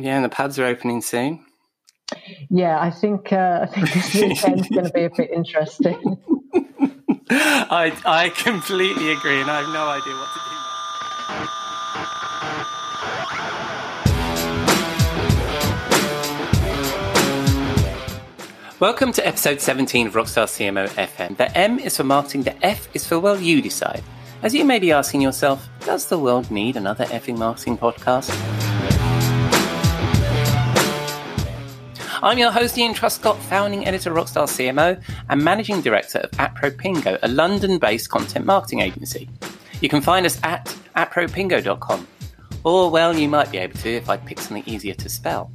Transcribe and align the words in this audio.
Yeah, 0.00 0.14
and 0.14 0.24
the 0.24 0.28
pubs 0.28 0.60
are 0.60 0.64
opening 0.64 1.02
soon. 1.02 1.44
Yeah, 2.50 2.78
I 2.80 2.88
think 2.88 3.32
uh, 3.32 3.62
I 3.62 3.66
think 3.66 3.92
this 3.92 4.14
weekend's 4.14 4.68
going 4.68 4.84
to 4.84 4.92
be 4.92 5.02
a 5.02 5.10
bit 5.10 5.28
interesting. 5.32 6.16
I 7.30 7.92
I 8.06 8.28
completely 8.28 9.10
agree, 9.10 9.40
and 9.40 9.50
I 9.50 9.60
have 9.60 9.68
no 9.70 9.88
idea 9.88 10.14
what 10.14 10.28
to 10.32 10.38
do. 10.38 10.48
Welcome 18.78 19.12
to 19.14 19.26
episode 19.26 19.60
17 19.60 20.06
of 20.06 20.12
Rockstar 20.12 20.46
CMO 20.46 20.86
FM. 20.90 21.36
The 21.36 21.58
M 21.58 21.80
is 21.80 21.96
for 21.96 22.04
marketing, 22.04 22.44
the 22.44 22.64
F 22.64 22.88
is 22.94 23.04
for 23.04 23.18
well, 23.18 23.40
you 23.40 23.60
decide. 23.60 24.04
As 24.44 24.54
you 24.54 24.64
may 24.64 24.78
be 24.78 24.92
asking 24.92 25.22
yourself, 25.22 25.68
does 25.80 26.06
the 26.06 26.20
world 26.20 26.52
need 26.52 26.76
another 26.76 27.06
effing 27.06 27.36
marketing 27.36 27.76
podcast? 27.76 28.67
I'm 32.20 32.36
your 32.36 32.50
host, 32.50 32.76
Ian 32.76 32.94
Truscott, 32.94 33.38
founding 33.42 33.86
editor 33.86 34.12
Rockstar 34.12 34.48
CMO 34.48 35.00
and 35.28 35.44
managing 35.44 35.80
director 35.80 36.18
of 36.18 36.30
AppRoPingo, 36.32 37.16
a 37.22 37.28
London 37.28 37.78
based 37.78 38.10
content 38.10 38.44
marketing 38.44 38.80
agency. 38.80 39.30
You 39.80 39.88
can 39.88 40.00
find 40.00 40.26
us 40.26 40.40
at 40.42 40.66
appropingo.com. 40.96 42.08
Or, 42.64 42.90
well, 42.90 43.16
you 43.16 43.28
might 43.28 43.52
be 43.52 43.58
able 43.58 43.78
to 43.78 43.90
if 43.90 44.10
I 44.10 44.16
pick 44.16 44.40
something 44.40 44.64
easier 44.66 44.94
to 44.94 45.08
spell. 45.08 45.52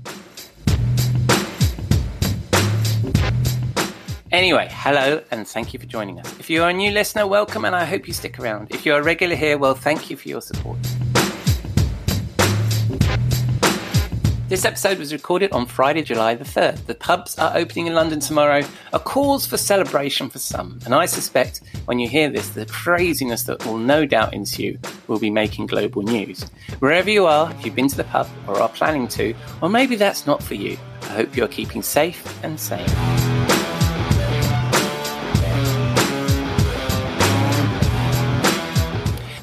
Anyway, 4.32 4.70
hello 4.72 5.22
and 5.32 5.46
thank 5.46 5.74
you 5.74 5.80
for 5.80 5.86
joining 5.86 6.18
us. 6.22 6.40
If 6.40 6.50
you 6.50 6.64
are 6.64 6.70
a 6.70 6.74
new 6.74 6.92
listener, 6.92 7.28
welcome 7.28 7.66
and 7.66 7.76
I 7.76 7.84
hope 7.84 8.08
you 8.08 8.14
stick 8.14 8.40
around. 8.40 8.72
If 8.72 8.86
you're 8.86 9.00
a 9.00 9.04
regular 9.04 9.36
here, 9.36 9.58
well, 9.58 9.76
thank 9.76 10.10
you 10.10 10.16
for 10.16 10.30
your 10.30 10.42
support. 10.42 10.80
This 14.54 14.66
episode 14.66 15.00
was 15.00 15.12
recorded 15.12 15.52
on 15.52 15.66
Friday, 15.66 16.04
July 16.04 16.36
the 16.36 16.44
3rd. 16.44 16.86
The 16.86 16.94
pubs 16.94 17.40
are 17.40 17.58
opening 17.58 17.88
in 17.88 17.96
London 17.96 18.20
tomorrow, 18.20 18.62
a 18.94 19.00
cause 19.00 19.48
for 19.48 19.58
celebration 19.58 20.30
for 20.30 20.38
some. 20.38 20.78
And 20.86 20.94
I 20.94 21.08
suspect 21.08 21.62
when 21.86 21.98
you 21.98 22.08
hear 22.08 22.30
this, 22.30 22.50
the 22.50 22.68
craziness 22.68 23.42
that 23.46 23.66
will 23.66 23.80
no 23.80 24.06
doubt 24.06 24.36
ensue 24.36 24.78
will 25.08 25.18
be 25.18 25.32
making 25.32 25.66
global 25.66 26.04
news. 26.04 26.44
Wherever 26.78 27.10
you 27.10 27.26
are, 27.26 27.50
if 27.50 27.66
you've 27.66 27.74
been 27.74 27.88
to 27.88 27.98
the 27.98 28.04
pub 28.04 28.30
or 28.48 28.62
are 28.62 28.70
planning 28.70 29.08
to, 29.08 29.34
or 29.64 29.70
maybe 29.70 29.96
that's 29.96 30.28
not 30.28 30.44
for 30.44 30.54
you, 30.54 30.78
I 31.02 31.14
hope 31.14 31.36
you're 31.36 31.48
keeping 31.48 31.82
safe 31.82 32.24
and 32.44 32.60
sane. 32.60 33.23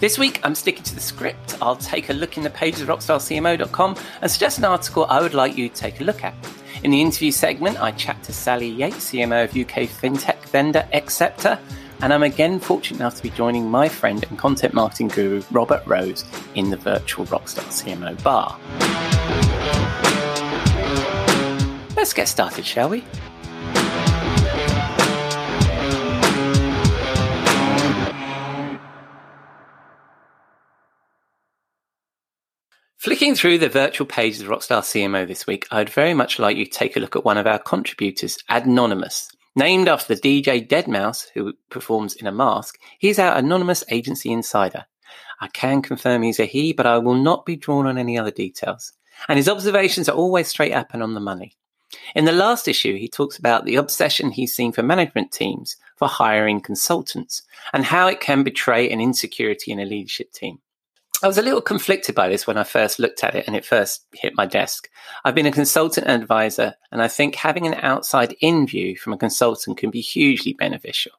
This 0.00 0.18
week, 0.18 0.40
I'm 0.42 0.54
sticking 0.54 0.82
to 0.84 0.94
the 0.94 1.00
script. 1.00 1.58
I'll 1.60 1.76
take 1.76 2.08
a 2.08 2.14
look 2.14 2.38
in 2.38 2.42
the 2.42 2.48
pages 2.48 2.80
of 2.80 2.88
rockstarcmo.com 2.88 3.96
and 4.22 4.30
suggest 4.30 4.56
an 4.56 4.64
article 4.64 5.04
I 5.10 5.20
would 5.20 5.34
like 5.34 5.58
you 5.58 5.68
to 5.68 5.74
take 5.74 6.00
a 6.00 6.04
look 6.04 6.24
at. 6.24 6.34
In 6.82 6.90
the 6.90 7.02
interview 7.02 7.30
segment, 7.30 7.78
I 7.82 7.90
chat 7.90 8.22
to 8.22 8.32
Sally 8.32 8.68
Yates, 8.68 9.10
CMO 9.10 9.44
of 9.44 9.50
UK 9.50 9.90
fintech 9.90 10.42
vendor 10.46 10.88
Xceptor, 10.94 11.58
and 12.00 12.14
I'm 12.14 12.22
again 12.22 12.58
fortunate 12.58 13.00
enough 13.00 13.16
to 13.16 13.22
be 13.22 13.28
joining 13.28 13.70
my 13.70 13.90
friend 13.90 14.24
and 14.30 14.38
content 14.38 14.72
marketing 14.72 15.08
guru 15.08 15.42
Robert 15.50 15.82
Rose 15.86 16.24
in 16.54 16.70
the 16.70 16.78
virtual 16.78 17.26
Rockstar 17.26 17.66
CMO 17.66 18.22
bar. 18.22 18.58
Let's 21.94 22.14
get 22.14 22.26
started, 22.26 22.64
shall 22.64 22.88
we? 22.88 23.04
Flicking 33.00 33.34
through 33.34 33.56
the 33.56 33.70
virtual 33.70 34.06
pages 34.06 34.42
of 34.42 34.48
Rockstar 34.48 34.82
CMO 34.82 35.26
this 35.26 35.46
week, 35.46 35.66
I'd 35.70 35.88
very 35.88 36.12
much 36.12 36.38
like 36.38 36.58
you 36.58 36.66
to 36.66 36.70
take 36.70 36.98
a 36.98 37.00
look 37.00 37.16
at 37.16 37.24
one 37.24 37.38
of 37.38 37.46
our 37.46 37.58
contributors, 37.58 38.36
Anonamau5. 38.50 39.36
Named 39.56 39.88
after 39.88 40.14
the 40.14 40.20
DJ 40.20 40.68
Deadmau5, 40.68 41.30
who 41.32 41.54
performs 41.70 42.12
in 42.12 42.26
a 42.26 42.30
mask, 42.30 42.78
he's 42.98 43.18
our 43.18 43.34
anonymous 43.38 43.82
agency 43.88 44.30
insider. 44.30 44.84
I 45.40 45.48
can 45.48 45.80
confirm 45.80 46.20
he's 46.20 46.38
a 46.38 46.44
he, 46.44 46.74
but 46.74 46.84
I 46.84 46.98
will 46.98 47.14
not 47.14 47.46
be 47.46 47.56
drawn 47.56 47.86
on 47.86 47.96
any 47.96 48.18
other 48.18 48.30
details. 48.30 48.92
And 49.30 49.38
his 49.38 49.48
observations 49.48 50.10
are 50.10 50.14
always 50.14 50.48
straight 50.48 50.74
up 50.74 50.92
and 50.92 51.02
on 51.02 51.14
the 51.14 51.20
money. 51.20 51.56
In 52.14 52.26
the 52.26 52.32
last 52.32 52.68
issue, 52.68 52.98
he 52.98 53.08
talks 53.08 53.38
about 53.38 53.64
the 53.64 53.76
obsession 53.76 54.30
he's 54.30 54.54
seen 54.54 54.72
for 54.72 54.82
management 54.82 55.32
teams 55.32 55.78
for 55.96 56.06
hiring 56.06 56.60
consultants 56.60 57.44
and 57.72 57.82
how 57.82 58.08
it 58.08 58.20
can 58.20 58.42
betray 58.42 58.90
an 58.90 59.00
insecurity 59.00 59.72
in 59.72 59.80
a 59.80 59.86
leadership 59.86 60.32
team. 60.32 60.58
I 61.22 61.26
was 61.26 61.36
a 61.36 61.42
little 61.42 61.60
conflicted 61.60 62.14
by 62.14 62.28
this 62.28 62.46
when 62.46 62.56
I 62.56 62.64
first 62.64 62.98
looked 62.98 63.22
at 63.22 63.34
it 63.34 63.46
and 63.46 63.54
it 63.54 63.64
first 63.64 64.06
hit 64.14 64.32
my 64.36 64.46
desk. 64.46 64.88
I've 65.22 65.34
been 65.34 65.46
a 65.46 65.52
consultant 65.52 66.06
and 66.06 66.22
advisor, 66.22 66.74
and 66.90 67.02
I 67.02 67.08
think 67.08 67.34
having 67.34 67.66
an 67.66 67.74
outside 67.74 68.34
in 68.40 68.66
view 68.66 68.96
from 68.96 69.12
a 69.12 69.18
consultant 69.18 69.76
can 69.76 69.90
be 69.90 70.00
hugely 70.00 70.54
beneficial. 70.54 71.12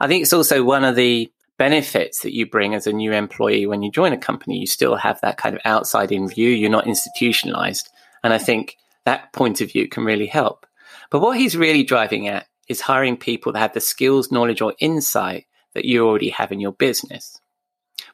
I 0.00 0.06
think 0.08 0.22
it's 0.22 0.32
also 0.32 0.64
one 0.64 0.84
of 0.84 0.96
the 0.96 1.30
benefits 1.58 2.22
that 2.22 2.34
you 2.34 2.46
bring 2.46 2.74
as 2.74 2.86
a 2.86 2.92
new 2.92 3.12
employee 3.12 3.66
when 3.66 3.82
you 3.82 3.90
join 3.90 4.14
a 4.14 4.18
company. 4.18 4.58
You 4.58 4.66
still 4.66 4.96
have 4.96 5.20
that 5.20 5.36
kind 5.36 5.54
of 5.54 5.60
outside 5.66 6.12
in 6.12 6.28
view, 6.28 6.48
you're 6.48 6.70
not 6.70 6.86
institutionalized. 6.86 7.90
And 8.24 8.32
I 8.32 8.38
think 8.38 8.78
that 9.04 9.32
point 9.34 9.60
of 9.60 9.70
view 9.70 9.86
can 9.86 10.04
really 10.04 10.26
help. 10.26 10.66
But 11.10 11.20
what 11.20 11.36
he's 11.36 11.56
really 11.56 11.82
driving 11.82 12.26
at 12.26 12.46
is 12.68 12.80
hiring 12.80 13.18
people 13.18 13.52
that 13.52 13.58
have 13.58 13.74
the 13.74 13.80
skills, 13.80 14.32
knowledge, 14.32 14.62
or 14.62 14.74
insight 14.78 15.44
that 15.74 15.84
you 15.84 16.06
already 16.06 16.30
have 16.30 16.52
in 16.52 16.60
your 16.60 16.72
business. 16.72 17.38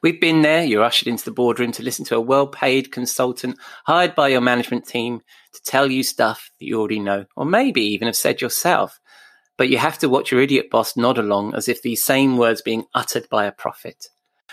We've 0.01 0.19
been 0.19 0.41
there. 0.41 0.63
You're 0.63 0.83
ushered 0.83 1.07
into 1.07 1.25
the 1.25 1.31
boardroom 1.31 1.71
to 1.73 1.83
listen 1.83 2.05
to 2.05 2.15
a 2.15 2.21
well 2.21 2.47
paid 2.47 2.91
consultant 2.91 3.57
hired 3.85 4.15
by 4.15 4.29
your 4.29 4.41
management 4.41 4.87
team 4.87 5.21
to 5.53 5.61
tell 5.63 5.91
you 5.91 6.03
stuff 6.03 6.51
that 6.59 6.65
you 6.65 6.79
already 6.79 6.99
know, 6.99 7.25
or 7.35 7.45
maybe 7.45 7.81
even 7.81 8.07
have 8.07 8.15
said 8.15 8.41
yourself. 8.41 8.99
But 9.57 9.69
you 9.69 9.77
have 9.77 9.97
to 9.99 10.09
watch 10.09 10.31
your 10.31 10.41
idiot 10.41 10.69
boss 10.69 10.95
nod 10.95 11.17
along 11.17 11.53
as 11.53 11.67
if 11.67 11.81
these 11.81 12.01
same 12.01 12.37
words 12.37 12.61
being 12.61 12.85
uttered 12.93 13.27
by 13.29 13.45
a 13.45 13.51
prophet. 13.51 14.07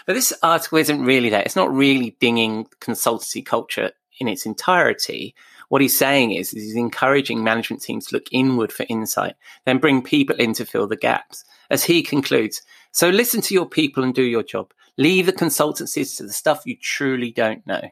But 0.05 0.15
this 0.15 0.33
article 0.43 0.79
isn't 0.79 1.05
really 1.05 1.31
that. 1.31 1.47
It's 1.47 1.57
not 1.57 1.73
really 1.73 2.17
dinging 2.21 2.67
consultancy 2.81 3.45
culture 3.45 3.93
in 4.19 4.29
its 4.29 4.47
entirety. 4.47 5.35
What 5.69 5.83
he's 5.83 5.99
saying 5.99 6.33
is, 6.33 6.55
is 6.55 6.63
he's 6.63 6.77
encouraging 6.77 7.43
management 7.43 7.83
teams 7.83 8.07
to 8.07 8.17
look 8.17 8.27
inward 8.31 8.73
for 8.73 8.87
insight, 8.89 9.35
then 9.65 9.79
bring 9.79 10.03
people 10.03 10.37
in 10.37 10.53
to 10.55 10.65
fill 10.65 10.87
the 10.87 10.97
gaps. 10.97 11.45
As 11.71 11.85
he 11.85 12.03
concludes, 12.03 12.63
so 12.93 13.09
listen 13.09 13.41
to 13.43 13.55
your 13.55 13.67
people 13.67 14.05
and 14.05 14.15
do 14.15 14.23
your 14.23 14.45
job. 14.45 14.73
Leave 14.97 15.27
the 15.27 15.33
consultancies 15.33 16.17
to 16.17 16.23
the 16.23 16.33
stuff 16.33 16.63
you 16.65 16.77
truly 16.81 17.31
don't 17.31 17.67
know. 17.67 17.83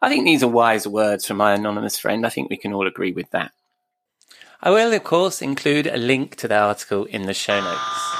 I 0.00 0.08
think 0.08 0.24
these 0.24 0.42
are 0.42 0.48
wise 0.48 0.86
words 0.86 1.26
from 1.26 1.38
my 1.38 1.54
anonymous 1.54 1.98
friend. 1.98 2.24
I 2.24 2.28
think 2.28 2.48
we 2.48 2.56
can 2.56 2.72
all 2.72 2.86
agree 2.86 3.12
with 3.12 3.30
that. 3.30 3.52
I 4.62 4.70
will, 4.70 4.92
of 4.92 5.04
course, 5.04 5.42
include 5.42 5.86
a 5.86 5.96
link 5.96 6.36
to 6.36 6.48
the 6.48 6.58
article 6.58 7.04
in 7.04 7.22
the 7.22 7.34
show 7.34 7.60
notes. 7.60 8.16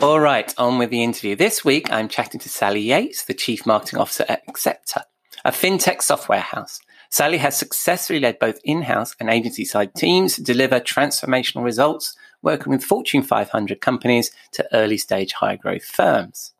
All 0.00 0.20
right, 0.20 0.54
on 0.56 0.78
with 0.78 0.90
the 0.90 1.02
interview. 1.02 1.34
This 1.34 1.64
week, 1.64 1.90
I'm 1.90 2.08
chatting 2.08 2.38
to 2.40 2.48
Sally 2.48 2.78
Yates, 2.78 3.24
the 3.24 3.34
Chief 3.34 3.66
Marketing 3.66 3.98
Officer 3.98 4.24
at 4.28 4.46
Xceptor, 4.46 5.02
a 5.44 5.50
fintech 5.50 6.02
software 6.02 6.38
house. 6.38 6.78
Sally 7.10 7.38
has 7.38 7.58
successfully 7.58 8.20
led 8.20 8.38
both 8.38 8.60
in-house 8.62 9.16
and 9.18 9.28
agency 9.28 9.64
side 9.64 9.92
teams 9.96 10.36
to 10.36 10.42
deliver 10.44 10.78
transformational 10.78 11.64
results, 11.64 12.16
working 12.42 12.70
with 12.70 12.84
Fortune 12.84 13.24
500 13.24 13.80
companies 13.80 14.30
to 14.52 14.68
early 14.72 14.98
stage 14.98 15.32
high 15.32 15.56
growth 15.56 15.84
firms. 15.84 16.52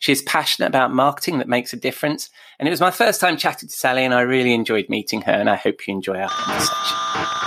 She 0.00 0.10
is 0.10 0.22
passionate 0.22 0.66
about 0.66 0.92
marketing 0.92 1.38
that 1.38 1.48
makes 1.48 1.72
a 1.72 1.76
difference. 1.76 2.28
And 2.58 2.66
it 2.66 2.72
was 2.72 2.80
my 2.80 2.90
first 2.90 3.20
time 3.20 3.36
chatting 3.36 3.68
to 3.68 3.74
Sally, 3.74 4.04
and 4.04 4.12
I 4.12 4.22
really 4.22 4.52
enjoyed 4.52 4.88
meeting 4.88 5.22
her. 5.22 5.32
And 5.32 5.48
I 5.48 5.54
hope 5.54 5.86
you 5.86 5.94
enjoy 5.94 6.18
our 6.18 6.28
conversation. 6.28 7.39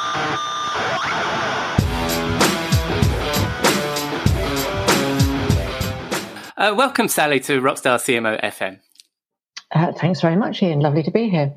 Uh, 6.56 6.74
welcome, 6.78 7.08
Sally, 7.08 7.40
to 7.40 7.60
Rockstar 7.62 7.98
CMO 7.98 8.40
FM. 8.42 8.80
Uh, 9.72 9.92
thanks 9.92 10.22
very 10.22 10.36
much, 10.36 10.62
Ian. 10.62 10.82
Lovely 10.82 11.02
to 11.02 11.10
be 11.10 11.30
here. 11.30 11.56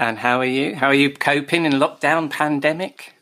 And 0.00 0.18
how 0.18 0.38
are 0.38 0.44
you? 0.44 0.74
How 0.74 0.88
are 0.88 0.94
you 0.94 1.14
coping 1.14 1.64
in 1.64 1.72
lockdown 1.74 2.28
pandemic? 2.28 3.14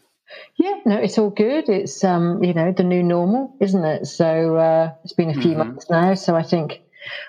Yeah, 0.56 0.80
no, 0.86 0.96
it's 0.96 1.18
all 1.18 1.28
good. 1.28 1.68
It's 1.68 2.02
um, 2.04 2.42
you 2.42 2.54
know, 2.54 2.72
the 2.72 2.84
new 2.84 3.02
normal, 3.02 3.54
isn't 3.60 3.84
it? 3.84 4.06
So 4.06 4.56
uh, 4.56 4.94
it's 5.04 5.12
been 5.12 5.28
a 5.28 5.34
few 5.34 5.50
mm-hmm. 5.50 5.58
months 5.58 5.90
now, 5.90 6.14
so 6.14 6.34
I 6.34 6.42
think 6.42 6.80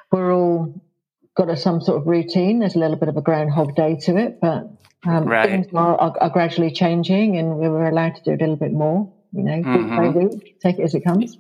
we're 0.09 0.33
all 0.33 0.73
got 1.35 1.49
a, 1.49 1.57
some 1.57 1.81
sort 1.81 1.99
of 2.01 2.07
routine. 2.07 2.59
There's 2.59 2.75
a 2.75 2.79
little 2.79 2.97
bit 2.97 3.09
of 3.09 3.17
a 3.17 3.21
groundhog 3.21 3.75
day 3.75 3.97
to 4.03 4.15
it, 4.15 4.39
but 4.39 4.69
um, 5.05 5.25
right. 5.25 5.49
things 5.49 5.67
are, 5.73 5.99
are, 5.99 6.15
are, 6.21 6.29
gradually 6.29 6.71
changing, 6.71 7.37
and 7.37 7.57
we 7.57 7.67
were 7.67 7.89
allowed 7.89 8.15
to 8.15 8.21
do 8.23 8.31
a 8.31 8.39
little 8.39 8.55
bit 8.55 8.71
more. 8.71 9.11
You 9.33 9.43
know, 9.43 9.61
mm-hmm. 9.63 9.75
week 9.75 10.13
by 10.13 10.19
week, 10.19 10.59
take 10.61 10.79
it 10.79 10.83
as 10.83 10.95
it 10.95 11.01
comes. 11.01 11.37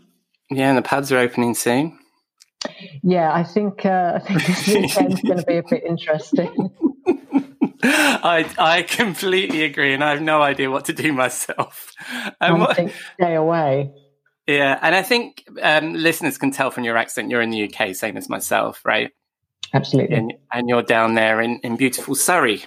Yeah, 0.49 0.69
and 0.69 0.77
the 0.77 0.81
pubs 0.81 1.13
are 1.13 1.17
opening 1.17 1.55
soon. 1.55 1.97
Yeah, 3.03 3.31
I 3.33 3.43
think 3.43 3.85
uh, 3.85 4.13
I 4.15 4.19
think 4.19 4.45
this 4.47 4.67
weekend's 4.67 5.21
going 5.21 5.37
to 5.37 5.45
be 5.45 5.57
a 5.57 5.63
bit 5.63 5.83
interesting. 5.83 6.71
I 7.83 8.49
I 8.57 8.83
completely 8.83 9.63
agree, 9.63 9.93
and 9.93 10.03
I 10.03 10.11
have 10.11 10.21
no 10.21 10.41
idea 10.41 10.69
what 10.69 10.85
to 10.85 10.93
do 10.93 11.11
myself. 11.13 11.91
Um, 12.39 12.59
what, 12.59 12.75
stay 12.75 13.35
away. 13.35 13.91
Yeah, 14.47 14.77
and 14.81 14.95
I 14.95 15.01
think 15.01 15.45
um, 15.61 15.93
listeners 15.93 16.37
can 16.37 16.51
tell 16.51 16.71
from 16.71 16.83
your 16.83 16.97
accent 16.97 17.29
you're 17.29 17.41
in 17.41 17.51
the 17.51 17.71
UK, 17.71 17.95
same 17.95 18.17
as 18.17 18.29
myself, 18.29 18.81
right? 18.83 19.11
Absolutely. 19.73 20.15
And, 20.15 20.33
and 20.51 20.67
you're 20.67 20.83
down 20.83 21.13
there 21.13 21.41
in, 21.41 21.59
in 21.59 21.77
beautiful 21.77 22.15
Surrey. 22.15 22.65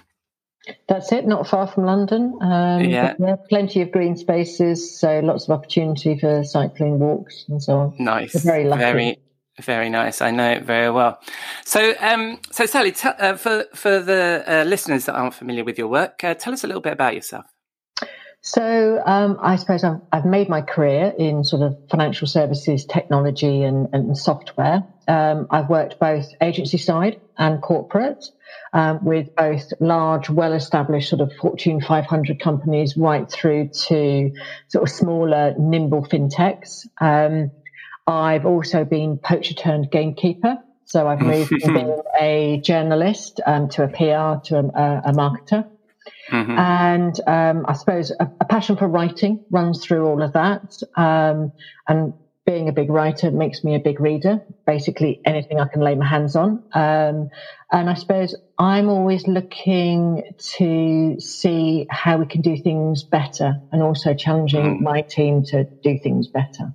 That's 0.89 1.13
it, 1.13 1.27
not 1.27 1.47
far 1.47 1.67
from 1.67 1.85
London. 1.85 2.39
Um, 2.41 2.85
yeah. 2.85 3.15
yeah. 3.19 3.37
Plenty 3.51 3.83
of 3.83 3.91
green 3.93 4.17
spaces, 4.17 4.99
so 4.99 5.21
lots 5.21 5.45
of 5.45 5.51
opportunity 5.51 6.19
for 6.19 6.43
cycling, 6.43 6.99
walks, 6.99 7.45
and 7.49 7.63
so 7.63 7.79
on. 7.79 7.97
Nice. 7.99 8.35
We're 8.35 8.41
very 8.41 8.65
lucky. 8.65 8.81
Very, 8.81 9.19
very 9.61 9.89
nice. 9.89 10.21
I 10.21 10.31
know 10.31 10.51
it 10.51 10.65
very 10.65 10.91
well. 10.91 11.21
So, 11.65 11.95
um, 12.01 12.41
so 12.51 12.67
Sally, 12.67 12.93
t- 12.93 13.09
uh, 13.09 13.37
for 13.37 13.67
for 13.75 14.01
the 14.01 14.45
uh, 14.47 14.65
listeners 14.65 15.05
that 15.07 15.15
aren't 15.15 15.35
familiar 15.35 15.65
with 15.65 15.79
your 15.79 15.89
work, 15.89 16.25
uh, 16.25 16.35
tell 16.35 16.53
us 16.53 16.65
a 16.65 16.67
little 16.67 16.83
bit 16.83 16.93
about 16.93 17.15
yourself. 17.15 17.47
So, 18.47 19.03
um, 19.07 19.39
I 19.41 19.57
suppose 19.57 19.85
I've, 19.85 20.03
I've, 20.13 20.27
made 20.27 20.51
my 20.51 20.61
career 20.61 21.15
in 21.19 21.45
sort 21.45 21.63
of 21.63 21.79
financial 21.91 22.27
services, 22.27 22.85
technology, 22.85 23.63
and, 23.63 23.89
and 23.95 24.19
software. 24.19 24.85
Um, 25.09 25.47
I've 25.51 25.71
worked 25.71 25.99
both 25.99 26.27
agency 26.43 26.77
side 26.77 27.23
and 27.39 27.63
corporate. 27.63 28.27
Um, 28.75 29.05
with 29.05 29.35
both 29.37 29.73
large, 29.81 30.29
well-established 30.29 31.09
sort 31.09 31.21
of 31.23 31.33
Fortune 31.41 31.81
500 31.81 32.41
companies 32.41 32.97
right 32.97 33.31
through 33.31 33.69
to 33.69 34.33
sort 34.69 34.83
of 34.83 34.91
smaller, 34.91 35.55
nimble 35.57 36.05
fintechs. 36.05 36.87
I've 38.07 38.47
also 38.47 38.85
been 38.85 39.19
poacher 39.19 39.55
turned 39.55 39.91
gamekeeper. 39.91 40.59
So 40.87 41.09
I've 41.09 41.21
moved 41.21 41.49
from 41.63 41.75
being 41.75 42.03
a 42.21 42.61
journalist 42.63 43.41
um, 43.47 43.69
to 43.71 43.85
a 43.85 43.89
PR 43.89 44.47
to 44.49 44.59
a, 44.59 45.11
a 45.11 45.13
marketer. 45.13 45.67
Mm-hmm. 46.31 46.59
And 46.59 47.21
um, 47.27 47.65
I 47.67 47.73
suppose 47.75 48.11
a, 48.11 48.31
a, 48.41 48.45
passion 48.45 48.77
for 48.77 48.87
writing 48.89 49.45
runs 49.51 49.85
through 49.85 50.07
all 50.07 50.23
of 50.23 50.35
that. 50.35 50.83
Um, 50.97 51.53
and 51.89 52.15
being 52.47 52.69
a 52.69 52.73
big 52.73 52.91
writer 52.91 53.31
makes 53.31 53.65
me 53.65 53.75
a 53.75 53.79
big 53.79 54.01
reader, 54.01 54.43
basically 54.67 55.21
anything 55.25 55.61
I 55.61 55.67
can 55.67 55.81
lay 55.81 55.95
my 55.95 56.07
hands 56.07 56.37
on. 56.37 56.63
Um, 56.73 57.31
and 57.73 57.89
I 57.89 57.95
suppose 57.95 58.37
I'm 58.59 58.89
always 58.89 59.27
looking 59.27 60.23
to 60.57 61.17
see 61.21 61.87
how 61.89 62.19
we 62.19 62.27
can 62.27 62.43
do 62.43 62.57
things 62.59 63.03
better 63.03 63.61
and 63.73 63.83
also 63.83 64.13
challenging 64.15 64.79
mm. 64.79 64.81
my 64.81 65.01
team 65.01 65.43
to 65.45 65.65
do 65.65 65.99
things 65.99 66.29
better. 66.29 66.75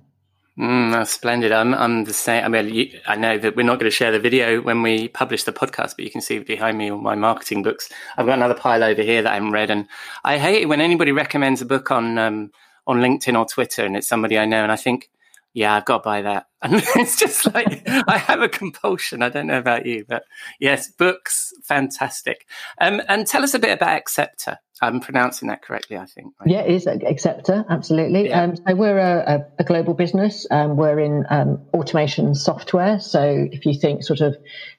Mm, 0.60 0.92
that's 0.92 1.12
splendid. 1.12 1.52
I'm, 1.52 1.72
I'm 1.72 2.04
the 2.04 2.12
same. 2.12 2.44
I 2.44 2.48
mean, 2.48 2.74
you, 2.74 3.00
I 3.06 3.16
know 3.16 3.38
that 3.38 3.56
we're 3.56 3.62
not 3.62 3.78
going 3.78 3.90
to 3.90 3.96
share 3.96 4.12
the 4.12 4.18
video 4.18 4.60
when 4.60 4.82
we 4.82 5.08
publish 5.08 5.44
the 5.44 5.54
podcast, 5.54 5.96
but 5.96 6.00
you 6.00 6.10
can 6.10 6.20
see 6.20 6.38
behind 6.38 6.76
me 6.76 6.90
all 6.90 6.98
my 6.98 7.14
marketing 7.14 7.62
books. 7.62 7.88
I've 8.18 8.26
got 8.26 8.36
another 8.36 8.52
pile 8.54 8.84
over 8.84 9.00
here 9.00 9.22
that 9.22 9.30
I 9.30 9.36
haven't 9.36 9.52
read, 9.52 9.70
and 9.70 9.88
I 10.22 10.36
hate 10.36 10.60
it 10.60 10.66
when 10.66 10.82
anybody 10.82 11.12
recommends 11.12 11.62
a 11.62 11.66
book 11.66 11.90
on 11.90 12.18
um, 12.18 12.50
on 12.86 12.98
LinkedIn 12.98 13.38
or 13.38 13.46
Twitter, 13.46 13.86
and 13.86 13.96
it's 13.96 14.06
somebody 14.06 14.38
I 14.38 14.44
know, 14.44 14.62
and 14.62 14.70
I 14.70 14.76
think, 14.76 15.08
yeah, 15.54 15.74
I've 15.74 15.86
got 15.86 15.98
to 15.98 16.02
buy 16.04 16.20
that. 16.22 16.49
And 16.62 16.74
it's 16.96 17.16
just 17.16 17.52
like 17.54 17.82
I 17.88 18.18
have 18.18 18.40
a 18.40 18.48
compulsion. 18.48 19.22
I 19.22 19.28
don't 19.28 19.46
know 19.46 19.58
about 19.58 19.86
you, 19.86 20.04
but 20.08 20.24
yes, 20.58 20.88
books, 20.88 21.52
fantastic. 21.62 22.46
Um, 22.80 23.00
and 23.08 23.26
tell 23.26 23.42
us 23.42 23.54
a 23.54 23.58
bit 23.58 23.72
about 23.72 24.04
Xceptor. 24.04 24.56
I'm 24.82 25.00
pronouncing 25.00 25.48
that 25.48 25.62
correctly, 25.62 25.98
I 25.98 26.06
think. 26.06 26.32
Right? 26.40 26.50
Yeah, 26.50 26.60
it 26.60 26.74
is 26.74 26.86
Xceptor, 26.86 27.66
absolutely. 27.68 28.28
Yeah. 28.28 28.42
Um, 28.42 28.56
so 28.56 28.74
we're 28.74 28.98
a, 28.98 29.46
a, 29.58 29.64
global 29.64 29.92
business. 29.92 30.46
Um, 30.50 30.76
we're 30.76 30.98
in 31.00 31.26
um, 31.28 31.60
automation 31.74 32.34
software. 32.34 32.98
So 32.98 33.46
if 33.52 33.66
you 33.66 33.74
think 33.78 34.02
sort 34.02 34.22
of 34.22 34.36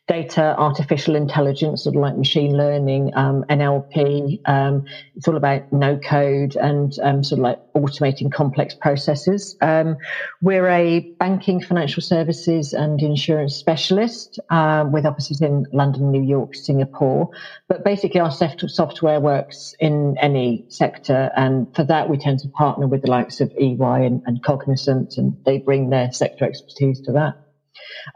data, 0.08 0.56
artificial 0.58 1.16
intelligence, 1.16 1.84
sort 1.84 1.96
of 1.96 2.02
like 2.02 2.18
machine 2.18 2.58
learning, 2.58 3.12
um, 3.16 3.46
NLP. 3.50 4.42
Um, 4.46 4.86
it's 5.16 5.28
all 5.28 5.38
about 5.38 5.72
no 5.72 5.98
code 5.98 6.56
and 6.56 6.92
um, 7.02 7.24
sort 7.24 7.40
of 7.40 7.44
like 7.44 7.60
automating 7.74 8.32
complex 8.32 8.74
processes. 8.74 9.56
Um, 9.62 9.98
we're 10.42 10.68
a 10.68 11.00
banking, 11.20 11.62
financial 11.72 12.04
services, 12.04 12.74
and 12.74 13.02
insurance 13.02 13.56
specialist 13.56 14.42
uh, 14.50 14.84
with 14.92 15.06
offices 15.06 15.40
in 15.40 15.66
London, 15.72 16.12
New 16.12 16.22
York, 16.22 16.54
Singapore. 16.54 17.30
But 17.70 17.86
basically, 17.86 18.20
our 18.20 18.30
software 18.30 19.22
works 19.22 19.74
in 19.80 20.18
any 20.22 20.66
sector, 20.68 21.32
and 21.38 21.74
for 21.74 21.86
that, 21.86 22.10
we 22.10 22.18
tend 22.18 22.40
to 22.40 22.50
partner 22.50 22.88
with 22.88 23.04
the 23.04 23.10
likes 23.10 23.40
of 23.40 23.54
EY 23.58 24.06
and, 24.06 24.22
and 24.26 24.44
Cognizant, 24.44 25.16
and 25.18 25.38
they 25.46 25.60
bring 25.60 25.90
their 25.92 26.12
sector 26.12 26.44
expertise 26.44 27.00
to 27.06 27.14
that. 27.14 27.38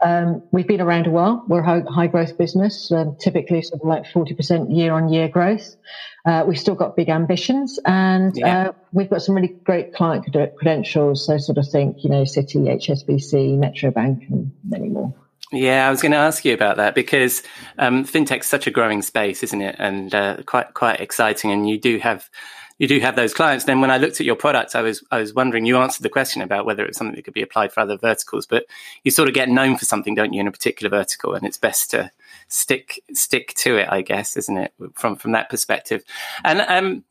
Um, 0.00 0.42
we've 0.52 0.66
been 0.66 0.80
around 0.80 1.06
a 1.06 1.10
while. 1.10 1.44
We're 1.48 1.60
a 1.60 1.90
high, 1.90 2.06
growth 2.06 2.38
business, 2.38 2.90
um, 2.92 3.16
typically 3.20 3.62
sort 3.62 3.80
of 3.82 3.88
like 3.88 4.04
40% 4.04 4.74
year 4.76 4.92
on 4.92 5.08
year 5.12 5.28
growth. 5.28 5.76
Uh, 6.24 6.44
we've 6.46 6.58
still 6.58 6.74
got 6.74 6.96
big 6.96 7.08
ambitions 7.08 7.78
and 7.84 8.36
yeah. 8.36 8.68
uh, 8.68 8.72
we've 8.92 9.08
got 9.08 9.22
some 9.22 9.34
really 9.34 9.54
great 9.64 9.94
client 9.94 10.26
credentials. 10.56 11.24
So 11.24 11.38
sort 11.38 11.58
of 11.58 11.68
think, 11.68 12.02
you 12.02 12.10
know, 12.10 12.22
Citi, 12.22 12.56
HSBC, 12.56 13.58
Metro 13.58 13.90
Bank 13.90 14.24
and 14.28 14.52
many 14.64 14.88
more. 14.88 15.14
Yeah, 15.52 15.86
I 15.86 15.90
was 15.90 16.02
going 16.02 16.12
to 16.12 16.18
ask 16.18 16.44
you 16.44 16.54
about 16.54 16.76
that 16.78 16.96
because 16.96 17.42
um, 17.78 18.04
fintech's 18.04 18.46
such 18.46 18.66
a 18.66 18.70
growing 18.72 19.02
space, 19.02 19.44
isn't 19.44 19.62
it? 19.62 19.76
And 19.78 20.12
uh, 20.12 20.38
quite 20.44 20.74
quite 20.74 21.00
exciting. 21.00 21.52
And 21.52 21.68
you 21.68 21.78
do 21.78 21.98
have 21.98 22.28
you 22.78 22.86
do 22.86 23.00
have 23.00 23.16
those 23.16 23.32
clients. 23.32 23.64
Then 23.64 23.80
when 23.80 23.90
I 23.90 23.96
looked 23.96 24.20
at 24.20 24.26
your 24.26 24.36
products, 24.36 24.74
I 24.74 24.82
was 24.82 25.02
I 25.10 25.18
was 25.18 25.32
wondering. 25.32 25.64
You 25.64 25.78
answered 25.78 26.02
the 26.02 26.10
question 26.10 26.42
about 26.42 26.66
whether 26.66 26.84
it's 26.84 26.98
something 26.98 27.16
that 27.16 27.24
could 27.24 27.34
be 27.34 27.42
applied 27.42 27.72
for 27.72 27.80
other 27.80 27.96
verticals, 27.96 28.46
but 28.46 28.66
you 29.02 29.10
sort 29.10 29.28
of 29.28 29.34
get 29.34 29.48
known 29.48 29.76
for 29.76 29.84
something, 29.84 30.14
don't 30.14 30.32
you, 30.32 30.40
in 30.40 30.46
a 30.46 30.52
particular 30.52 30.90
vertical, 30.90 31.34
and 31.34 31.46
it's 31.46 31.58
best 31.58 31.90
to 31.92 32.10
stick 32.48 33.02
stick 33.12 33.54
to 33.54 33.76
it, 33.76 33.88
I 33.90 34.02
guess, 34.02 34.36
isn't 34.36 34.56
it, 34.56 34.72
from 34.94 35.16
from 35.16 35.32
that 35.32 35.48
perspective? 35.48 36.02
And 36.44 36.60
um, 36.60 37.04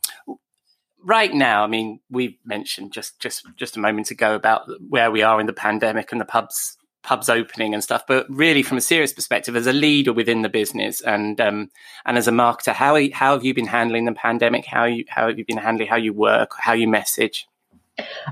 right 1.04 1.34
now, 1.34 1.64
I 1.64 1.68
mean, 1.68 2.00
we 2.10 2.40
mentioned 2.46 2.94
just 2.94 3.20
just 3.20 3.46
just 3.56 3.78
a 3.78 3.80
moment 3.80 4.12
ago 4.12 4.36
about 4.36 4.70
where 4.88 5.10
we 5.10 5.24
are 5.24 5.40
in 5.40 5.48
the 5.48 5.54
pandemic 5.54 6.12
and 6.12 6.22
the 6.22 6.26
pubs 6.26 6.78
pubs 7.06 7.30
opening 7.30 7.74
and 7.74 7.84
stuff. 7.84 8.04
But 8.08 8.26
really, 8.30 8.64
from 8.64 8.78
a 8.78 8.82
serious 8.82 9.14
perspective, 9.14 9.56
as 9.56 9.68
a 9.68 9.74
leader 9.74 10.12
within 10.12 10.42
the 10.42 10.50
business 10.50 11.02
and 11.02 11.40
um, 11.40 11.70
and 12.06 12.18
as 12.18 12.28
a 12.28 12.32
marketer, 12.32 12.74
how 12.74 13.00
how 13.14 13.34
have 13.34 13.46
you 13.46 13.54
been 13.54 13.68
handling 13.68 14.06
the 14.06 14.12
pandemic? 14.12 14.66
How 14.66 14.86
you 14.86 15.06
how 15.08 15.28
have 15.28 15.38
you 15.38 15.46
been 15.46 15.58
handling 15.58 15.88
how 15.88 15.96
you 15.98 16.14
work, 16.14 16.52
how 16.60 16.74
you 16.74 16.88
message? 16.88 17.48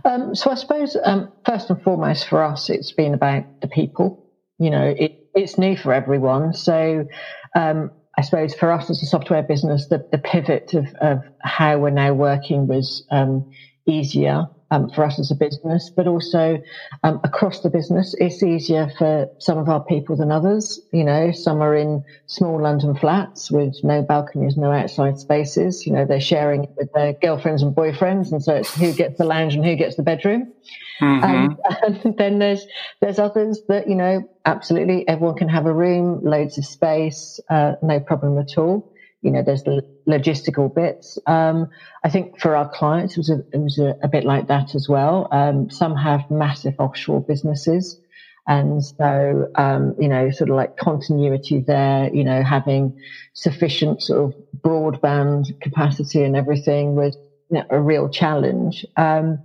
Um, 0.03 0.35
so 0.35 0.51
I 0.51 0.55
suppose 0.55 0.97
um, 1.03 1.31
first 1.45 1.69
and 1.69 1.81
foremost 1.81 2.27
for 2.27 2.43
us, 2.43 2.69
it's 2.69 2.91
been 2.91 3.13
about 3.13 3.61
the 3.61 3.67
people. 3.67 4.27
You 4.59 4.71
know, 4.71 4.93
it, 4.97 5.27
it's 5.33 5.57
new 5.57 5.77
for 5.77 5.93
everyone, 5.93 6.53
so. 6.53 7.07
Um, 7.55 7.91
I 8.15 8.21
suppose 8.21 8.53
for 8.53 8.71
us 8.71 8.91
as 8.91 9.01
a 9.01 9.07
software 9.07 9.41
business, 9.41 9.87
the, 9.87 10.07
the 10.11 10.19
pivot 10.19 10.75
of, 10.75 10.93
of 11.01 11.23
how 11.41 11.79
we're 11.79 11.89
now 11.89 12.13
working 12.13 12.67
was 12.67 13.07
um, 13.09 13.51
easier 13.87 14.45
um, 14.73 14.89
for 14.89 15.05
us 15.05 15.19
as 15.19 15.29
a 15.29 15.35
business, 15.35 15.91
but 15.95 16.07
also 16.07 16.59
um, 17.03 17.19
across 17.23 17.61
the 17.61 17.69
business. 17.69 18.15
It's 18.17 18.41
easier 18.41 18.91
for 18.97 19.29
some 19.37 19.59
of 19.59 19.69
our 19.69 19.83
people 19.83 20.15
than 20.15 20.31
others. 20.31 20.81
You 20.91 21.03
know, 21.03 21.31
some 21.31 21.61
are 21.61 21.75
in 21.75 22.03
small 22.25 22.59
London 22.59 22.95
flats 22.95 23.51
with 23.51 23.75
no 23.83 24.01
balconies, 24.01 24.57
no 24.57 24.71
outside 24.71 25.19
spaces. 25.19 25.85
You 25.85 25.93
know, 25.93 26.05
they're 26.05 26.19
sharing 26.19 26.63
it 26.63 26.71
with 26.75 26.91
their 26.93 27.13
girlfriends 27.13 27.61
and 27.61 27.75
boyfriends, 27.75 28.31
and 28.31 28.43
so 28.43 28.55
it's 28.55 28.73
who 28.73 28.93
gets 28.93 29.19
the 29.19 29.25
lounge 29.25 29.53
and 29.53 29.63
who 29.63 29.75
gets 29.75 29.95
the 29.95 30.03
bedroom. 30.03 30.51
Mm-hmm. 30.99 31.23
Um, 31.23 31.57
and 32.03 32.17
then 32.17 32.39
there's 32.39 32.65
there's 32.99 33.19
others 33.19 33.61
that 33.67 33.87
you 33.87 33.95
know 33.95 34.27
absolutely 34.43 35.07
everyone 35.07 35.35
can 35.35 35.49
have 35.49 35.67
a 35.67 35.73
room, 35.73 36.21
loads 36.23 36.57
of 36.57 36.65
space, 36.65 37.39
uh, 37.47 37.73
no 37.83 37.99
problem 37.99 38.39
at 38.39 38.57
all 38.57 38.92
you 39.23 39.31
know, 39.31 39.41
there's 39.41 39.63
the 39.63 39.81
logistical 40.07 40.73
bits. 40.73 41.17
Um, 41.25 41.69
I 42.03 42.09
think 42.09 42.39
for 42.39 42.55
our 42.55 42.69
clients, 42.69 43.13
it 43.13 43.19
was 43.19 43.29
a, 43.29 43.39
it 43.53 43.59
was 43.59 43.79
a, 43.79 43.95
a 44.03 44.07
bit 44.07 44.25
like 44.25 44.47
that 44.47 44.75
as 44.75 44.87
well. 44.89 45.27
Um, 45.31 45.69
some 45.69 45.95
have 45.95 46.29
massive 46.29 46.75
offshore 46.77 47.21
businesses. 47.21 47.99
And 48.45 48.83
so, 48.83 49.49
um, 49.55 49.95
you 49.97 50.09
know, 50.09 50.29
sort 50.29 50.49
of 50.49 50.57
like 50.57 50.75
continuity 50.75 51.61
there, 51.61 52.13
you 52.13 52.25
know, 52.25 52.43
having 52.43 52.99
sufficient 53.31 54.01
sort 54.01 54.33
of 54.33 54.41
broadband 54.61 55.59
capacity 55.61 56.23
and 56.23 56.35
everything 56.35 56.95
was 56.95 57.15
you 57.49 57.59
know, 57.59 57.65
a 57.69 57.81
real 57.81 58.09
challenge. 58.09 58.85
Um, 58.97 59.39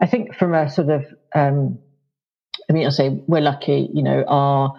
I 0.00 0.06
think 0.06 0.36
from 0.36 0.54
a 0.54 0.70
sort 0.70 0.90
of, 0.90 1.04
um, 1.34 1.80
I 2.70 2.72
mean, 2.72 2.84
I'll 2.84 2.92
say 2.92 3.08
we're 3.08 3.40
lucky, 3.40 3.90
you 3.92 4.04
know, 4.04 4.24
our, 4.28 4.74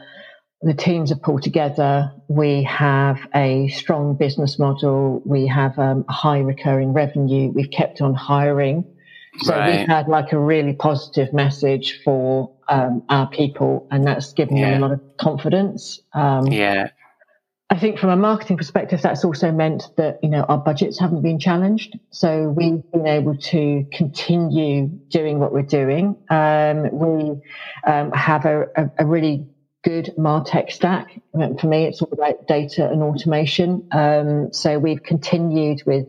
the 0.66 0.74
teams 0.74 1.12
are 1.12 1.16
pulled 1.16 1.44
together. 1.44 2.12
We 2.28 2.64
have 2.64 3.20
a 3.36 3.68
strong 3.68 4.16
business 4.16 4.58
model. 4.58 5.22
We 5.24 5.46
have 5.46 5.78
um, 5.78 6.06
high 6.10 6.40
recurring 6.40 6.92
revenue. 6.92 7.52
We've 7.52 7.70
kept 7.70 8.02
on 8.02 8.16
hiring. 8.16 8.84
So 9.42 9.54
right. 9.54 9.80
we've 9.80 9.88
had 9.88 10.08
like 10.08 10.32
a 10.32 10.40
really 10.40 10.74
positive 10.74 11.34
message 11.34 12.02
for 12.04 12.52
um, 12.68 13.04
our 13.10 13.30
people, 13.30 13.88
and 13.92 14.08
that's 14.08 14.34
given 14.34 14.58
yeah. 14.58 14.72
them 14.72 14.84
a 14.84 14.88
lot 14.88 14.92
of 14.94 15.18
confidence. 15.18 16.02
Um, 16.14 16.48
yeah. 16.48 16.90
I 17.70 17.78
think 17.78 18.00
from 18.00 18.10
a 18.10 18.16
marketing 18.16 18.58
perspective, 18.58 19.02
that's 19.02 19.24
also 19.24 19.52
meant 19.52 19.90
that, 19.98 20.20
you 20.24 20.30
know, 20.30 20.44
our 20.44 20.58
budgets 20.58 21.00
haven't 21.00 21.22
been 21.22 21.40
challenged. 21.40 22.00
So 22.10 22.50
we've 22.50 22.82
been 22.92 23.08
able 23.08 23.38
to 23.38 23.86
continue 23.92 24.88
doing 25.10 25.40
what 25.40 25.52
we're 25.52 25.64
doing. 25.64 26.16
Um, 26.30 26.90
we 26.92 27.42
um, 27.86 28.12
have 28.14 28.46
a, 28.46 28.68
a, 28.76 28.92
a, 29.00 29.06
really 29.06 29.48
good 29.86 30.12
Martech 30.18 30.72
stack. 30.72 31.22
For 31.32 31.68
me, 31.68 31.86
it's 31.86 32.02
all 32.02 32.12
about 32.12 32.48
data 32.48 32.90
and 32.90 33.04
automation. 33.04 33.88
Um, 33.92 34.52
so 34.52 34.80
we've 34.80 35.02
continued 35.04 35.84
with 35.86 36.08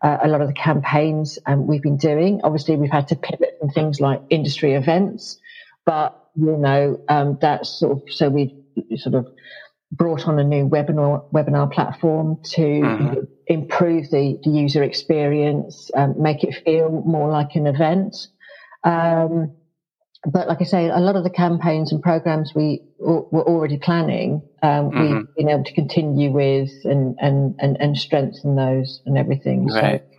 uh, 0.00 0.18
a 0.22 0.28
lot 0.28 0.40
of 0.40 0.46
the 0.46 0.54
campaigns 0.54 1.38
um, 1.46 1.66
we've 1.66 1.82
been 1.82 1.96
doing. 1.96 2.40
Obviously, 2.44 2.76
we've 2.76 2.90
had 2.90 3.08
to 3.08 3.16
pivot 3.16 3.56
from 3.58 3.70
things 3.70 4.00
like 4.00 4.22
industry 4.30 4.74
events, 4.74 5.38
but 5.84 6.30
you 6.36 6.56
know 6.56 7.00
um, 7.08 7.38
that's 7.40 7.68
sort 7.80 7.92
of 7.92 8.02
so 8.12 8.28
we 8.28 8.54
sort 8.96 9.16
of 9.16 9.26
brought 9.90 10.28
on 10.28 10.38
a 10.38 10.44
new 10.44 10.68
webinar 10.68 11.28
webinar 11.32 11.72
platform 11.72 12.38
to 12.42 12.60
mm-hmm. 12.60 13.20
improve 13.46 14.10
the, 14.10 14.38
the, 14.44 14.50
user 14.50 14.82
experience, 14.82 15.90
um, 15.96 16.14
make 16.20 16.44
it 16.44 16.54
feel 16.64 16.90
more 16.90 17.30
like 17.30 17.54
an 17.54 17.66
event. 17.66 18.14
Um, 18.84 19.52
but 20.24 20.48
like 20.48 20.60
I 20.60 20.64
say, 20.64 20.88
a 20.88 20.98
lot 20.98 21.16
of 21.16 21.24
the 21.24 21.30
campaigns 21.30 21.92
and 21.92 22.02
programs 22.02 22.52
we 22.54 22.82
were 22.98 23.42
already 23.46 23.78
planning, 23.78 24.42
um, 24.62 24.90
mm-hmm. 24.90 25.00
we've 25.00 25.34
been 25.36 25.48
able 25.48 25.64
to 25.64 25.72
continue 25.74 26.30
with 26.32 26.70
and, 26.84 27.16
and, 27.20 27.54
and, 27.58 27.76
and 27.78 27.96
strengthen 27.96 28.56
those 28.56 29.02
and 29.06 29.18
everything. 29.18 29.66
Right. 29.66 30.02
So. 30.08 30.16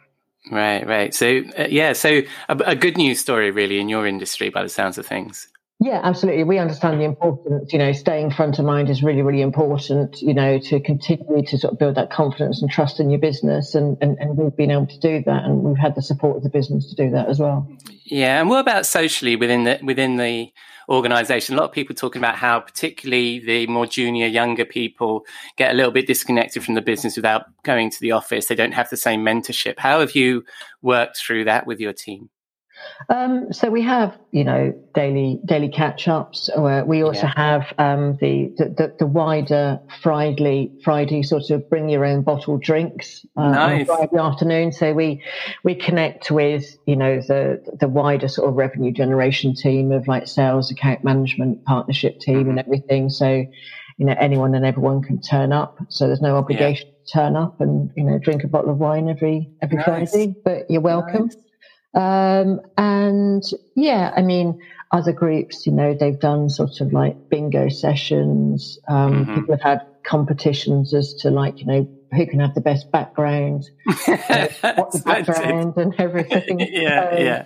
Right, 0.55 0.87
right. 0.87 1.13
So, 1.13 1.41
uh, 1.57 1.67
yeah, 1.69 1.93
so 1.93 2.21
a, 2.47 2.57
a, 2.65 2.75
good 2.75 2.95
news 2.95 3.19
story, 3.19 3.51
really, 3.51 3.79
in 3.79 3.89
your 3.89 4.07
industry, 4.07 4.49
by 4.49 4.63
the 4.63 4.69
sounds 4.69 4.97
of 4.97 5.05
things. 5.05 5.47
Yeah, 5.79 6.01
absolutely. 6.03 6.43
We 6.43 6.57
understand 6.57 6.99
the 6.99 7.05
importance, 7.05 7.71
you 7.71 7.77
know, 7.77 7.91
staying 7.91 8.31
front 8.31 8.57
of 8.57 8.65
mind 8.65 8.89
is 8.89 9.03
really, 9.03 9.21
really 9.21 9.41
important, 9.41 10.19
you 10.21 10.33
know, 10.33 10.57
to 10.57 10.79
continue 10.79 11.45
to 11.45 11.57
sort 11.59 11.73
of 11.73 11.77
build 11.77 11.95
that 11.95 12.09
confidence 12.09 12.63
and 12.63 12.71
trust 12.71 12.99
in 12.99 13.11
your 13.11 13.19
business. 13.19 13.75
And, 13.75 13.95
and, 14.01 14.17
and 14.17 14.35
we've 14.35 14.55
been 14.55 14.71
able 14.71 14.87
to 14.87 14.99
do 14.99 15.21
that. 15.27 15.43
And 15.43 15.61
we've 15.61 15.77
had 15.77 15.93
the 15.93 16.01
support 16.01 16.37
of 16.37 16.43
the 16.43 16.49
business 16.49 16.89
to 16.89 16.95
do 16.95 17.11
that 17.11 17.29
as 17.29 17.39
well. 17.39 17.71
Yeah. 18.05 18.39
And 18.39 18.49
what 18.49 18.59
about 18.59 18.87
socially 18.87 19.35
within 19.35 19.65
the, 19.65 19.79
within 19.83 20.17
the 20.17 20.51
organization? 20.89 21.53
A 21.53 21.59
lot 21.59 21.65
of 21.65 21.73
people 21.73 21.93
talking 21.93 22.21
about 22.21 22.37
how 22.37 22.59
particularly 22.59 23.37
the 23.37 23.67
more 23.67 23.85
junior, 23.85 24.25
younger 24.25 24.65
people 24.65 25.27
get 25.57 25.69
a 25.71 25.75
little 25.75 25.91
bit 25.91 26.07
disconnected 26.07 26.63
from 26.63 26.73
the 26.73 26.81
business 26.81 27.15
without 27.15 27.45
going 27.61 27.91
to 27.91 27.99
the 28.01 28.13
office. 28.13 28.47
They 28.47 28.55
don't 28.55 28.73
have 28.73 28.89
the 28.89 28.97
same 28.97 29.23
mentorship. 29.23 29.77
How 29.77 29.99
have 29.99 30.15
you 30.15 30.43
worked 30.81 31.17
through 31.17 31.43
that 31.43 31.67
with 31.67 31.79
your 31.79 31.93
team? 31.93 32.31
Um, 33.09 33.53
so 33.53 33.69
we 33.69 33.81
have, 33.83 34.17
you 34.31 34.43
know, 34.43 34.73
daily 34.93 35.39
daily 35.45 35.69
catch 35.69 36.07
ups. 36.07 36.49
We 36.55 37.03
also 37.03 37.27
yeah. 37.27 37.33
have 37.35 37.73
um, 37.77 38.17
the, 38.19 38.51
the, 38.57 38.95
the 38.99 39.05
wider 39.05 39.79
Friday 40.01 40.71
Friday 40.83 41.23
sort 41.23 41.49
of 41.49 41.69
bring 41.69 41.89
your 41.89 42.05
own 42.05 42.23
bottle 42.23 42.57
drinks 42.57 43.25
uh, 43.37 43.49
nice. 43.49 43.89
on 43.89 43.97
Friday 43.97 44.17
afternoon. 44.17 44.71
So 44.71 44.93
we 44.93 45.23
we 45.63 45.75
connect 45.75 46.31
with 46.31 46.77
you 46.85 46.95
know 46.95 47.21
the 47.21 47.63
the 47.79 47.87
wider 47.87 48.27
sort 48.27 48.49
of 48.49 48.55
revenue 48.55 48.91
generation 48.91 49.55
team 49.55 49.91
of 49.91 50.07
like 50.07 50.27
sales, 50.27 50.71
account 50.71 51.03
management, 51.03 51.63
partnership 51.65 52.19
team, 52.19 52.41
mm-hmm. 52.41 52.49
and 52.51 52.59
everything. 52.59 53.09
So 53.09 53.45
you 53.97 54.05
know 54.05 54.15
anyone 54.19 54.55
and 54.55 54.65
everyone 54.65 55.01
can 55.01 55.21
turn 55.21 55.51
up. 55.51 55.77
So 55.89 56.07
there's 56.07 56.21
no 56.21 56.35
obligation 56.35 56.87
yeah. 56.87 56.93
to 57.05 57.11
turn 57.11 57.35
up 57.35 57.61
and 57.61 57.91
you 57.95 58.03
know 58.03 58.17
drink 58.17 58.43
a 58.43 58.47
bottle 58.47 58.71
of 58.71 58.77
wine 58.77 59.09
every 59.09 59.49
every 59.61 59.77
nice. 59.77 59.85
Friday, 59.85 60.35
but 60.43 60.69
you're 60.69 60.81
welcome. 60.81 61.27
Nice. 61.27 61.37
Um, 61.93 62.61
and 62.77 63.43
yeah, 63.75 64.13
I 64.15 64.21
mean, 64.21 64.61
other 64.91 65.11
groups, 65.11 65.65
you 65.65 65.71
know, 65.71 65.93
they've 65.93 66.19
done 66.19 66.49
sort 66.49 66.81
of 66.81 66.93
like 66.93 67.29
bingo 67.29 67.69
sessions. 67.69 68.79
Um, 68.87 69.25
mm-hmm. 69.25 69.35
People 69.35 69.55
have 69.55 69.61
had 69.61 69.87
competitions 70.03 70.93
as 70.93 71.13
to 71.15 71.31
like, 71.31 71.59
you 71.59 71.65
know, 71.65 71.89
who 72.13 72.25
can 72.25 72.39
have 72.39 72.55
the 72.55 72.61
best 72.61 72.91
background, 72.91 73.69
what 73.85 74.05
the 74.05 75.01
background 75.05 75.75
and 75.77 75.93
everything. 75.97 76.59
yeah, 76.71 77.11
so, 77.11 77.17
yeah, 77.21 77.45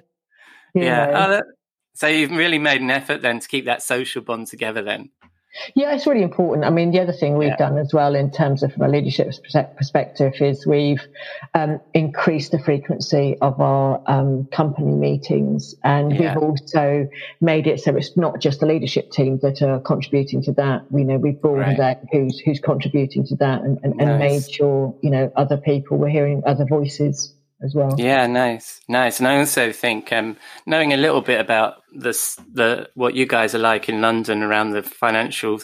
yeah. 0.75 1.07
Oh, 1.07 1.29
that, 1.31 1.45
so 1.95 2.07
you've 2.07 2.31
really 2.31 2.59
made 2.59 2.81
an 2.81 2.91
effort 2.91 3.21
then 3.21 3.39
to 3.39 3.47
keep 3.47 3.65
that 3.65 3.81
social 3.81 4.21
bond 4.21 4.47
together 4.47 4.83
then. 4.83 5.09
Yeah, 5.75 5.93
it's 5.93 6.07
really 6.07 6.23
important. 6.23 6.65
I 6.65 6.69
mean, 6.69 6.91
the 6.91 7.01
other 7.01 7.11
thing 7.11 7.37
we've 7.37 7.49
yeah. 7.49 7.57
done 7.57 7.77
as 7.77 7.93
well 7.93 8.15
in 8.15 8.31
terms 8.31 8.63
of 8.63 8.71
from 8.71 8.83
a 8.83 8.87
leadership 8.87 9.33
perspective 9.75 10.33
is 10.39 10.65
we've 10.65 11.05
um, 11.53 11.79
increased 11.93 12.51
the 12.51 12.59
frequency 12.59 13.37
of 13.41 13.59
our 13.59 14.01
um, 14.07 14.45
company 14.51 14.93
meetings, 14.93 15.75
and 15.83 16.15
yeah. 16.15 16.33
we've 16.35 16.43
also 16.43 17.07
made 17.41 17.67
it 17.67 17.81
so 17.81 17.95
it's 17.95 18.15
not 18.15 18.39
just 18.39 18.61
the 18.61 18.65
leadership 18.65 19.11
team 19.11 19.39
that 19.39 19.61
are 19.61 19.79
contributing 19.81 20.41
to 20.43 20.53
that. 20.53 20.89
We 20.89 21.03
know 21.03 21.17
we've 21.17 21.41
broadened 21.41 21.79
right. 21.79 21.97
out 21.97 22.03
who's 22.11 22.39
who's 22.39 22.59
contributing 22.59 23.25
to 23.27 23.35
that, 23.35 23.61
and, 23.61 23.77
and, 23.83 23.97
nice. 23.97 24.07
and 24.07 24.19
made 24.19 24.49
sure 24.49 24.95
you 25.01 25.09
know 25.09 25.31
other 25.35 25.57
people 25.57 25.97
were 25.97 26.09
hearing 26.09 26.43
other 26.45 26.65
voices 26.65 27.33
as 27.63 27.75
well. 27.75 27.93
Yeah, 27.97 28.27
nice, 28.27 28.81
nice. 28.87 29.19
And 29.19 29.27
I 29.27 29.37
also 29.37 29.71
think 29.71 30.11
um, 30.11 30.37
knowing 30.65 30.93
a 30.93 30.97
little 30.97 31.21
bit 31.21 31.39
about 31.39 31.83
this, 31.93 32.35
the 32.51 32.89
what 32.95 33.15
you 33.15 33.25
guys 33.25 33.53
are 33.55 33.59
like 33.59 33.89
in 33.89 34.01
London 34.01 34.43
around 34.43 34.71
the 34.71 34.83
financial 34.83 35.59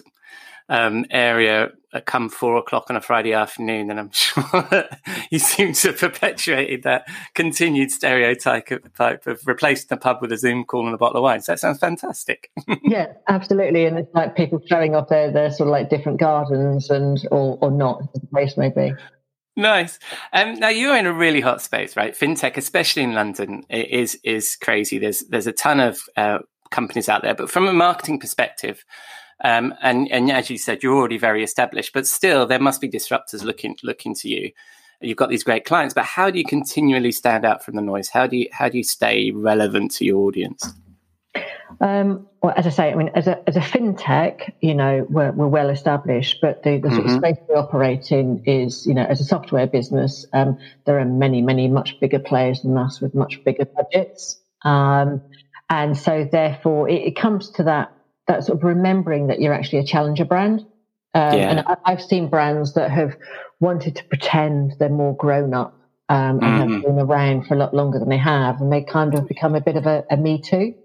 um, 0.70 1.06
area 1.10 1.70
at 1.94 2.06
come 2.06 2.30
four 2.30 2.58
o'clock 2.58 2.90
on 2.90 2.96
a 2.96 3.02
Friday 3.02 3.34
afternoon, 3.34 3.90
and 3.90 4.00
I'm 4.00 4.12
sure 4.14 4.86
you 5.32 5.40
seem 5.40 5.74
to 5.74 5.90
have 5.90 6.00
perpetuated 6.00 6.84
that 6.84 7.08
continued 7.34 7.92
stereotype 7.92 8.72
of, 8.72 8.94
type 8.94 9.28
of 9.28 9.42
replacing 9.46 9.88
the 9.90 9.98
pub 9.98 10.18
with 10.22 10.32
a 10.32 10.38
Zoom 10.38 10.66
call 10.66 10.86
and 10.86 10.94
a 10.94 10.98
bottle 10.98 11.18
of 11.18 11.24
wine. 11.24 11.42
So 11.42 11.54
that 11.54 11.60
sounds 11.60 11.80
fantastic. 11.80 12.52
yeah, 12.84 13.14
absolutely. 13.28 13.86
And 13.86 13.98
it's 13.98 14.14
like 14.14 14.36
people 14.36 14.62
showing 14.68 14.96
off 14.96 15.08
their, 15.10 15.32
their 15.32 15.52
sort 15.52 15.68
of 15.68 15.72
like 15.72 15.90
different 15.90 16.20
gardens 16.20 16.90
and 16.90 17.26
or, 17.32 17.58
or 17.62 17.72
not, 17.72 18.02
as 18.16 18.22
the 18.22 18.28
case 18.36 18.58
may 18.58 18.70
be. 18.70 18.94
Nice. 19.58 19.98
Um, 20.34 20.60
now 20.60 20.70
you're 20.70 20.96
in 20.96 21.08
a 21.08 21.14
really 21.14 21.42
hot 21.42 21.64
space, 21.64 21.98
right? 21.98 22.14
FinTech, 22.14 22.58
especially 22.58 23.02
in 23.02 23.14
London, 23.14 23.64
is 23.72 24.16
is 24.24 24.56
crazy. 24.56 25.00
There's 25.00 25.22
there's 25.22 25.48
a 25.48 25.52
ton 25.52 25.80
of 25.80 26.00
uh, 26.16 26.40
companies 26.70 27.10
out 27.10 27.24
there, 27.24 27.34
but 27.34 27.50
from 27.50 27.68
a 27.68 27.74
marketing 27.74 28.20
perspective, 28.20 28.86
um, 29.44 29.74
and 29.82 30.12
and 30.12 30.32
as 30.32 30.52
you 30.52 30.60
said, 30.60 30.84
you're 30.84 30.96
already 30.96 31.18
very 31.18 31.44
established, 31.44 31.92
but 31.92 32.06
still 32.06 32.46
there 32.46 32.60
must 32.60 32.82
be 32.82 32.88
disruptors 32.88 33.44
looking 33.44 33.76
looking 33.82 34.14
to 34.14 34.30
you. 34.30 34.52
You've 35.02 35.18
got 35.18 35.30
these 35.30 35.44
great 35.44 35.66
clients, 35.66 35.96
but 35.96 36.06
how 36.06 36.30
do 36.30 36.38
you 36.38 36.46
continually 36.46 37.12
stand 37.12 37.44
out 37.44 37.66
from 37.66 37.76
the 37.78 37.82
noise? 37.82 38.10
How 38.10 38.28
do 38.28 38.38
you 38.38 38.50
how 38.52 38.70
do 38.70 38.78
you 38.78 38.84
stay 38.84 39.32
relevant 39.32 39.90
to 39.94 40.06
your 40.06 40.20
audience? 40.20 40.72
Um, 41.80 42.28
well, 42.42 42.54
as 42.56 42.66
I 42.66 42.70
say, 42.70 42.92
I 42.92 42.96
mean, 42.96 43.12
as 43.14 43.28
a, 43.28 43.48
as 43.48 43.56
a 43.56 43.60
fintech, 43.60 44.54
you 44.62 44.74
know, 44.74 45.06
we're, 45.10 45.32
we're 45.32 45.48
well 45.48 45.70
established, 45.70 46.40
but 46.42 46.64
the, 46.64 46.78
the 46.78 46.90
sort 46.90 47.06
mm-hmm. 47.06 47.16
of 47.16 47.18
space 47.18 47.38
we 47.50 47.56
operate 47.56 48.12
in 48.12 48.44
is, 48.46 48.86
you 48.86 48.94
know, 48.94 49.04
as 49.04 49.22
a 49.22 49.24
software 49.24 49.68
business, 49.68 50.26
um, 50.34 50.58
there 50.86 51.00
are 51.00 51.06
many, 51.06 51.42
many 51.42 51.68
much 51.68 52.00
bigger 52.00 52.20
players 52.20 52.62
than 52.62 52.78
us 52.78 53.02
with 53.02 53.14
much 53.14 53.44
bigger 53.44 53.66
budgets. 53.66 54.40
Um, 54.64 55.22
and 55.70 55.98
so 55.98 56.28
therefore 56.32 56.90
it, 56.90 57.08
it, 57.08 57.16
comes 57.16 57.52
to 57.52 57.64
that, 57.64 57.92
that 58.28 58.46
sort 58.46 58.60
of 58.60 58.64
remembering 58.64 59.28
that 59.28 59.40
you're 59.40 59.54
actually 59.54 59.80
a 59.80 59.86
challenger 59.86 60.26
brand. 60.26 60.62
Um, 61.14 61.38
yeah. 61.38 61.50
And 61.50 61.60
I, 61.60 61.92
have 61.92 62.02
seen 62.02 62.30
brands 62.30 62.74
that 62.74 62.92
have 62.92 63.18
wanted 63.60 63.96
to 63.98 64.04
pretend 64.06 64.76
they're 64.80 64.90
more 64.90 65.16
grown 65.16 65.54
up 65.54 65.78
um, 66.10 66.40
and 66.42 66.70
mm. 66.70 66.74
have 66.74 66.84
been 66.84 67.00
around 67.00 67.48
for 67.48 67.56
a 67.56 67.58
lot 67.58 67.74
longer 67.74 68.00
than 68.00 68.10
they 68.10 68.18
have, 68.18 68.62
and 68.62 68.72
they 68.72 68.82
kind 68.82 69.16
of 69.16 69.28
become 69.28 69.56
a 69.56 69.62
bit 69.62 69.76
of 69.76 69.86
a, 69.86 70.06
a 70.10 70.18
me 70.18 70.42
too. 70.42 70.76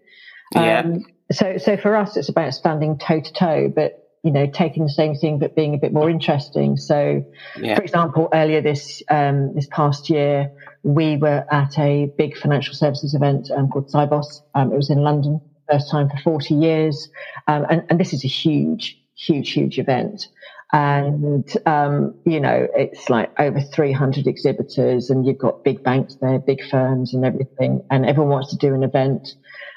Yeah. 0.54 0.80
Um, 0.80 1.04
so, 1.30 1.56
so 1.59 1.76
for 1.76 1.97
us, 1.97 2.16
it's 2.16 2.28
about 2.28 2.54
standing 2.54 2.99
toe 2.99 3.21
to 3.21 3.32
toe, 3.32 3.73
but 3.75 3.99
you 4.23 4.30
know, 4.30 4.47
taking 4.47 4.85
the 4.85 4.90
same 4.90 5.14
thing 5.14 5.38
but 5.38 5.56
being 5.56 5.75
a 5.75 5.78
bit 5.78 5.92
more 5.92 6.09
interesting. 6.09 6.76
So, 6.76 7.25
yeah. 7.59 7.75
for 7.75 7.82
example, 7.82 8.28
earlier 8.32 8.61
this 8.61 9.02
um, 9.11 9.54
this 9.54 9.66
past 9.71 10.09
year, 10.11 10.52
we 10.85 11.16
were 11.16 11.44
at 11.50 11.78
a 11.78 12.06
big 12.16 12.37
financial 12.37 12.75
services 12.75 13.14
event 13.14 13.50
um, 13.50 13.68
called 13.68 13.90
Sibos. 13.90 14.42
Um, 14.54 14.73
it 14.73 14.76
was 14.76 14.90
in 14.90 14.99
London, 14.99 15.40
first 15.71 15.90
time 15.90 16.09
for 16.09 16.16
40 16.18 16.54
years, 16.54 17.09
um, 17.49 17.66
and, 17.68 17.82
and, 17.88 17.99
this 17.99 18.12
is 18.12 18.25
a 18.25 18.28
huge, 18.28 19.00
huge, 19.16 19.50
huge 19.50 19.78
event. 19.78 20.28
And 20.73 21.52
um, 21.66 22.14
you 22.25 22.40
know, 22.40 22.68
it's 22.75 23.11
like 23.11 23.32
over 23.40 23.61
300 23.61 24.28
exhibitors, 24.28 25.11
and 25.11 25.26
you've 25.26 25.38
got 25.38 25.64
big 25.64 25.82
banks 25.82 26.16
there, 26.21 26.38
big 26.38 26.62
firms, 26.71 27.12
and 27.12 27.25
everything, 27.25 27.85
and 27.90 28.06
everyone 28.06 28.30
wants 28.30 28.50
to 28.50 28.56
do 28.56 28.73
an 28.73 28.85
event. 28.85 29.35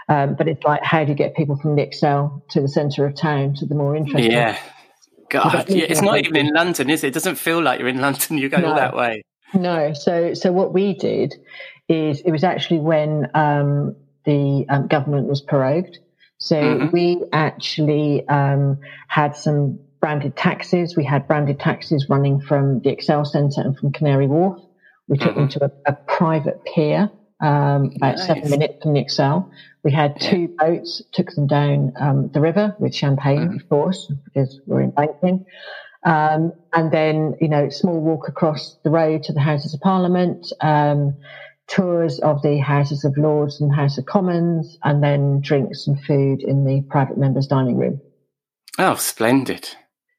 Um, 0.08 0.36
but 0.36 0.48
it's 0.48 0.64
like, 0.64 0.84
how 0.84 1.04
do 1.04 1.10
you 1.12 1.16
get 1.16 1.36
people 1.36 1.58
from 1.58 1.76
the 1.76 1.82
ExCeL 1.82 2.48
to 2.50 2.62
the 2.62 2.68
centre 2.68 3.06
of 3.06 3.16
town 3.16 3.56
to 3.56 3.66
the 3.66 3.76
more 3.76 3.96
interesting? 3.96 4.32
Yeah. 4.32 4.58
God, 5.30 5.70
yeah, 5.70 5.86
it's 5.90 6.02
not 6.02 6.20
even 6.20 6.36
in 6.36 6.54
London, 6.54 6.90
is 6.90 7.04
it? 7.04 7.08
It 7.08 7.14
doesn't 7.14 7.36
feel 7.36 7.62
like 7.62 7.80
you're 7.80 7.90
in 7.90 8.00
London. 8.00 8.38
You 8.38 8.50
go 8.50 8.58
no. 8.58 8.70
all 8.70 8.76
that 8.76 8.96
way. 8.96 9.24
No. 9.54 9.94
So, 9.94 10.34
so 10.36 10.52
what 10.52 10.74
we 10.74 10.94
did 10.94 11.34
is 11.90 12.22
it 12.22 12.32
was 12.32 12.44
actually 12.44 12.80
when 12.80 13.30
um, 13.34 13.96
the 14.26 14.66
um, 14.70 14.88
government 14.88 15.28
was 15.28 15.42
prorogued. 15.42 15.98
So 16.38 16.56
mm-hmm. 16.56 16.92
we 16.92 17.24
actually 17.34 18.28
um, 18.28 18.80
had 19.08 19.36
some 19.36 19.80
branded 20.00 20.36
taxis. 20.36 20.96
We 20.96 21.04
had 21.04 21.28
branded 21.28 21.60
taxis 21.60 22.08
running 22.10 22.40
from 22.42 22.82
the 22.82 22.96
ExCeL 22.96 23.26
Centre 23.26 23.62
and 23.62 23.78
from 23.78 23.92
Canary 23.92 24.28
Wharf. 24.28 24.62
We 25.08 25.18
took 25.18 25.32
mm-hmm. 25.32 25.40
them 25.40 25.50
to 25.50 25.66
a, 25.66 25.92
a 25.92 25.94
private 25.94 26.64
pier 26.66 27.10
um, 27.42 27.92
about 27.96 28.18
nice. 28.18 28.26
seven 28.26 28.50
minutes 28.50 28.84
from 28.84 28.94
the 28.94 29.02
ExCeL. 29.02 29.50
We 29.86 29.92
had 29.92 30.20
two 30.20 30.48
boats, 30.58 31.04
took 31.14 31.30
them 31.36 31.46
down 31.46 31.94
um, 31.98 32.30
the 32.34 32.42
river 32.42 32.76
with 32.80 32.96
champagne, 32.96 33.50
mm. 33.50 33.56
of 33.56 33.70
course, 33.70 34.12
because 34.26 34.60
we're 34.66 34.82
in 34.82 34.90
banking. 34.90 35.46
Um, 36.04 36.54
and 36.74 36.92
then, 36.92 37.36
you 37.40 37.48
know, 37.48 37.70
small 37.70 38.02
walk 38.02 38.28
across 38.28 38.78
the 38.84 38.90
road 38.90 39.22
to 39.24 39.34
the 39.34 39.40
Houses 39.40 39.76
of 39.76 39.82
Parliament, 39.82 40.52
um, 40.62 41.16
tours 41.68 42.20
of 42.20 42.42
the 42.42 42.58
Houses 42.58 43.06
of 43.06 43.16
Lords 43.16 43.62
and 43.62 43.74
House 43.74 44.00
of 44.00 44.08
Commons, 44.08 44.76
and 44.84 45.04
then 45.04 45.40
drinks 45.42 45.86
and 45.86 46.04
food 46.04 46.42
in 46.42 46.66
the 46.66 46.84
private 46.90 47.20
members' 47.20 47.46
dining 47.46 47.78
room. 47.78 48.02
Oh, 48.80 48.96
splendid. 48.96 49.70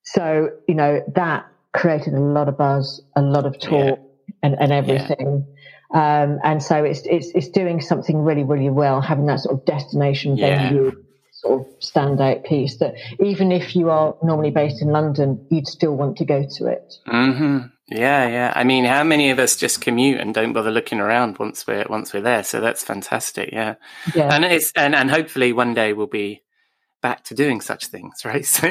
So, 0.04 0.50
you 0.68 0.76
know, 0.76 1.02
that 1.16 1.44
created 1.73 2.14
a 2.14 2.20
lot 2.20 2.49
of 2.49 2.56
buzz, 2.56 3.02
a 3.16 3.20
lot 3.20 3.46
of 3.46 3.58
talk, 3.58 3.99
yeah. 3.99 4.35
and, 4.44 4.56
and 4.61 4.73
everything. 4.73 5.44
Yeah. 5.49 5.55
Um, 5.97 6.41
and 6.45 6.62
so 6.62 6.85
it's, 6.85 7.00
it's, 7.07 7.29
it's 7.29 7.49
doing 7.49 7.81
something 7.81 8.19
really, 8.19 8.45
really 8.45 8.69
well, 8.69 9.00
having 9.00 9.26
that 9.26 9.41
sort 9.41 9.59
of 9.59 9.65
destination 9.65 10.37
venue 10.37 10.85
yeah. 10.85 10.91
sort 11.33 11.61
of 11.62 11.67
standout 11.81 12.45
piece 12.45 12.76
that 12.79 12.97
even 13.25 13.50
if 13.50 13.75
you 13.75 13.88
are 13.88 14.15
normally 14.23 14.50
based 14.50 14.83
in 14.83 14.88
London, 14.88 15.47
you'd 15.50 15.67
still 15.67 15.97
want 15.97 16.19
to 16.19 16.26
go 16.26 16.47
to 16.59 16.67
it. 16.67 16.93
Mm-hmm. 17.09 17.69
Yeah, 17.88 18.29
yeah. 18.29 18.53
I 18.55 18.65
mean, 18.65 18.85
how 18.85 19.05
many 19.05 19.31
of 19.31 19.38
us 19.38 19.57
just 19.57 19.81
commute 19.81 20.21
and 20.21 20.35
don't 20.35 20.53
bother 20.53 20.71
looking 20.71 21.00
around 21.00 21.38
once 21.38 21.67
we're 21.67 21.87
once 21.88 22.12
we're 22.12 22.21
there? 22.21 22.43
So 22.43 22.61
that's 22.61 22.83
fantastic. 22.83 23.50
Yeah, 23.53 23.76
yeah. 24.15 24.35
And 24.35 24.45
it's 24.45 24.73
and 24.75 24.95
and 24.95 25.09
hopefully 25.09 25.53
one 25.53 25.73
day 25.73 25.93
we'll 25.93 26.09
be 26.09 26.43
back 27.00 27.23
to 27.25 27.35
doing 27.35 27.61
such 27.61 27.87
things, 27.87 28.25
right? 28.25 28.45
So 28.57 28.69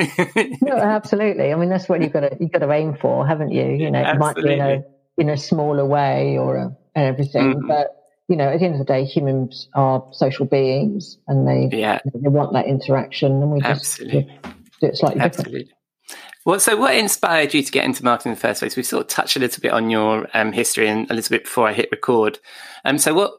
no, 0.61 0.75
absolutely. 0.75 1.53
I 1.53 1.55
mean, 1.55 1.69
that's 1.69 1.87
what 1.87 2.01
you've 2.01 2.11
got 2.11 2.21
to 2.21 2.37
you've 2.39 2.51
got 2.51 2.59
to 2.59 2.71
aim 2.71 2.97
for, 2.97 3.25
haven't 3.25 3.51
you? 3.51 3.65
You 3.71 3.89
know, 3.89 4.01
it 4.01 4.17
might 4.17 4.35
be 4.35 4.51
in 4.51 4.59
a 4.59 4.83
in 5.17 5.29
a 5.29 5.37
smaller 5.37 5.85
way 5.85 6.37
or 6.37 6.57
a, 6.57 6.77
and 6.95 7.05
everything, 7.05 7.55
mm-hmm. 7.55 7.67
but 7.67 7.87
you 8.27 8.35
know, 8.35 8.49
at 8.49 8.59
the 8.59 8.65
end 8.65 8.73
of 8.73 8.79
the 8.79 8.85
day, 8.85 9.05
humans 9.05 9.69
are 9.75 10.03
social 10.11 10.45
beings, 10.45 11.17
and 11.27 11.47
they 11.47 11.77
yeah. 11.77 11.99
they 12.05 12.29
want 12.29 12.53
that 12.53 12.65
interaction, 12.65 13.31
and 13.31 13.51
we 13.51 13.61
just 13.61 13.99
absolutely. 13.99 14.39
do 14.81 14.87
it 14.87 14.97
slightly 14.97 15.21
absolutely. 15.21 15.59
different. 15.59 15.79
Well, 16.45 16.59
so 16.59 16.77
what 16.77 16.95
inspired 16.95 17.55
you 17.55 17.63
to 17.63 17.71
get 17.71 17.85
into 17.85 18.03
marketing 18.03 18.31
in 18.31 18.35
the 18.35 18.41
first 18.41 18.59
place? 18.59 18.75
We 18.75 18.83
sort 18.83 19.01
of 19.01 19.07
touched 19.07 19.35
a 19.35 19.39
little 19.39 19.61
bit 19.61 19.71
on 19.71 19.89
your 19.89 20.27
um, 20.35 20.51
history 20.51 20.87
and 20.87 21.09
a 21.09 21.15
little 21.15 21.33
bit 21.33 21.45
before 21.45 21.67
I 21.67 21.73
hit 21.73 21.89
record. 21.91 22.37
Um, 22.83 22.99
so 22.99 23.15
what 23.15 23.31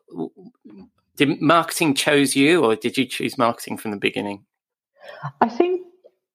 did 1.17 1.41
marketing 1.41 1.95
chose 1.95 2.35
you, 2.35 2.65
or 2.65 2.75
did 2.75 2.97
you 2.97 3.07
choose 3.07 3.39
marketing 3.39 3.79
from 3.79 3.93
the 3.93 3.97
beginning? 3.97 4.45
I 5.41 5.49
think 5.49 5.83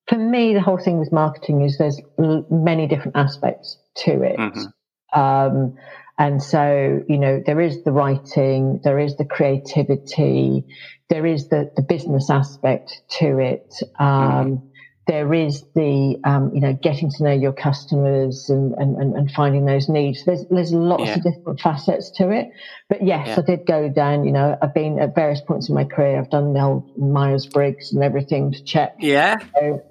for 0.07 0.17
me, 0.17 0.53
the 0.53 0.61
whole 0.61 0.77
thing 0.77 0.97
with 0.97 1.11
marketing 1.11 1.61
is 1.61 1.77
there's 1.77 2.01
many 2.49 2.87
different 2.87 3.17
aspects 3.17 3.77
to 3.97 4.21
it. 4.21 4.37
Mm-hmm. 4.37 5.19
Um, 5.19 5.77
and 6.21 6.43
so, 6.43 7.01
you 7.09 7.17
know, 7.17 7.41
there 7.43 7.59
is 7.59 7.83
the 7.83 7.91
writing, 7.91 8.79
there 8.83 8.99
is 8.99 9.17
the 9.17 9.25
creativity, 9.25 10.65
there 11.09 11.25
is 11.25 11.47
the, 11.47 11.71
the 11.75 11.81
business 11.81 12.29
aspect 12.29 13.01
to 13.19 13.39
it. 13.39 13.73
Um, 13.99 14.07
mm-hmm 14.07 14.67
there 15.07 15.33
is 15.33 15.63
the 15.73 16.15
um, 16.23 16.51
you 16.53 16.61
know 16.61 16.73
getting 16.73 17.09
to 17.09 17.23
know 17.23 17.33
your 17.33 17.51
customers 17.51 18.49
and, 18.49 18.73
and, 18.75 19.15
and 19.15 19.31
finding 19.31 19.65
those 19.65 19.89
needs. 19.89 20.23
There's 20.23 20.45
there's 20.49 20.71
lots 20.71 21.03
yeah. 21.03 21.15
of 21.15 21.23
different 21.23 21.59
facets 21.59 22.11
to 22.17 22.29
it. 22.29 22.51
But 22.87 23.03
yes, 23.03 23.27
yeah. 23.27 23.39
I 23.39 23.41
did 23.41 23.65
go 23.65 23.89
down. 23.89 24.25
You 24.25 24.31
know, 24.31 24.57
I've 24.61 24.73
been 24.73 24.99
at 24.99 25.15
various 25.15 25.41
points 25.41 25.69
in 25.69 25.75
my 25.75 25.85
career. 25.85 26.19
I've 26.19 26.29
done 26.29 26.53
the 26.53 26.61
whole 26.61 26.93
Myers 26.97 27.47
Briggs 27.47 27.91
and 27.91 28.03
everything 28.03 28.51
to 28.51 28.63
check. 28.63 28.97
Yeah, 28.99 29.37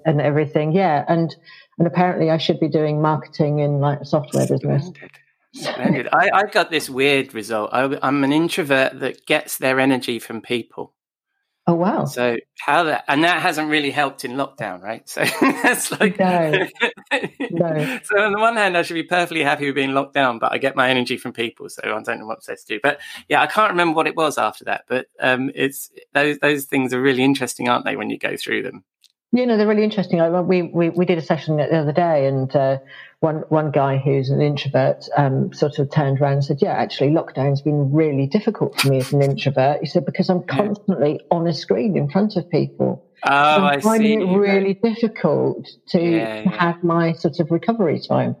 and 0.05 0.21
everything. 0.21 0.71
Yeah, 0.71 1.03
and 1.07 1.35
and 1.77 1.87
apparently 1.87 2.29
I 2.29 2.37
should 2.37 2.59
be 2.59 2.69
doing 2.69 3.01
marketing 3.01 3.59
in 3.59 3.79
like 3.79 3.99
a 3.99 4.05
software 4.05 4.47
business. 4.47 4.89
Splendid. 5.53 6.07
I, 6.13 6.29
I 6.33 6.43
got 6.45 6.71
this 6.71 6.89
weird 6.89 7.33
result. 7.33 7.71
I, 7.73 7.97
I'm 8.01 8.23
an 8.23 8.31
introvert 8.31 8.99
that 8.99 9.25
gets 9.25 9.57
their 9.57 9.79
energy 9.79 10.19
from 10.19 10.41
people. 10.41 10.93
Oh 11.67 11.75
wow! 11.75 12.05
So 12.05 12.37
how 12.59 12.83
that 12.85 13.03
and 13.07 13.23
that 13.23 13.39
hasn't 13.39 13.69
really 13.69 13.91
helped 13.91 14.25
in 14.25 14.31
lockdown, 14.31 14.81
right? 14.81 15.07
So 15.07 15.23
that's 15.41 15.91
like 15.99 16.17
no. 16.17 16.67
no. 17.51 17.99
So 18.03 18.19
on 18.19 18.31
the 18.31 18.39
one 18.39 18.55
hand, 18.55 18.75
I 18.75 18.81
should 18.81 18.95
be 18.95 19.03
perfectly 19.03 19.43
happy 19.43 19.67
with 19.67 19.75
being 19.75 19.93
locked 19.93 20.15
down, 20.15 20.39
but 20.39 20.51
I 20.51 20.57
get 20.57 20.75
my 20.75 20.89
energy 20.89 21.17
from 21.17 21.33
people, 21.33 21.69
so 21.69 21.81
I 21.83 22.01
don't 22.01 22.19
know 22.19 22.25
what 22.25 22.41
to 22.41 22.57
do. 22.67 22.79
But 22.81 22.99
yeah, 23.29 23.41
I 23.43 23.47
can't 23.47 23.71
remember 23.71 23.95
what 23.95 24.07
it 24.07 24.15
was 24.15 24.39
after 24.39 24.65
that. 24.65 24.85
But 24.87 25.07
um, 25.19 25.51
it's 25.53 25.91
those 26.13 26.39
those 26.39 26.65
things 26.65 26.95
are 26.95 27.01
really 27.01 27.23
interesting, 27.23 27.69
aren't 27.69 27.85
they? 27.85 27.95
When 27.95 28.09
you 28.09 28.17
go 28.17 28.35
through 28.35 28.63
them. 28.63 28.83
You 29.33 29.45
know, 29.45 29.57
they're 29.57 29.67
really 29.67 29.83
interesting. 29.83 30.19
I, 30.19 30.41
we, 30.41 30.61
we 30.61 30.89
we 30.89 31.05
did 31.05 31.17
a 31.17 31.21
session 31.21 31.57
the 31.57 31.63
other 31.63 31.93
day, 31.93 32.27
and 32.27 32.53
uh, 32.53 32.79
one 33.21 33.43
one 33.47 33.71
guy 33.71 33.97
who's 33.97 34.29
an 34.29 34.41
introvert 34.41 35.07
um, 35.15 35.53
sort 35.53 35.79
of 35.79 35.89
turned 35.89 36.19
around 36.19 36.33
and 36.33 36.43
said, 36.43 36.57
"Yeah, 36.61 36.73
actually, 36.73 37.11
lockdown's 37.11 37.61
been 37.61 37.93
really 37.93 38.27
difficult 38.27 38.79
for 38.79 38.89
me 38.89 38.97
as 38.97 39.13
an 39.13 39.21
introvert." 39.21 39.79
He 39.79 39.85
said 39.85 40.05
because 40.05 40.29
I'm 40.29 40.43
constantly 40.43 41.13
yeah. 41.13 41.37
on 41.37 41.47
a 41.47 41.53
screen 41.53 41.95
in 41.95 42.09
front 42.09 42.35
of 42.35 42.49
people. 42.49 43.05
Oh, 43.23 43.29
I'm 43.31 43.81
finding 43.81 44.21
it 44.21 44.35
really 44.35 44.73
difficult 44.73 45.69
to 45.89 46.01
yeah, 46.01 46.41
yeah. 46.41 46.57
have 46.57 46.83
my 46.83 47.13
sort 47.13 47.39
of 47.39 47.51
recovery 47.51 48.01
time. 48.01 48.35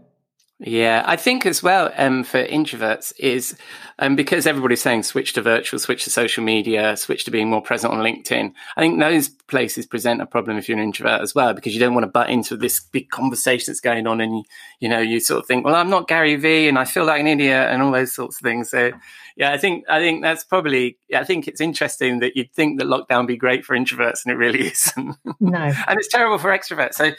Yeah, 0.63 1.03
I 1.07 1.15
think 1.15 1.47
as 1.47 1.63
well 1.63 1.91
um, 1.97 2.23
for 2.23 2.45
introverts 2.45 3.13
is 3.17 3.57
um, 3.97 4.15
because 4.15 4.45
everybody's 4.45 4.81
saying 4.81 5.01
switch 5.01 5.33
to 5.33 5.41
virtual, 5.41 5.79
switch 5.79 6.03
to 6.03 6.11
social 6.11 6.43
media, 6.43 6.95
switch 6.97 7.23
to 7.23 7.31
being 7.31 7.49
more 7.49 7.63
present 7.63 7.91
on 7.91 7.99
LinkedIn. 7.99 8.53
I 8.77 8.81
think 8.81 8.99
those 8.99 9.29
places 9.29 9.87
present 9.87 10.21
a 10.21 10.27
problem 10.27 10.57
if 10.57 10.69
you're 10.69 10.77
an 10.77 10.83
introvert 10.83 11.21
as 11.21 11.33
well 11.33 11.55
because 11.55 11.73
you 11.73 11.79
don't 11.79 11.95
want 11.95 12.03
to 12.03 12.11
butt 12.11 12.29
into 12.29 12.55
this 12.55 12.79
big 12.79 13.09
conversation 13.09 13.71
that's 13.71 13.79
going 13.79 14.05
on, 14.05 14.21
and 14.21 14.37
you, 14.37 14.43
you 14.81 14.87
know 14.87 14.99
you 14.99 15.19
sort 15.19 15.39
of 15.39 15.47
think, 15.47 15.65
well, 15.65 15.73
I'm 15.73 15.89
not 15.89 16.07
Gary 16.07 16.35
Vee, 16.35 16.67
and 16.67 16.77
I 16.77 16.85
feel 16.85 17.05
like 17.05 17.21
an 17.21 17.27
idiot, 17.27 17.69
and 17.71 17.81
all 17.81 17.91
those 17.91 18.13
sorts 18.13 18.35
of 18.35 18.43
things. 18.43 18.69
So, 18.69 18.91
yeah, 19.35 19.53
I 19.53 19.57
think 19.57 19.85
I 19.89 19.99
think 19.99 20.21
that's 20.21 20.43
probably. 20.43 20.99
I 21.15 21.23
think 21.23 21.47
it's 21.47 21.61
interesting 21.61 22.19
that 22.19 22.35
you'd 22.35 22.53
think 22.53 22.77
that 22.77 22.85
lockdown 22.85 23.21
would 23.21 23.27
be 23.27 23.37
great 23.37 23.65
for 23.65 23.75
introverts, 23.75 24.23
and 24.23 24.31
it 24.31 24.37
really 24.37 24.67
isn't. 24.71 25.15
No, 25.39 25.57
and 25.57 25.99
it's 25.99 26.07
terrible 26.07 26.37
for 26.37 26.55
extroverts. 26.55 26.93
So 26.93 27.13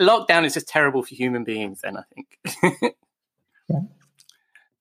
lockdown 0.00 0.44
is 0.44 0.54
just 0.54 0.68
terrible 0.68 1.02
for 1.02 1.14
human 1.14 1.44
beings. 1.44 1.80
Then 1.82 1.96
I 1.96 2.02
think. 2.14 2.38
yeah. 3.68 3.80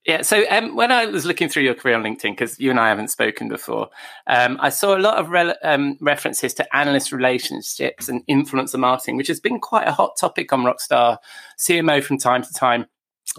Yeah. 0.05 0.21
So 0.23 0.43
um, 0.49 0.75
when 0.75 0.91
I 0.91 1.05
was 1.05 1.25
looking 1.25 1.49
through 1.49 1.63
your 1.63 1.75
career 1.75 1.95
on 1.95 2.03
LinkedIn, 2.03 2.31
because 2.31 2.59
you 2.59 2.71
and 2.71 2.79
I 2.79 2.89
haven't 2.89 3.09
spoken 3.09 3.47
before, 3.47 3.89
um, 4.27 4.57
I 4.59 4.69
saw 4.69 4.97
a 4.97 4.97
lot 4.97 5.17
of 5.17 5.29
re- 5.29 5.55
um, 5.61 5.97
references 6.01 6.53
to 6.55 6.75
analyst 6.75 7.11
relationships 7.11 8.09
and 8.09 8.25
influencer 8.25 8.79
marketing, 8.79 9.17
which 9.17 9.27
has 9.27 9.39
been 9.39 9.59
quite 9.59 9.87
a 9.87 9.91
hot 9.91 10.17
topic 10.17 10.51
on 10.51 10.63
Rockstar 10.63 11.17
CMO 11.59 12.03
from 12.03 12.17
time 12.17 12.41
to 12.41 12.53
time 12.53 12.87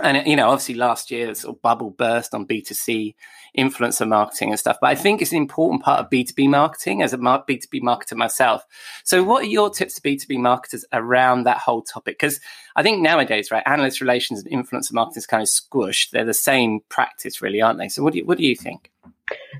and 0.03 0.27
you 0.27 0.37
know 0.37 0.49
obviously 0.49 0.75
last 0.75 1.11
year's 1.11 1.41
sort 1.41 1.57
of 1.57 1.63
bubble 1.63 1.91
burst 1.91 2.35
on 2.35 2.47
b2c 2.47 3.15
influencer 3.59 4.07
marketing 4.07 4.51
and 4.51 4.59
stuff 4.59 4.77
but 4.81 4.89
i 4.89 4.95
think 4.95 5.21
it's 5.21 5.33
an 5.33 5.39
important 5.39 5.83
part 5.83 5.99
of 5.99 6.11
b2b 6.11 6.49
marketing 6.49 7.03
as 7.03 7.13
a 7.13 7.19
b2b 7.19 7.81
marketer 7.83 8.17
myself. 8.17 8.65
So 9.05 9.23
what 9.23 9.43
are 9.43 9.49
your 9.49 9.71
tips 9.71 9.95
to 9.95 10.01
b2b 10.01 10.39
marketers 10.39 10.85
around 10.93 11.45
that 11.45 11.59
whole 11.59 11.83
topic? 11.83 12.19
Because 12.19 12.41
i 12.77 12.83
think 12.83 13.01
nowadays 13.01 13.51
right 13.51 13.63
analyst 13.67 14.01
relations 14.01 14.45
and 14.45 14.53
influencer 14.53 14.93
marketing 14.93 15.19
is 15.19 15.27
kind 15.27 15.43
of 15.43 15.49
squished. 15.49 16.11
They're 16.11 16.25
the 16.25 16.35
same 16.35 16.81
practice 16.89 17.43
really 17.43 17.61
aren't 17.61 17.79
they? 17.79 17.89
So 17.89 18.03
what 18.03 18.13
do 18.13 18.21
you, 18.21 18.25
what 18.25 18.39
do 18.39 18.45
you 18.45 18.57
think 18.57 18.91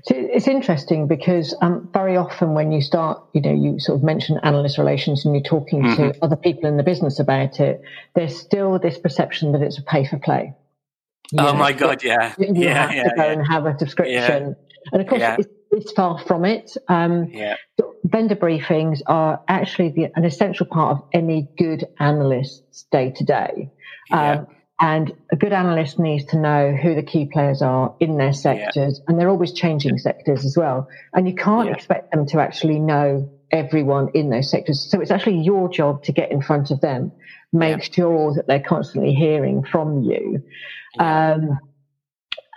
so 0.03 0.15
it's 0.15 0.47
interesting 0.47 1.07
because 1.07 1.55
um, 1.61 1.89
very 1.93 2.17
often 2.17 2.53
when 2.53 2.71
you 2.71 2.81
start, 2.81 3.23
you 3.33 3.41
know, 3.41 3.53
you 3.53 3.79
sort 3.79 3.99
of 3.99 4.03
mention 4.03 4.39
analyst 4.43 4.77
relations 4.77 5.25
and 5.25 5.35
you're 5.35 5.43
talking 5.43 5.83
mm-hmm. 5.83 6.11
to 6.11 6.23
other 6.23 6.35
people 6.35 6.67
in 6.67 6.77
the 6.77 6.83
business 6.83 7.19
about 7.19 7.59
it, 7.59 7.81
there's 8.15 8.37
still 8.37 8.79
this 8.79 8.97
perception 8.97 9.51
that 9.51 9.61
it's 9.61 9.77
a 9.77 9.83
pay 9.83 10.05
for 10.05 10.17
play. 10.17 10.53
You 11.31 11.39
oh 11.39 11.51
know, 11.51 11.53
my 11.53 11.71
god, 11.71 12.03
yeah, 12.03 12.33
you 12.37 12.53
yeah, 12.55 12.87
have 12.87 12.95
yeah, 12.95 13.03
to 13.03 13.09
go 13.15 13.23
yeah. 13.23 13.31
and 13.31 13.47
have 13.47 13.65
a 13.65 13.77
subscription, 13.77 14.55
and 14.91 15.01
of 15.01 15.07
course 15.07 15.21
it's, 15.37 15.47
it's, 15.71 15.91
far 15.93 16.19
from 16.19 16.43
it. 16.45 16.75
Um, 16.89 17.29
yeah. 17.31 17.55
Vendor 18.03 18.35
briefings 18.35 19.01
are 19.07 19.41
actually 19.47 19.89
the, 19.89 20.09
an 20.15 20.25
essential 20.25 20.65
part 20.65 20.97
of 20.97 21.03
any 21.13 21.47
good 21.57 21.85
analyst's 21.99 22.83
day 22.91 23.11
to 23.11 23.23
day. 23.23 23.71
And 24.81 25.13
a 25.31 25.35
good 25.35 25.53
analyst 25.53 25.99
needs 25.99 26.25
to 26.31 26.39
know 26.39 26.75
who 26.75 26.95
the 26.95 27.03
key 27.03 27.27
players 27.31 27.61
are 27.61 27.93
in 27.99 28.17
their 28.17 28.33
sectors, 28.33 28.97
yeah. 28.97 29.05
and 29.07 29.19
they're 29.19 29.29
always 29.29 29.53
changing 29.53 29.99
sectors 29.99 30.43
as 30.43 30.57
well. 30.57 30.89
And 31.13 31.27
you 31.27 31.35
can't 31.35 31.67
yeah. 31.67 31.75
expect 31.75 32.11
them 32.11 32.25
to 32.27 32.39
actually 32.39 32.79
know 32.79 33.29
everyone 33.51 34.09
in 34.15 34.31
those 34.31 34.49
sectors. 34.49 34.89
So 34.89 34.99
it's 34.99 35.11
actually 35.11 35.41
your 35.41 35.69
job 35.69 36.03
to 36.05 36.11
get 36.11 36.31
in 36.31 36.41
front 36.41 36.71
of 36.71 36.81
them, 36.81 37.11
make 37.53 37.77
yeah. 37.77 37.83
sure 37.93 38.33
that 38.33 38.47
they're 38.47 38.59
constantly 38.59 39.13
hearing 39.13 39.63
from 39.63 40.01
you, 40.01 40.43
um, 40.97 41.59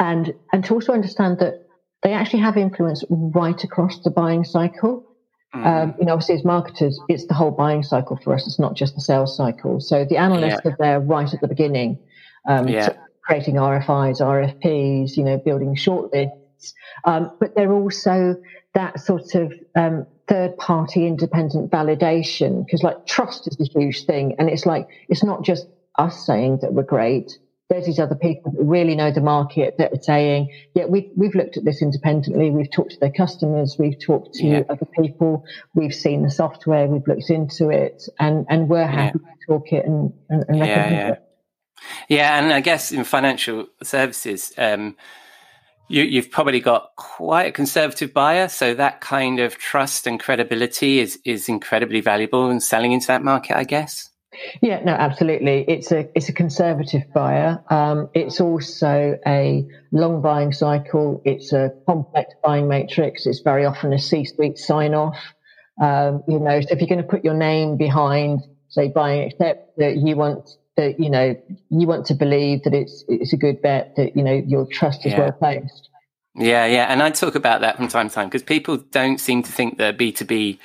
and 0.01 0.33
and 0.51 0.65
to 0.65 0.73
also 0.73 0.95
understand 0.95 1.41
that 1.41 1.67
they 2.03 2.15
actually 2.15 2.41
have 2.41 2.57
influence 2.57 3.05
right 3.11 3.63
across 3.63 4.03
the 4.03 4.11
buying 4.11 4.45
cycle. 4.45 5.05
Mm. 5.55 5.67
Um, 5.67 5.95
you 6.01 6.07
know, 6.07 6.15
obviously, 6.15 6.37
as 6.37 6.45
marketers, 6.45 6.99
it's 7.07 7.27
the 7.27 7.35
whole 7.35 7.51
buying 7.51 7.83
cycle 7.83 8.17
for 8.17 8.33
us. 8.33 8.47
It's 8.47 8.59
not 8.59 8.77
just 8.77 8.95
the 8.95 9.03
sales 9.03 9.37
cycle. 9.37 9.79
So 9.79 10.07
the 10.07 10.17
analysts 10.17 10.63
yeah. 10.65 10.71
are 10.71 10.77
there 10.79 11.01
right 11.01 11.33
at 11.33 11.43
the 11.43 11.49
beginning 11.49 11.99
um, 12.47 12.69
yeah. 12.69 12.91
creating 13.23 13.55
RFIs, 13.55 14.21
RFPs, 14.21 15.17
you 15.17 15.25
know, 15.25 15.39
building 15.39 15.75
shortlists. 15.75 16.73
Um, 17.05 17.31
but 17.41 17.55
they're 17.55 17.73
also 17.73 18.37
that 18.75 19.01
sort 19.01 19.35
of 19.35 19.53
um, 19.77 20.07
third 20.29 20.57
party 20.57 21.07
independent 21.07 21.71
validation 21.71 22.65
because 22.65 22.83
like 22.83 23.07
trust 23.07 23.47
is 23.49 23.61
a 23.61 23.79
huge 23.79 24.05
thing. 24.07 24.37
And 24.39 24.49
it's 24.49 24.67
like, 24.67 24.89
it's 25.09 25.25
not 25.25 25.45
just 25.45 25.67
us 25.99 26.27
saying 26.27 26.59
that 26.63 26.73
we're 26.73 26.83
great. 26.83 27.39
There's 27.71 27.87
these 27.87 27.99
other 27.99 28.15
people 28.15 28.53
that 28.53 28.63
really 28.63 28.95
know 28.95 29.11
the 29.11 29.23
market 29.23 29.77
that 29.79 29.93
are 29.93 30.03
saying, 30.03 30.53
yeah, 30.75 30.85
we've, 30.85 31.11
we've 31.17 31.35
looked 31.35 31.57
at 31.57 31.65
this 31.65 31.81
independently. 31.81 32.51
We've 32.51 32.71
talked 32.71 32.93
to 32.93 33.01
their 33.01 33.13
customers. 33.13 33.77
We've 33.79 33.99
talked 33.99 34.35
to 34.35 34.47
yeah. 34.47 34.63
other 34.69 34.87
people. 34.87 35.45
We've 35.75 35.95
seen 35.95 36.23
the 36.23 36.31
software. 36.31 36.87
We've 36.87 37.07
looked 37.07 37.31
into 37.31 37.71
it 37.71 38.03
and, 38.19 38.47
and 38.51 38.69
we're 38.69 38.87
happy 38.87 39.19
yeah. 39.23 39.31
to 39.31 39.47
talk 39.47 39.73
it 39.73 39.87
and, 39.87 40.13
and, 40.29 40.45
and 40.49 40.59
yeah, 40.59 41.09
it. 41.13 41.23
Yeah, 42.09 42.39
and 42.39 42.53
I 42.53 42.61
guess 42.61 42.93
in 42.93 43.05
financial 43.05 43.67
services, 43.83 44.53
um, 44.59 44.97
you, 45.89 46.21
have 46.21 46.31
probably 46.31 46.61
got 46.61 46.91
quite 46.97 47.49
a 47.49 47.53
conservative 47.53 48.15
buyer, 48.15 48.49
so 48.49 48.75
that 48.75 49.01
kind 49.01 49.41
of 49.41 49.59
trust 49.59 50.07
and 50.07 50.19
credibility 50.19 50.99
is 50.99 51.19
is 51.25 51.49
incredibly 51.49 52.01
valuable 52.01 52.51
in 52.51 52.61
selling 52.61 52.93
into 52.93 53.07
that 53.09 53.23
market. 53.23 53.57
I 53.57 53.65
guess. 53.65 54.11
Yeah, 54.61 54.83
no, 54.83 54.93
absolutely. 54.93 55.65
It's 55.69 55.93
a 55.93 56.09
it's 56.15 56.29
a 56.29 56.33
conservative 56.33 57.03
buyer. 57.15 57.63
Um, 57.71 58.09
it's 58.15 58.41
also 58.41 59.19
a 59.27 59.67
long 59.93 60.23
buying 60.23 60.53
cycle. 60.53 61.23
It's 61.25 61.53
a 61.53 61.71
complex 61.87 62.35
buying 62.43 62.69
matrix. 62.69 63.27
It's 63.27 63.41
very 63.41 63.65
often 63.65 63.93
a 63.93 63.99
C-suite 63.99 64.59
sign 64.59 64.95
off. 64.95 65.19
Um, 65.81 66.23
you 66.29 66.39
know, 66.39 66.61
so 66.61 66.69
if 66.71 66.81
you're 66.81 66.89
going 66.89 67.03
to 67.03 67.09
put 67.09 67.25
your 67.25 67.35
name 67.35 67.77
behind, 67.77 68.41
say, 68.69 68.89
buying 68.89 69.31
accept 69.31 69.77
that 69.79 69.97
you 69.97 70.17
want 70.17 70.49
that 70.77 70.99
you 70.99 71.11
know 71.11 71.37
you 71.71 71.87
want 71.87 72.07
to 72.07 72.15
believe 72.15 72.63
that 72.65 72.75
it's 72.75 73.05
it's 73.09 73.33
a 73.33 73.37
good 73.37 73.63
bet 73.63 73.95
that 73.97 74.17
you 74.17 74.23
know 74.23 74.33
your 74.33 74.67
trust 74.67 75.07
is 75.07 75.13
yeah. 75.13 75.21
well 75.21 75.33
placed. 75.33 75.91
Yeah, 76.37 76.67
yeah, 76.67 76.87
and 76.87 77.01
I 77.03 77.11
talk 77.11 77.37
about 77.37 77.61
that 77.61 77.77
from 77.77 77.87
time 77.89 78.09
to 78.09 78.15
time 78.15 78.29
because 78.29 78.43
people 78.43 78.77
don't 78.77 79.19
seem 79.19 79.43
to 79.45 79.53
think 79.53 79.79
that 79.79 79.97
B 79.97 80.11
two 80.11 80.25
B 80.25 80.59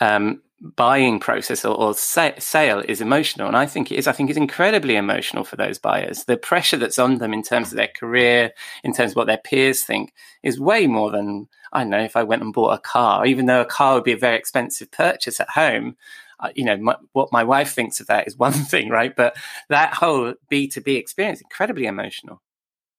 um, 0.00 0.40
buying 0.60 1.20
process 1.20 1.64
or, 1.64 1.76
or 1.76 1.94
sale 1.94 2.82
is 2.88 3.00
emotional 3.00 3.46
and 3.46 3.56
i 3.56 3.64
think 3.64 3.92
it 3.92 3.96
is 3.96 4.08
i 4.08 4.12
think 4.12 4.28
it's 4.28 4.36
incredibly 4.36 4.96
emotional 4.96 5.44
for 5.44 5.54
those 5.54 5.78
buyers 5.78 6.24
the 6.24 6.36
pressure 6.36 6.76
that's 6.76 6.98
on 6.98 7.18
them 7.18 7.32
in 7.32 7.44
terms 7.44 7.70
of 7.70 7.76
their 7.76 7.90
career 7.96 8.50
in 8.82 8.92
terms 8.92 9.12
of 9.12 9.16
what 9.16 9.28
their 9.28 9.38
peers 9.38 9.84
think 9.84 10.12
is 10.42 10.58
way 10.58 10.88
more 10.88 11.12
than 11.12 11.46
i 11.72 11.80
don't 11.80 11.90
know 11.90 12.02
if 12.02 12.16
i 12.16 12.24
went 12.24 12.42
and 12.42 12.52
bought 12.52 12.72
a 12.72 12.78
car 12.78 13.24
even 13.24 13.46
though 13.46 13.60
a 13.60 13.66
car 13.66 13.94
would 13.94 14.04
be 14.04 14.12
a 14.12 14.16
very 14.16 14.36
expensive 14.36 14.90
purchase 14.90 15.38
at 15.38 15.50
home 15.50 15.96
uh, 16.40 16.50
you 16.54 16.64
know 16.64 16.76
my, 16.76 16.96
what 17.12 17.32
my 17.32 17.44
wife 17.44 17.72
thinks 17.72 18.00
of 18.00 18.06
that 18.06 18.26
is 18.26 18.36
one 18.36 18.52
thing 18.72 18.88
right 18.88 19.14
but 19.16 19.36
that 19.68 19.94
whole 19.94 20.34
b2b 20.50 20.96
experience 20.96 21.40
incredibly 21.40 21.86
emotional 21.86 22.42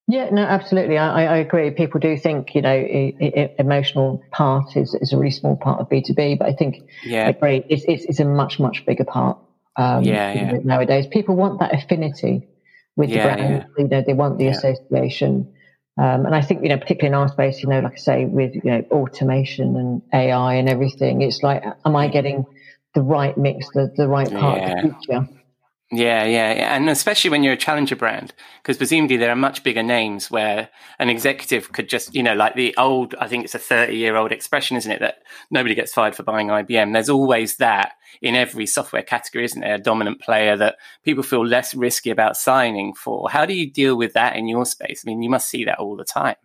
yeah, 0.09 0.27
no, 0.31 0.41
absolutely. 0.41 0.97
I, 0.97 1.25
I 1.25 1.37
agree. 1.37 1.69
People 1.69 1.99
do 1.99 2.17
think, 2.17 2.55
you 2.55 2.63
know, 2.63 2.75
emotional 3.59 4.23
part 4.31 4.75
is, 4.75 4.95
is 4.95 5.13
a 5.13 5.17
really 5.17 5.29
small 5.29 5.55
part 5.55 5.79
of 5.79 5.87
B2B, 5.87 6.39
but 6.39 6.47
I 6.49 6.53
think, 6.53 6.77
yeah, 7.03 7.27
I 7.27 7.29
agree. 7.29 7.63
It's, 7.69 7.83
it's, 7.87 8.05
it's 8.05 8.19
a 8.19 8.25
much, 8.25 8.59
much 8.59 8.87
bigger 8.87 9.03
part. 9.03 9.37
Um, 9.75 10.03
yeah, 10.03 10.33
yeah. 10.33 10.57
Nowadays, 10.63 11.05
people 11.05 11.35
want 11.35 11.59
that 11.59 11.75
affinity 11.75 12.47
with 12.95 13.11
yeah, 13.11 13.35
the 13.35 13.35
brand. 13.35 13.65
You 13.77 13.87
know, 13.87 14.03
they 14.05 14.13
want 14.13 14.39
the 14.39 14.47
association. 14.47 15.53
Um, 16.01 16.25
and 16.25 16.33
I 16.33 16.41
think, 16.41 16.63
you 16.63 16.69
know, 16.69 16.77
particularly 16.79 17.09
in 17.09 17.13
our 17.13 17.29
space, 17.29 17.61
you 17.61 17.69
know, 17.69 17.79
like 17.79 17.93
I 17.93 17.97
say, 17.97 18.25
with, 18.25 18.55
you 18.55 18.63
know, 18.63 18.83
automation 18.89 19.75
and 19.75 20.01
AI 20.11 20.55
and 20.55 20.67
everything, 20.67 21.21
it's 21.21 21.43
like, 21.43 21.63
am 21.85 21.95
I 21.95 22.07
getting 22.07 22.45
the 22.93 23.01
right 23.01 23.37
mix, 23.37 23.69
the, 23.73 23.91
the 23.95 24.07
right 24.07 24.31
part 24.31 24.61
of 24.61 24.69
the 24.69 24.81
future? 24.81 25.29
Yeah, 25.91 26.23
yeah, 26.25 26.53
yeah, 26.53 26.75
and 26.75 26.87
especially 26.87 27.31
when 27.31 27.41
you're 27.41 27.53
a 27.53 27.57
challenger 27.57 27.95
brand, 27.95 28.31
because 28.61 28.77
presumably 28.77 29.17
there 29.17 29.31
are 29.31 29.35
much 29.35 29.63
bigger 29.63 29.81
names 29.81 30.29
where 30.29 30.69
an 30.99 31.09
executive 31.09 31.71
could 31.71 31.89
just, 31.89 32.13
you 32.13 32.21
know, 32.21 32.35
like 32.35 32.53
the 32.53 32.75
old, 32.77 33.15
I 33.19 33.27
think 33.27 33.43
it's 33.43 33.55
a 33.55 33.59
30 33.59 33.97
year 33.97 34.15
old 34.15 34.31
expression, 34.31 34.77
isn't 34.77 34.91
it? 34.91 34.99
That 34.99 35.23
nobody 35.49 35.73
gets 35.73 35.91
fired 35.91 36.15
for 36.15 36.21
buying 36.21 36.49
IBM. 36.49 36.93
There's 36.93 37.09
always 37.09 37.57
that 37.57 37.93
in 38.21 38.35
every 38.35 38.67
software 38.67 39.01
category, 39.01 39.45
isn't 39.45 39.61
there? 39.61 39.75
A 39.75 39.79
dominant 39.79 40.21
player 40.21 40.55
that 40.57 40.75
people 41.03 41.23
feel 41.23 41.43
less 41.43 41.73
risky 41.73 42.11
about 42.11 42.37
signing 42.37 42.93
for. 42.93 43.27
How 43.27 43.47
do 43.47 43.55
you 43.55 43.71
deal 43.71 43.97
with 43.97 44.13
that 44.13 44.35
in 44.35 44.47
your 44.47 44.67
space? 44.67 45.03
I 45.03 45.09
mean, 45.09 45.23
you 45.23 45.29
must 45.31 45.49
see 45.49 45.65
that 45.65 45.79
all 45.79 45.95
the 45.95 46.05
time. 46.05 46.35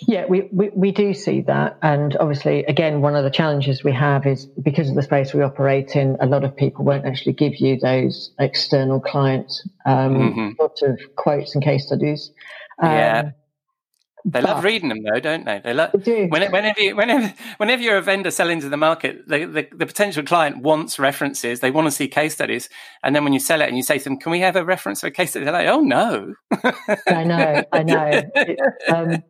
Yeah, 0.00 0.26
we, 0.26 0.48
we, 0.52 0.70
we, 0.70 0.90
do 0.90 1.14
see 1.14 1.42
that. 1.42 1.78
And 1.80 2.16
obviously, 2.16 2.64
again, 2.64 3.00
one 3.00 3.14
of 3.14 3.22
the 3.22 3.30
challenges 3.30 3.84
we 3.84 3.92
have 3.92 4.26
is 4.26 4.46
because 4.46 4.88
of 4.88 4.96
the 4.96 5.02
space 5.02 5.32
we 5.32 5.42
operate 5.42 5.94
in, 5.94 6.16
a 6.20 6.26
lot 6.26 6.42
of 6.42 6.56
people 6.56 6.84
won't 6.84 7.06
actually 7.06 7.34
give 7.34 7.56
you 7.56 7.78
those 7.78 8.32
external 8.40 9.00
client 9.00 9.52
um, 9.86 10.14
mm-hmm. 10.14 10.50
sort 10.56 10.82
of 10.82 11.00
quotes 11.14 11.54
and 11.54 11.62
case 11.62 11.86
studies. 11.86 12.32
Um, 12.82 12.90
yeah. 12.90 13.30
They 14.26 14.40
but, 14.40 14.44
love 14.44 14.64
reading 14.64 14.88
them, 14.88 15.02
though, 15.02 15.20
don't 15.20 15.44
they? 15.44 15.60
They 15.62 15.74
love 15.74 15.90
they 15.92 16.26
when, 16.26 16.50
whenever 16.50 16.80
you, 16.80 16.96
whenever 16.96 17.34
whenever 17.58 17.82
you're 17.82 17.98
a 17.98 18.02
vendor 18.02 18.30
selling 18.30 18.58
to 18.62 18.70
the 18.70 18.76
market, 18.78 19.28
the, 19.28 19.44
the, 19.44 19.68
the, 19.70 19.84
potential 19.84 20.22
client 20.22 20.62
wants 20.62 20.98
references. 20.98 21.60
They 21.60 21.70
want 21.70 21.88
to 21.88 21.90
see 21.90 22.08
case 22.08 22.32
studies, 22.32 22.70
and 23.02 23.14
then 23.14 23.22
when 23.22 23.34
you 23.34 23.38
sell 23.38 23.60
it 23.60 23.68
and 23.68 23.76
you 23.76 23.82
say 23.82 23.98
to 23.98 24.04
them, 24.04 24.16
"Can 24.16 24.32
we 24.32 24.40
have 24.40 24.56
a 24.56 24.64
reference 24.64 25.02
for 25.02 25.08
a 25.08 25.10
case 25.10 25.30
study?" 25.30 25.44
They're 25.44 25.52
like, 25.52 25.66
"Oh 25.66 25.82
no." 25.82 26.32
I 27.06 27.24
know, 27.24 27.64
I 27.70 27.82
know. 27.82 28.22
It, 28.34 28.58
um, 28.88 29.22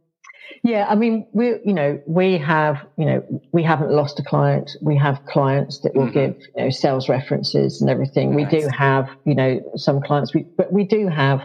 yeah, 0.62 0.86
I 0.88 0.94
mean, 0.94 1.26
we, 1.32 1.48
you 1.64 1.74
know, 1.74 2.00
we 2.06 2.38
have, 2.38 2.86
you 2.96 3.04
know, 3.04 3.42
we 3.52 3.62
haven't 3.62 3.90
lost 3.90 4.18
a 4.18 4.22
client. 4.22 4.70
We 4.80 4.96
have 4.96 5.24
clients 5.26 5.80
that 5.80 5.94
will 5.94 6.06
mm-hmm. 6.06 6.32
give, 6.32 6.36
you 6.56 6.64
know, 6.64 6.70
sales 6.70 7.08
references 7.08 7.80
and 7.80 7.90
everything. 7.90 8.34
Nice. 8.34 8.52
We 8.52 8.60
do 8.60 8.68
have, 8.68 9.08
you 9.24 9.34
know, 9.34 9.60
some 9.76 10.00
clients, 10.00 10.34
we, 10.34 10.44
but 10.56 10.72
we 10.72 10.84
do 10.84 11.08
have, 11.08 11.42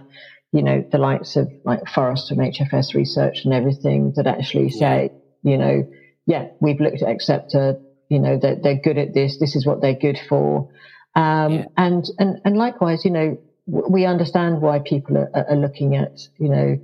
you 0.52 0.64
know, 0.64 0.86
the 0.92 0.98
likes 0.98 1.36
of 1.36 1.52
like 1.66 1.88
Forrester 1.88 2.34
and 2.34 2.54
HFS 2.54 2.94
Research 2.96 3.46
and 3.46 3.54
everything 3.54 4.14
that 4.16 4.26
actually 4.26 4.70
say, 4.70 5.12
yeah. 5.44 5.52
you 5.52 5.58
know, 5.58 5.90
yeah, 6.26 6.48
we've 6.60 6.80
looked 6.80 7.02
at 7.02 7.18
Xceptor, 7.18 7.82
you 8.10 8.20
know, 8.20 8.38
that 8.38 8.64
they're, 8.64 8.76
they're 8.76 8.82
good 8.82 8.98
at 8.98 9.14
this. 9.14 9.38
This 9.38 9.56
is 9.56 9.66
what 9.66 9.82
they're 9.82 9.94
good 10.00 10.20
for. 10.30 10.70
Um, 11.16 11.54
yeah. 11.54 11.66
and, 11.76 12.06
and, 12.18 12.42
and 12.46 12.58
likewise, 12.58 13.04
you 13.04 13.12
know, 13.12 13.38
we 13.66 14.06
understand 14.06 14.62
why 14.62 14.80
people 14.80 15.18
are, 15.18 15.30
are 15.34 15.56
looking 15.56 15.96
at, 15.96 16.20
you 16.38 16.50
know, 16.50 16.80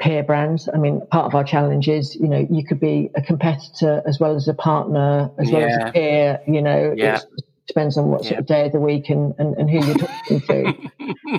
peer 0.00 0.22
brands. 0.22 0.68
I 0.72 0.78
mean, 0.78 1.06
part 1.06 1.26
of 1.26 1.34
our 1.34 1.44
challenge 1.44 1.88
is, 1.88 2.16
you 2.16 2.26
know, 2.26 2.46
you 2.50 2.64
could 2.64 2.80
be 2.80 3.10
a 3.14 3.22
competitor 3.22 4.02
as 4.06 4.18
well 4.18 4.34
as 4.34 4.48
a 4.48 4.54
partner, 4.54 5.30
as 5.38 5.50
yeah. 5.50 5.58
well 5.58 5.68
as 5.68 5.88
a 5.88 5.92
peer, 5.92 6.40
you 6.46 6.62
know, 6.62 6.94
yeah. 6.96 7.16
it 7.16 7.44
depends 7.66 7.96
on 7.96 8.06
what 8.06 8.22
sort 8.22 8.32
yeah. 8.32 8.38
of 8.38 8.46
day 8.46 8.66
of 8.66 8.72
the 8.72 8.80
week 8.80 9.10
and, 9.10 9.34
and, 9.38 9.56
and 9.56 9.70
who 9.70 9.84
you're 9.84 9.98
talking 9.98 10.40
to. 10.40 10.90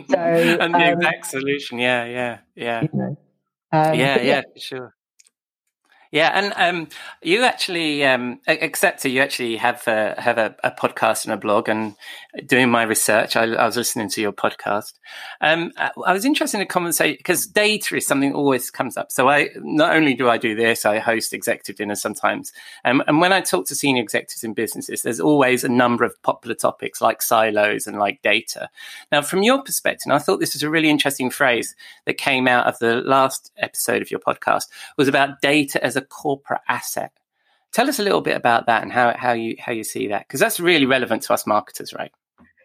so, 0.10 0.18
and 0.18 0.74
the 0.74 0.92
um, 0.92 0.98
exact 0.98 1.26
solution. 1.26 1.80
Yeah, 1.80 2.06
yeah, 2.06 2.38
yeah. 2.56 2.82
You 2.84 2.90
know, 2.94 3.18
um, 3.74 3.94
yeah, 3.94 3.94
yeah, 3.94 4.22
yeah, 4.22 4.42
sure. 4.58 4.96
Yeah, 6.12 6.30
and 6.34 6.54
um, 6.58 6.90
you 7.22 7.44
actually, 7.44 8.04
um, 8.04 8.42
Xceptor, 8.46 9.10
you 9.10 9.22
actually 9.22 9.56
have 9.56 9.88
a, 9.88 10.16
have 10.18 10.38
a, 10.38 10.54
a, 10.62 10.70
podcast 10.70 11.24
and 11.24 11.34
a 11.34 11.38
blog. 11.38 11.70
And 11.70 11.96
doing 12.46 12.70
my 12.70 12.84
research, 12.84 13.38
I, 13.38 13.44
I 13.44 13.66
was 13.66 13.78
listening 13.78 14.10
to 14.10 14.22
your 14.22 14.34
podcast. 14.34 14.92
Um, 15.40 15.72
I 15.78 16.12
was 16.12 16.26
interested 16.26 16.58
in 16.58 16.64
a 16.64 16.66
conversation 16.66 17.16
because 17.18 17.48
data 17.48 17.96
is 17.96 18.06
something 18.06 18.34
always 18.34 18.70
comes 18.70 18.98
up. 18.98 19.10
So 19.10 19.30
I 19.30 19.52
not 19.56 19.96
only 19.96 20.14
do 20.14 20.28
I 20.28 20.38
do 20.38 20.54
this, 20.54 20.86
I 20.86 21.00
host 21.00 21.34
executive 21.34 21.78
dinners 21.78 22.02
sometimes. 22.02 22.52
Um, 22.84 23.02
and 23.08 23.22
when 23.22 23.32
I 23.32 23.40
talk 23.40 23.68
to 23.68 23.76
senior 23.76 24.04
executives 24.04 24.44
in 24.44 24.54
businesses, 24.54 25.04
there's 25.04 25.22
always 25.22 25.64
a 25.64 25.70
number 25.70 26.04
of 26.04 26.22
popular 26.24 26.56
topics 26.56 27.00
like 27.00 27.22
silos 27.22 27.88
and 27.88 27.98
like 27.98 28.22
data. 28.22 28.70
Now, 29.14 29.22
from 29.22 29.44
your 29.44 29.64
perspective, 29.64 30.12
I 30.12 30.20
thought 30.20 30.42
this 30.42 30.54
was 30.56 30.64
a 30.64 30.70
really 30.70 30.90
interesting 30.90 31.30
phrase 31.30 31.74
that 32.04 32.18
came 32.18 32.50
out 32.50 32.68
of 32.68 32.78
the 32.80 32.96
last 32.96 33.54
episode 33.58 34.02
of 34.02 34.12
your 34.12 34.20
podcast 34.20 34.66
was 34.98 35.08
about 35.08 35.42
data 35.42 35.82
as 35.82 35.96
a 35.96 36.01
a 36.02 36.06
corporate 36.06 36.62
asset. 36.68 37.12
Tell 37.72 37.88
us 37.88 38.00
a 38.00 38.04
little 38.04 38.22
bit 38.22 38.36
about 38.36 38.66
that 38.66 38.84
and 38.84 38.92
how, 38.92 39.16
how 39.18 39.32
you 39.32 39.56
how 39.60 39.72
you 39.72 39.84
see 39.84 40.08
that 40.08 40.28
because 40.28 40.40
that's 40.40 40.60
really 40.60 40.86
relevant 40.86 41.24
to 41.24 41.34
us 41.34 41.48
marketers, 41.48 41.94
right? 41.94 42.12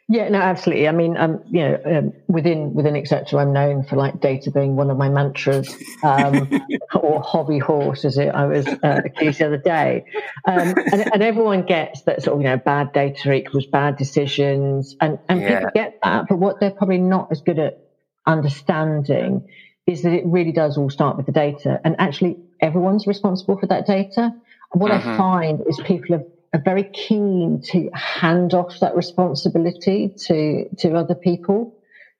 Yeah, 0.08 0.28
no, 0.28 0.38
absolutely. 0.38 0.86
I 0.86 0.92
mean, 0.92 1.16
um, 1.16 1.42
you 1.50 1.60
know, 1.62 1.80
um, 1.84 2.12
within 2.28 2.74
within 2.74 2.94
Xceptor, 2.94 3.40
I'm 3.40 3.52
known 3.52 3.82
for 3.82 3.96
like 3.96 4.20
data 4.20 4.52
being 4.52 4.76
one 4.76 4.88
of 4.88 4.96
my 4.96 5.08
mantras, 5.08 5.74
um, 6.04 6.48
or 6.94 7.20
hobby 7.22 7.58
horse, 7.58 8.04
as 8.04 8.16
it 8.16 8.28
I 8.28 8.46
was 8.46 8.68
uh, 8.68 9.00
accused 9.04 9.40
the 9.40 9.46
other 9.46 9.58
day. 9.58 10.04
Um, 10.46 10.74
and, 10.92 11.12
and, 11.12 11.22
everyone 11.24 11.66
gets 11.66 12.02
that 12.02 12.22
sort 12.22 12.36
of 12.36 12.42
you 12.42 12.48
know 12.48 12.56
bad 12.56 12.92
data 12.92 13.32
equals 13.32 13.66
bad 13.66 13.96
decisions, 13.96 14.94
and 15.00 15.18
and 15.28 15.40
yeah. 15.40 15.58
people 15.58 15.70
get 15.74 15.98
that. 16.04 16.26
But 16.28 16.38
what 16.38 16.60
they're 16.60 16.70
probably 16.70 16.98
not 16.98 17.32
as 17.32 17.40
good 17.40 17.58
at 17.58 17.80
understanding 18.26 19.48
is 19.86 20.02
that 20.02 20.12
it 20.12 20.26
really 20.26 20.52
does 20.52 20.76
all 20.76 20.90
start 20.90 21.16
with 21.16 21.26
the 21.26 21.32
data, 21.32 21.80
and 21.84 21.96
actually 21.98 22.36
everyone's 22.60 23.06
responsible 23.06 23.58
for 23.58 23.66
that 23.66 23.86
data. 23.86 24.34
What 24.72 24.90
mm-hmm. 24.90 25.08
I 25.08 25.16
find 25.16 25.60
is 25.66 25.80
people 25.84 26.16
are, 26.16 26.24
are, 26.52 26.62
very 26.62 26.84
keen 26.84 27.62
to 27.66 27.88
hand 27.94 28.52
off 28.52 28.80
that 28.80 28.96
responsibility 28.96 30.12
to 30.26 30.68
to 30.78 30.94
other 30.96 31.14
people. 31.14 31.72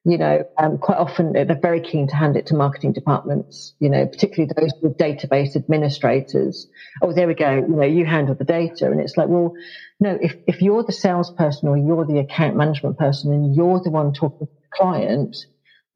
You 0.05 0.19
know, 0.19 0.45
um, 0.57 0.79
quite 0.79 0.99
often 0.99 1.33
they're 1.33 1.59
very 1.61 1.81
keen 1.81 2.07
to 2.07 2.15
hand 2.15 2.37
it 2.37 2.47
to 2.47 2.55
marketing 2.55 2.93
departments. 2.93 3.75
You 3.81 3.91
know, 3.91 4.07
particularly 4.07 4.53
those 4.57 4.73
with 4.81 4.97
database 4.97 5.57
administrators. 5.57 6.69
Oh, 7.03 7.13
there 7.13 7.27
we 7.27 7.35
go. 7.35 7.53
You 7.57 7.67
know, 7.67 7.83
you 7.83 8.07
handle 8.07 8.37
the 8.37 8.45
data, 8.45 8.87
and 8.87 9.01
it's 9.01 9.17
like, 9.17 9.27
well, 9.27 9.55
no. 9.99 10.17
If 10.23 10.37
if 10.47 10.63
you're 10.63 10.85
the 10.85 10.93
salesperson 10.93 11.69
or 11.69 11.77
you're 11.77 12.05
the 12.05 12.21
account 12.21 12.55
management 12.55 12.97
person, 12.97 13.33
and 13.33 13.57
you're 13.57 13.81
the 13.81 13.91
one 13.91 14.13
talking 14.13 14.47
to 14.47 14.53
the 14.53 14.69
client, 14.73 15.37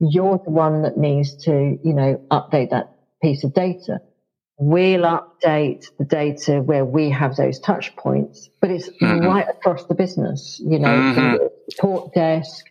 you're 0.00 0.40
the 0.44 0.50
one 0.50 0.82
that 0.82 0.96
needs 0.96 1.36
to, 1.44 1.78
you 1.84 1.94
know, 1.94 2.20
update 2.30 2.70
that 2.70 2.96
piece 3.22 3.44
of 3.44 3.54
data 3.54 4.00
We'll 4.62 5.04
update 5.04 5.86
the 5.98 6.04
data 6.04 6.60
where 6.60 6.84
we 6.84 7.08
have 7.08 7.34
those 7.34 7.58
touch 7.58 7.96
points, 7.96 8.50
but 8.60 8.70
it's 8.70 8.90
mm-hmm. 8.90 9.24
right 9.24 9.48
across 9.48 9.86
the 9.86 9.94
business, 9.94 10.60
you 10.62 10.78
know, 10.78 10.88
mm-hmm. 10.88 11.14
from 11.14 11.34
your 11.36 11.50
support 11.70 12.12
desk 12.12 12.66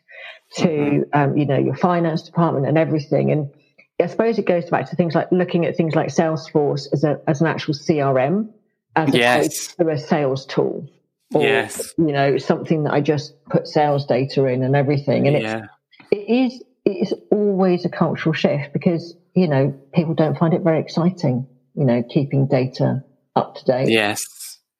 to, 0.58 0.68
mm-hmm. 0.68 1.20
um, 1.20 1.36
you 1.36 1.48
know, 1.48 1.58
your 1.58 1.76
finance 1.76 2.22
department 2.22 2.68
and 2.68 2.78
everything. 2.78 3.32
And 3.32 3.50
I 4.00 4.06
suppose 4.06 4.38
it 4.38 4.46
goes 4.46 4.70
back 4.70 4.88
to 4.92 4.96
things 4.96 5.16
like 5.16 5.32
looking 5.32 5.66
at 5.66 5.76
things 5.76 5.96
like 5.96 6.10
Salesforce 6.10 6.94
as 6.94 7.04
a, 7.04 7.20
as 7.26 7.42
an 7.42 7.48
actual 7.48 7.74
CRM 7.74 8.50
as 8.96 9.12
yes. 9.12 9.46
opposed 9.46 9.78
to 9.80 9.90
a 9.90 9.98
sales 9.98 10.46
tool. 10.46 10.88
Or, 11.34 11.42
yes. 11.42 11.92
you 11.98 12.14
know, 12.14 12.38
something 12.38 12.84
that 12.84 12.94
I 12.94 13.02
just 13.02 13.34
put 13.46 13.68
sales 13.68 14.06
data 14.06 14.46
in 14.46 14.62
and 14.62 14.76
everything. 14.76 15.28
And 15.28 15.42
yeah. 15.42 15.66
it's, 16.12 16.12
it 16.12 16.32
is, 16.32 16.64
it 16.90 17.02
is 17.02 17.14
always 17.32 17.86
a 17.86 17.90
cultural 17.90 18.34
shift 18.34 18.74
because, 18.74 19.16
you 19.36 19.48
know, 19.48 19.74
people 19.94 20.14
don't 20.14 20.38
find 20.38 20.54
it 20.54 20.62
very 20.62 20.80
exciting 20.80 21.48
you 21.80 21.86
know, 21.86 22.04
keeping 22.04 22.46
data 22.46 23.04
up 23.38 23.56
to 23.56 23.66
date. 23.66 23.88
Yes. 23.90 24.22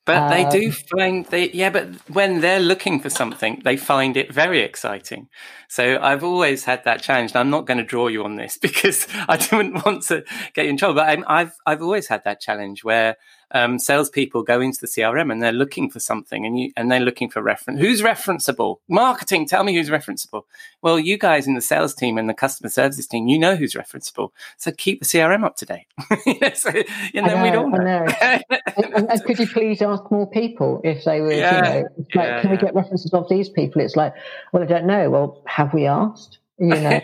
But 0.06 0.18
um, 0.18 0.30
they 0.30 0.60
do 0.60 0.68
um, 0.68 0.72
find 0.72 1.26
they 1.28 1.50
yeah, 1.52 1.70
but 1.70 1.88
when 2.10 2.42
they're 2.42 2.60
looking 2.60 3.00
for 3.00 3.10
something, 3.10 3.62
they 3.64 3.78
find 3.78 4.18
it 4.18 4.34
very 4.34 4.62
exciting. 4.62 5.30
So 5.70 6.00
I've 6.02 6.24
always 6.24 6.66
had 6.66 6.84
that 6.84 7.02
challenge. 7.02 7.32
And 7.32 7.40
I'm 7.40 7.50
not 7.50 7.66
going 7.66 7.78
to 7.78 7.84
draw 7.84 8.08
you 8.08 8.24
on 8.26 8.36
this 8.36 8.58
because 8.62 9.08
I 9.30 9.38
didn't 9.38 9.86
want 9.86 10.04
to 10.04 10.26
get 10.54 10.66
you 10.66 10.72
in 10.72 10.78
trouble. 10.78 10.96
But 10.96 11.24
i 11.26 11.40
have 11.40 11.54
I've 11.66 11.82
always 11.82 12.08
had 12.08 12.24
that 12.26 12.42
challenge 12.42 12.84
where 12.84 13.16
um, 13.52 13.80
salespeople 13.80 14.44
go 14.44 14.62
into 14.62 14.80
the 14.80 14.88
CRM 14.88 15.32
and 15.32 15.42
they're 15.42 15.52
looking 15.52 15.90
for 15.90 16.00
something, 16.00 16.46
and 16.46 16.60
you 16.60 16.72
and 16.76 16.92
they're 16.92 17.00
looking 17.00 17.30
for 17.30 17.42
reference. 17.42 17.80
Who's 17.80 18.02
referenceable? 18.02 18.78
Marketing, 18.88 19.46
tell 19.46 19.64
me 19.64 19.76
who's 19.76 19.90
referenceable. 19.90 20.44
Well, 20.82 21.00
you 21.00 21.18
guys 21.18 21.48
in 21.48 21.56
the 21.56 21.62
sales 21.62 21.94
team 21.94 22.18
and 22.18 22.30
the 22.30 22.34
customer 22.34 22.70
services 22.70 23.08
team, 23.08 23.28
you 23.28 23.38
know 23.38 23.56
who's 23.56 23.74
referenceable. 23.74 24.32
So 24.58 24.72
keep 24.72 25.00
the 25.00 25.06
CRM 25.06 25.44
up 25.44 25.56
to 25.58 25.66
date. 25.66 25.88
so, 26.56 26.70
and 26.70 27.28
then 27.28 27.44
we 27.44 27.52
don't 27.52 27.72
know. 27.72 28.08
and, 28.22 29.10
and, 29.10 29.24
could 29.24 29.40
you 29.40 29.48
please 29.48 29.82
ask 29.82 30.10
more 30.12 30.30
people 30.30 30.82
if 30.84 31.04
they 31.06 31.22
were? 31.22 31.32
Yeah, 31.32 31.56
you 31.56 31.62
know, 31.62 31.90
like, 31.90 32.06
yeah, 32.16 32.42
can 32.42 32.52
we 32.52 32.58
get 32.58 32.76
references 32.76 33.14
of 33.14 33.28
these 33.30 33.50
people? 33.50 33.82
It's 33.82 33.96
like, 33.96 34.14
well, 34.52 34.64
I 34.64 34.66
don't 34.66 34.86
know. 34.86 35.10
Well, 35.10 35.42
have 35.46 35.74
we 35.74 35.86
asked? 35.86 36.39
You 36.60 36.68
know 36.68 37.02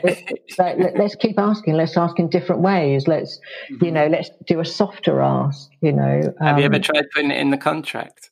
like, 0.58 0.96
let's 0.96 1.16
keep 1.16 1.40
asking 1.40 1.76
let's 1.76 1.96
ask 1.98 2.20
in 2.20 2.30
different 2.30 2.62
ways 2.62 3.08
let's 3.08 3.40
you 3.70 3.78
mm-hmm. 3.78 3.94
know 3.94 4.08
let's 4.08 4.30
do 4.48 4.60
a 4.60 4.66
softer 4.66 5.22
ask 5.22 5.70
you 5.82 5.92
know 5.92 6.22
um, 6.42 6.48
have 6.48 6.60
you 6.60 6.66
ever 6.66 6.76
um, 6.76 6.82
tried 6.82 7.06
putting 7.14 7.32
it 7.32 7.38
in 7.38 7.52
the 7.52 7.58
contract 7.58 8.32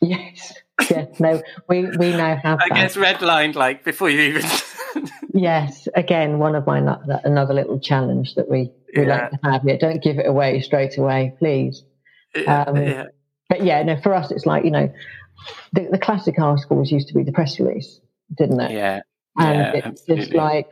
yes 0.00 0.54
yes 0.90 1.20
no 1.20 1.42
we 1.68 1.86
we 1.98 2.10
now 2.10 2.36
have 2.36 2.58
i 2.60 2.68
that. 2.68 2.74
guess 2.74 2.96
redlined 2.96 3.54
like 3.54 3.84
before 3.84 4.08
you 4.08 4.20
even 4.20 4.42
yes 5.34 5.88
again 5.96 6.38
one 6.38 6.54
of 6.54 6.66
my 6.66 6.78
another 7.24 7.54
little 7.54 7.78
challenge 7.80 8.34
that 8.36 8.48
we 8.48 8.70
we 8.96 9.06
yeah. 9.06 9.08
like 9.08 9.30
to 9.30 9.38
have 9.42 9.62
yeah 9.64 9.76
don't 9.76 10.02
give 10.02 10.18
it 10.18 10.26
away 10.26 10.60
straight 10.60 10.96
away 10.98 11.34
please 11.38 11.84
um, 12.46 12.76
yeah. 12.76 13.04
but 13.48 13.64
yeah 13.64 13.82
no 13.82 14.00
for 14.00 14.14
us 14.14 14.30
it's 14.30 14.46
like 14.46 14.64
you 14.64 14.70
know 14.70 14.92
the, 15.72 15.88
the 15.90 15.98
classic 15.98 16.38
articles 16.38 16.92
used 16.92 17.08
to 17.08 17.14
be 17.14 17.24
the 17.24 17.32
press 17.32 17.58
release 17.58 18.00
didn't 18.36 18.60
it 18.60 18.70
yeah 18.72 19.00
and 19.36 19.58
yeah, 19.58 19.72
it's 19.72 19.86
absolutely. 19.86 20.24
just 20.24 20.34
like, 20.34 20.68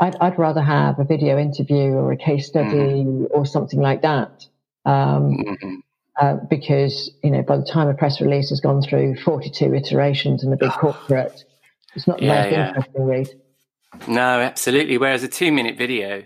I'd, 0.00 0.16
I'd 0.16 0.38
rather 0.38 0.60
have 0.60 0.98
a 0.98 1.04
video 1.04 1.38
interview 1.38 1.92
or 1.92 2.12
a 2.12 2.16
case 2.16 2.46
study 2.46 3.04
mm. 3.04 3.26
or 3.30 3.46
something 3.46 3.80
like 3.80 4.02
that. 4.02 4.46
Um, 4.84 5.36
mm-hmm. 5.36 5.74
uh, 6.20 6.36
because, 6.50 7.10
you 7.22 7.30
know, 7.30 7.42
by 7.42 7.56
the 7.56 7.64
time 7.64 7.88
a 7.88 7.94
press 7.94 8.20
release 8.20 8.50
has 8.50 8.60
gone 8.60 8.82
through 8.82 9.16
42 9.16 9.74
iterations 9.74 10.44
in 10.44 10.52
a 10.52 10.56
big 10.56 10.72
corporate, 10.72 11.44
it's 11.94 12.06
not 12.06 12.18
the 12.18 12.26
yeah, 12.26 12.42
most 12.42 12.52
yeah. 12.52 12.68
interesting 12.68 13.04
read. 13.04 13.28
No, 14.08 14.40
absolutely. 14.40 14.98
Whereas 14.98 15.22
a 15.22 15.28
two 15.28 15.52
minute 15.52 15.76
video, 15.76 16.24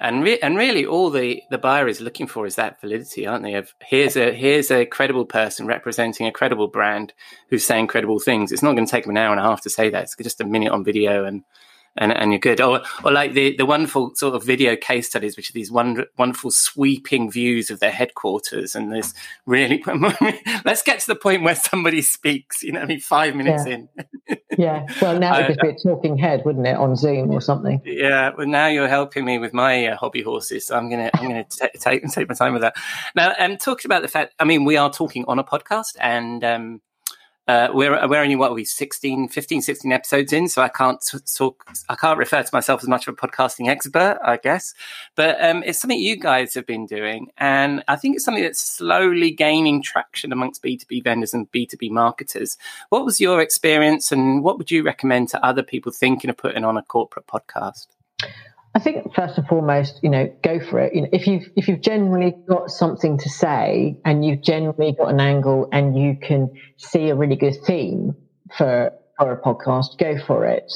and 0.00 0.22
re- 0.22 0.38
and 0.40 0.56
really 0.56 0.86
all 0.86 1.10
the 1.10 1.42
the 1.50 1.58
buyer 1.58 1.88
is 1.88 2.00
looking 2.00 2.26
for 2.26 2.46
is 2.46 2.56
that 2.56 2.80
validity, 2.80 3.26
aren't 3.26 3.42
they? 3.42 3.54
Of 3.54 3.74
here's 3.80 4.16
a 4.16 4.32
here's 4.32 4.70
a 4.70 4.86
credible 4.86 5.26
person 5.26 5.66
representing 5.66 6.26
a 6.26 6.32
credible 6.32 6.68
brand 6.68 7.12
who's 7.50 7.64
saying 7.64 7.88
credible 7.88 8.20
things. 8.20 8.52
It's 8.52 8.62
not 8.62 8.74
going 8.74 8.86
to 8.86 8.90
take 8.90 9.04
them 9.04 9.10
an 9.10 9.16
hour 9.16 9.32
and 9.32 9.40
a 9.40 9.44
half 9.44 9.62
to 9.62 9.70
say 9.70 9.90
that. 9.90 10.04
It's 10.04 10.16
just 10.16 10.40
a 10.40 10.44
minute 10.44 10.72
on 10.72 10.84
video, 10.84 11.24
and 11.24 11.44
and, 11.98 12.16
and 12.16 12.32
you're 12.32 12.38
good. 12.38 12.60
Or, 12.60 12.82
or 13.04 13.12
like 13.12 13.32
the, 13.32 13.56
the 13.56 13.66
wonderful 13.66 14.14
sort 14.14 14.34
of 14.34 14.44
video 14.44 14.76
case 14.76 15.08
studies, 15.08 15.36
which 15.36 15.50
are 15.50 15.52
these 15.52 15.70
wonder, 15.70 16.06
wonderful 16.16 16.50
sweeping 16.50 17.30
views 17.30 17.70
of 17.70 17.80
their 17.80 17.90
headquarters. 17.90 18.74
And 18.74 18.92
this 18.92 19.14
really, 19.46 19.82
let's 20.64 20.82
get 20.82 21.00
to 21.00 21.06
the 21.06 21.16
point 21.16 21.42
where 21.42 21.54
somebody 21.54 22.02
speaks, 22.02 22.62
you 22.62 22.72
know, 22.72 22.80
I 22.80 22.86
mean, 22.86 23.00
five 23.00 23.34
minutes 23.34 23.66
yeah. 23.66 23.74
in. 23.74 23.88
yeah. 24.58 24.86
Well, 25.02 25.18
now 25.18 25.38
it'd 25.38 25.58
be 25.58 25.68
a 25.68 25.74
talking 25.74 26.16
head, 26.16 26.42
wouldn't 26.44 26.66
it, 26.66 26.76
on 26.76 26.96
Zoom 26.96 27.30
or 27.30 27.40
something? 27.40 27.80
Yeah. 27.84 28.30
Well, 28.36 28.46
now 28.46 28.68
you're 28.68 28.88
helping 28.88 29.24
me 29.24 29.38
with 29.38 29.52
my 29.52 29.86
uh, 29.86 29.96
hobby 29.96 30.22
horses. 30.22 30.66
So 30.66 30.76
I'm 30.76 30.88
going 30.88 31.04
to, 31.04 31.16
I'm 31.16 31.28
going 31.28 31.44
to 31.44 31.70
take, 31.78 32.08
take 32.10 32.28
my 32.28 32.34
time 32.34 32.52
with 32.52 32.62
that. 32.62 32.76
Now, 33.14 33.34
um, 33.38 33.56
talking 33.56 33.88
about 33.88 34.02
the 34.02 34.08
fact, 34.08 34.34
I 34.38 34.44
mean, 34.44 34.64
we 34.64 34.76
are 34.76 34.90
talking 34.90 35.24
on 35.26 35.38
a 35.38 35.44
podcast 35.44 35.96
and, 36.00 36.44
um, 36.44 36.80
uh, 37.48 37.68
we're 37.72 38.06
we're 38.08 38.22
only 38.22 38.36
what 38.36 38.50
are 38.50 38.54
we 38.54 38.64
16 38.64 39.28
15 39.28 39.62
16 39.62 39.90
episodes 39.90 40.32
in 40.32 40.48
so 40.48 40.62
i 40.62 40.68
can't 40.68 41.02
talk 41.34 41.64
i 41.88 41.94
can't 41.94 42.18
refer 42.18 42.42
to 42.42 42.50
myself 42.52 42.82
as 42.82 42.88
much 42.88 43.08
of 43.08 43.14
a 43.14 43.16
podcasting 43.16 43.68
expert 43.68 44.18
i 44.22 44.36
guess. 44.36 44.74
But 45.16 45.42
um, 45.42 45.62
it's 45.64 45.80
something 45.80 45.98
you 45.98 46.16
guys 46.16 46.54
have 46.54 46.66
been 46.66 46.86
doing 46.86 47.28
and 47.38 47.82
i 47.88 47.96
think 47.96 48.16
it's 48.16 48.24
something 48.24 48.42
that's 48.44 48.62
slowly 48.62 49.30
gaining 49.30 49.82
traction 49.82 50.30
amongst 50.30 50.62
b2b 50.62 51.02
vendors 51.02 51.34
and 51.34 51.50
b2b 51.50 51.90
marketers. 51.90 52.58
What 52.90 53.04
was 53.04 53.20
your 53.20 53.40
experience 53.40 54.12
and 54.12 54.44
what 54.44 54.58
would 54.58 54.70
you 54.70 54.82
recommend 54.82 55.30
to 55.30 55.44
other 55.44 55.62
people 55.62 55.90
thinking 55.90 56.30
of 56.30 56.36
putting 56.36 56.64
on 56.64 56.76
a 56.76 56.82
corporate 56.82 57.26
podcast 57.26 57.86
I 58.78 58.80
think 58.80 59.12
first 59.12 59.36
and 59.36 59.44
foremost, 59.48 59.98
you 60.04 60.08
know, 60.08 60.32
go 60.44 60.60
for 60.60 60.78
it. 60.78 60.94
You 60.94 61.02
know, 61.02 61.08
if 61.12 61.26
you've 61.26 61.50
if 61.56 61.66
you've 61.66 61.80
generally 61.80 62.32
got 62.48 62.70
something 62.70 63.18
to 63.18 63.28
say 63.28 63.98
and 64.04 64.24
you've 64.24 64.40
generally 64.40 64.92
got 64.92 65.08
an 65.10 65.18
angle 65.18 65.68
and 65.72 65.98
you 65.98 66.16
can 66.16 66.52
see 66.76 67.08
a 67.08 67.16
really 67.16 67.34
good 67.34 67.56
theme 67.66 68.14
for 68.56 68.92
for 69.18 69.32
a 69.32 69.42
podcast, 69.42 69.98
go 69.98 70.16
for 70.24 70.44
it. 70.44 70.72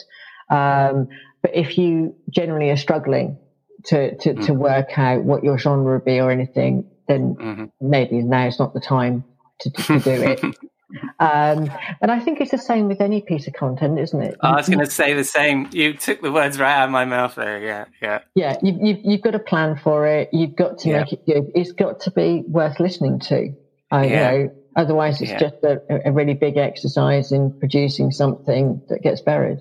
Um, 0.50 1.10
but 1.42 1.54
if 1.54 1.78
you 1.78 2.16
generally 2.28 2.70
are 2.70 2.76
struggling 2.76 3.38
to 3.84 4.16
to, 4.16 4.30
mm-hmm. 4.30 4.46
to 4.46 4.54
work 4.54 4.98
out 4.98 5.22
what 5.22 5.44
your 5.44 5.56
genre 5.56 5.92
would 5.92 6.04
be 6.04 6.18
or 6.18 6.32
anything, 6.32 6.90
then 7.06 7.36
mm-hmm. 7.36 7.64
maybe 7.80 8.20
now 8.20 8.48
is 8.48 8.58
not 8.58 8.74
the 8.74 8.80
time 8.80 9.22
to, 9.60 9.70
to 9.70 10.00
do 10.00 10.10
it. 10.10 10.40
Um, 11.18 11.70
and 12.00 12.10
I 12.10 12.20
think 12.20 12.40
it's 12.40 12.50
the 12.50 12.58
same 12.58 12.88
with 12.88 13.00
any 13.00 13.20
piece 13.20 13.46
of 13.46 13.54
content, 13.54 13.98
isn't 13.98 14.22
it? 14.22 14.36
I 14.40 14.56
was 14.56 14.68
going 14.68 14.80
to 14.80 14.90
say 14.90 15.14
the 15.14 15.24
same. 15.24 15.68
You 15.72 15.94
took 15.94 16.20
the 16.20 16.32
words 16.32 16.58
right 16.58 16.72
out 16.72 16.86
of 16.86 16.90
my 16.90 17.04
mouth 17.04 17.34
there. 17.34 17.62
Yeah, 17.62 17.84
yeah. 18.00 18.20
Yeah, 18.34 18.56
you, 18.62 18.78
you've, 18.80 18.98
you've 19.04 19.22
got 19.22 19.32
to 19.32 19.38
plan 19.38 19.76
for 19.76 20.06
it. 20.06 20.28
You've 20.32 20.56
got 20.56 20.78
to 20.78 20.88
yeah. 20.88 21.00
make 21.00 21.12
it 21.12 21.26
good. 21.26 21.50
It's 21.54 21.72
got 21.72 22.00
to 22.00 22.10
be 22.10 22.42
worth 22.46 22.80
listening 22.80 23.20
to. 23.20 23.54
I 23.90 24.06
yeah. 24.06 24.30
know. 24.30 24.54
Otherwise, 24.74 25.20
it's 25.20 25.30
yeah. 25.30 25.38
just 25.38 25.56
a, 25.62 25.82
a, 26.08 26.12
really 26.12 26.32
big 26.32 26.56
exercise 26.56 27.30
in 27.30 27.52
producing 27.58 28.10
something 28.10 28.80
that 28.88 29.02
gets 29.02 29.20
buried. 29.20 29.58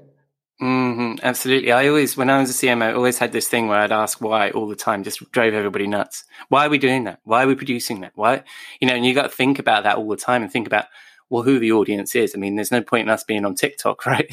Mm-hmm, 0.62 1.16
absolutely. 1.24 1.72
I 1.72 1.88
always, 1.88 2.16
when 2.16 2.30
I 2.30 2.40
was 2.40 2.50
a 2.52 2.54
CMO, 2.54 2.84
I 2.84 2.94
always 2.94 3.18
had 3.18 3.32
this 3.32 3.48
thing 3.48 3.68
where 3.68 3.80
I'd 3.80 3.92
ask 3.92 4.22
why 4.22 4.52
all 4.52 4.68
the 4.68 4.76
time, 4.76 5.04
just 5.04 5.30
drove 5.32 5.54
everybody 5.54 5.88
nuts. 5.88 6.24
Why 6.50 6.68
are 6.68 6.70
we 6.70 6.78
doing 6.78 7.04
that? 7.06 7.20
Why 7.24 7.44
are 7.44 7.48
we 7.48 7.56
producing 7.56 8.02
that? 8.02 8.12
Why, 8.16 8.44
you 8.80 8.88
know, 8.88 8.94
and 8.94 9.06
you 9.06 9.14
got 9.14 9.24
to 9.24 9.30
think 9.30 9.60
about 9.60 9.84
that 9.84 9.98
all 9.98 10.08
the 10.08 10.16
time 10.16 10.44
and 10.44 10.52
think 10.52 10.68
about 10.68 10.86
well, 11.32 11.44
who 11.44 11.60
the 11.60 11.72
audience 11.72 12.14
is. 12.14 12.36
I 12.36 12.38
mean, 12.38 12.58
there's 12.58 12.72
no 12.72 12.82
point 12.82 13.08
in 13.08 13.10
us 13.10 13.24
being 13.24 13.46
on 13.46 13.56
TikTok, 13.56 14.06
right? 14.06 14.30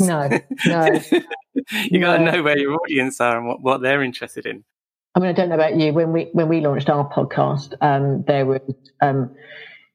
no, 0.00 0.28
no. 0.66 0.86
you 1.70 2.00
got 2.00 2.18
to 2.18 2.24
know 2.24 2.42
where 2.42 2.58
your 2.58 2.74
audience 2.74 3.20
are 3.20 3.38
and 3.38 3.46
what, 3.46 3.62
what 3.62 3.80
they're 3.80 4.02
interested 4.02 4.44
in. 4.44 4.64
I 5.14 5.20
mean, 5.20 5.30
I 5.30 5.32
don't 5.32 5.48
know 5.48 5.54
about 5.54 5.76
you. 5.76 5.92
When 5.92 6.12
we 6.12 6.28
when 6.32 6.48
we 6.48 6.60
launched 6.60 6.90
our 6.90 7.08
podcast, 7.08 7.74
um, 7.80 8.24
there 8.26 8.44
was, 8.44 8.60
um, 9.00 9.30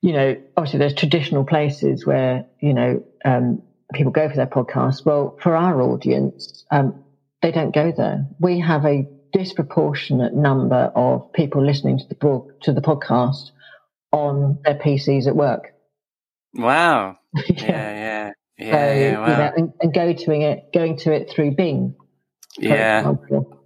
you 0.01 0.13
know, 0.13 0.41
obviously 0.55 0.79
there's 0.79 0.93
traditional 0.93 1.43
places 1.43 2.05
where 2.05 2.45
you 2.61 2.73
know 2.73 3.03
um, 3.25 3.61
people 3.93 4.13
go 4.13 4.29
for 4.29 4.37
their 4.37 4.47
podcast. 4.47 5.05
Well, 5.05 5.37
for 5.41 5.57
our 5.57 5.81
audience, 5.81 6.63
um, 6.71 7.03
they 7.41 7.51
don't 7.51 7.75
go 7.75 7.91
there. 7.91 8.25
We 8.39 8.61
have 8.61 8.85
a 8.85 9.05
disproportionate 9.33 10.33
number 10.33 10.89
of 10.95 11.33
people 11.33 11.65
listening 11.65 11.99
to 11.99 12.07
the 12.07 12.15
book 12.15 12.61
to 12.61 12.71
the 12.71 12.81
podcast 12.81 13.51
on 14.13 14.59
their 14.63 14.75
PCs 14.75 15.27
at 15.27 15.35
work. 15.35 15.73
Wow. 16.53 17.17
yeah, 17.33 17.45
yeah, 17.57 18.31
yeah. 18.57 18.71
So, 18.71 18.93
yeah 18.93 19.19
wow. 19.19 19.27
you 19.27 19.37
know, 19.37 19.53
and, 19.57 19.73
and, 19.81 19.93
go 19.93 20.13
to 20.13 20.31
it, 20.31 20.73
going 20.73 20.97
to 20.97 21.13
it 21.13 21.29
through 21.29 21.55
Bing. 21.55 21.95
Yeah. 22.57 23.13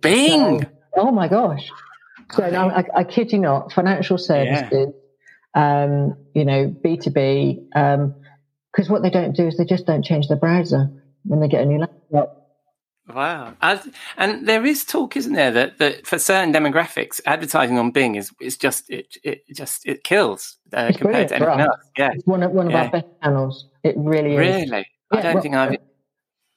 Bing. 0.02 0.62
So, 0.62 0.69
oh 0.98 1.12
my 1.12 1.28
gosh. 1.28 1.69
So 2.32 2.50
no, 2.50 2.69
I, 2.69 2.84
I, 2.96 3.04
kid 3.04 3.32
you 3.32 3.39
not, 3.39 3.72
financial 3.72 4.17
services, 4.17 4.93
yeah. 5.56 5.84
um, 5.84 6.17
you 6.34 6.46
know, 6.46 6.67
B 6.67 6.98
two 6.98 7.12
B, 7.12 7.67
because 7.69 8.00
um, 8.00 8.15
what 8.88 9.04
they 9.04 9.10
don't 9.10 9.36
do 9.36 9.48
is 9.48 9.58
they 9.58 9.65
just 9.65 9.86
don't 9.86 10.04
change 10.04 10.28
their 10.28 10.38
browser 10.38 10.89
when 11.26 11.39
they 11.39 11.48
get 11.48 11.62
a 11.62 11.65
new 11.65 11.80
laptop. 11.80 12.43
Wow, 13.08 13.54
and 14.18 14.48
there 14.48 14.66
is 14.66 14.86
talk, 14.86 15.18
isn't 15.18 15.34
there, 15.34 15.52
that, 15.52 15.78
that 15.80 16.08
for 16.08 16.18
certain 16.18 16.54
demographics, 16.54 17.20
advertising 17.26 17.78
on 17.78 17.92
Bing 17.92 18.16
is 18.16 18.32
is 18.39 18.56
just 18.56 18.89
it 18.89 19.18
it 19.24 19.44
just 19.54 19.86
it 19.86 20.06
kills 20.06 20.58
uh, 20.72 20.94
compared 20.96 21.28
to 21.28 21.36
anything 21.36 21.60
else. 21.60 21.82
Yeah, 21.98 22.12
it's 22.13 22.26
one 22.26 22.44
of 22.44 22.52
one 22.52 22.68
of 22.68 22.72
yeah. 22.72 22.84
our 22.84 22.92
best 22.92 23.08
channels. 23.22 23.68
It 23.84 23.96
really 23.98 24.32
is. 24.32 24.39
Really, 24.39 24.88
I 25.12 25.22
don't 25.22 25.34
well, 25.34 25.44
think 25.44 25.56
I've. 25.56 25.78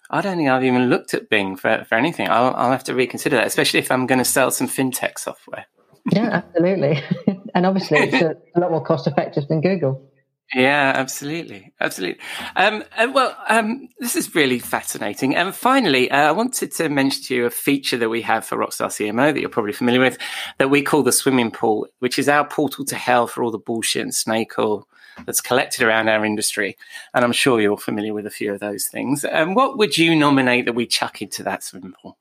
I 0.09 0.21
don't 0.21 0.37
think 0.37 0.49
I've 0.49 0.63
even 0.63 0.89
looked 0.89 1.15
at 1.15 1.29
Bing 1.29 1.57
for, 1.57 1.85
for 1.89 1.97
anything. 1.97 2.29
I'll, 2.29 2.55
I'll 2.55 2.71
have 2.71 2.85
to 2.85 2.95
reconsider 2.95 3.35
that, 3.39 3.47
especially 3.49 3.81
if 3.81 3.91
I'm 3.91 4.07
going 4.07 4.21
to 4.21 4.25
sell 4.25 4.53
some 4.53 4.69
fintech 4.69 5.19
software. 5.19 5.67
Yeah, 6.13 6.43
absolutely. 6.45 7.03
and 7.57 7.67
obviously, 7.67 7.99
it's 7.99 8.39
a 8.55 8.61
lot 8.61 8.71
more 8.71 8.85
cost 8.85 9.09
effective 9.09 9.49
than 9.49 9.61
Google. 9.61 10.09
Yeah, 10.55 10.93
absolutely, 10.95 11.73
absolutely. 11.81 12.21
Um, 12.55 12.85
uh, 12.97 13.09
well, 13.13 13.37
um, 13.49 13.89
this 13.99 14.15
is 14.15 14.35
really 14.35 14.61
fascinating. 14.61 15.35
And 15.35 15.53
finally, 15.53 16.09
uh, 16.11 16.29
I 16.29 16.33
wanted 16.33 16.71
to 16.73 16.89
mention 16.89 17.25
to 17.25 17.35
you 17.35 17.47
a 17.47 17.51
feature 17.51 17.97
that 17.97 18.09
we 18.09 18.23
have 18.23 18.45
for 18.45 18.57
Rockstar 18.57 18.87
CMO 18.87 19.33
that 19.33 19.41
you're 19.41 19.49
probably 19.49 19.73
familiar 19.73 20.01
with, 20.01 20.19
that 20.59 20.71
we 20.71 20.83
call 20.83 21.03
the 21.03 21.11
swimming 21.11 21.51
pool, 21.51 21.89
which 21.99 22.19
is 22.19 22.29
our 22.29 22.47
portal 22.47 22.85
to 22.85 22.95
hell 22.95 23.27
for 23.27 23.43
all 23.43 23.51
the 23.51 23.59
bullshit 23.59 24.03
and 24.03 24.15
snake 24.15 24.57
oil 24.57 24.87
that's 25.25 25.41
collected 25.41 25.83
around 25.83 26.09
our 26.09 26.25
industry. 26.25 26.77
And 27.13 27.25
I'm 27.25 27.33
sure 27.33 27.61
you're 27.61 27.77
familiar 27.77 28.15
with 28.15 28.27
a 28.27 28.31
few 28.31 28.53
of 28.53 28.61
those 28.61 28.87
things. 28.87 29.25
And 29.25 29.51
um, 29.51 29.55
what 29.55 29.79
would 29.79 29.99
you 29.99 30.15
nominate 30.15 30.67
that 30.67 30.75
we 30.75 30.87
chuck 30.87 31.23
into 31.23 31.43
that 31.43 31.65
swimming 31.65 31.95
pool? 32.01 32.19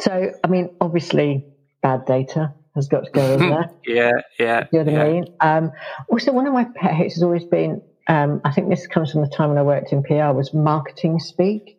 So, 0.00 0.32
I 0.44 0.48
mean, 0.48 0.70
obviously, 0.80 1.46
bad 1.80 2.04
data 2.04 2.52
has 2.74 2.88
got 2.88 3.04
to 3.04 3.10
go 3.10 3.34
in 3.34 3.40
there. 3.40 3.70
yeah, 3.86 4.10
yeah. 4.38 4.66
You 4.72 4.84
know 4.84 4.84
what 4.84 4.92
yeah. 4.92 5.02
I 5.02 5.12
mean? 5.12 5.24
Um, 5.40 5.72
also, 6.10 6.32
one 6.32 6.46
of 6.46 6.52
my 6.52 6.64
pet 6.74 6.92
hates 6.94 7.14
has 7.14 7.22
always 7.22 7.44
been, 7.44 7.82
um, 8.08 8.40
I 8.44 8.52
think 8.52 8.68
this 8.68 8.86
comes 8.86 9.12
from 9.12 9.22
the 9.22 9.28
time 9.28 9.50
when 9.50 9.58
I 9.58 9.62
worked 9.62 9.92
in 9.92 10.02
PR, 10.02 10.32
was 10.32 10.52
marketing 10.54 11.18
speak. 11.20 11.78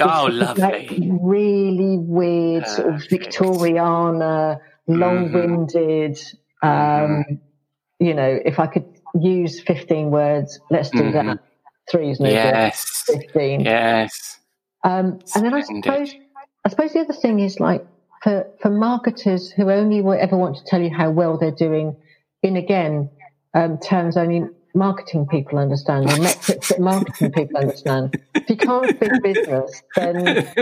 Oh, 0.00 0.28
lovely. 0.30 0.62
Like 0.62 0.90
really 1.22 1.98
weird, 1.98 2.66
sort 2.66 2.88
of 2.88 3.00
Perfect. 3.00 3.34
Victoriana, 3.38 4.60
long-winded. 4.86 6.18
Um, 6.62 7.24
you 7.98 8.12
know, 8.12 8.38
if 8.44 8.58
I 8.58 8.66
could 8.66 8.84
use 9.18 9.60
fifteen 9.60 10.10
words, 10.10 10.60
let's 10.70 10.90
do 10.90 11.10
that. 11.12 11.24
Mhm. 11.24 11.38
Three 11.90 12.10
is 12.10 12.20
no 12.20 12.26
good. 12.26 12.34
Yes. 12.34 13.04
Fifteen. 13.06 13.60
Yes. 13.60 14.38
Um, 14.84 15.20
and 15.34 15.44
then 15.44 15.54
I 15.54 15.62
suppose, 15.62 16.14
I 16.64 16.68
suppose 16.68 16.92
the 16.92 17.00
other 17.00 17.14
thing 17.14 17.40
is 17.40 17.58
like 17.58 17.86
for, 18.26 18.44
for 18.60 18.70
marketers 18.70 19.52
who 19.52 19.70
only 19.70 19.98
ever 20.18 20.36
want 20.36 20.56
to 20.56 20.64
tell 20.64 20.82
you 20.82 20.90
how 20.90 21.10
well 21.10 21.38
they're 21.38 21.52
doing 21.52 21.96
in 22.42 22.56
again 22.56 23.08
um, 23.54 23.78
terms 23.78 24.16
only 24.16 24.42
marketing 24.74 25.28
people 25.28 25.60
understand 25.60 26.10
or 26.10 26.20
metrics 26.20 26.70
that 26.70 26.80
marketing 26.80 27.30
people 27.30 27.56
understand. 27.56 28.20
If 28.34 28.50
you 28.50 28.56
can't 28.56 28.96
speak 28.96 29.12
business, 29.22 29.80
then. 29.94 30.52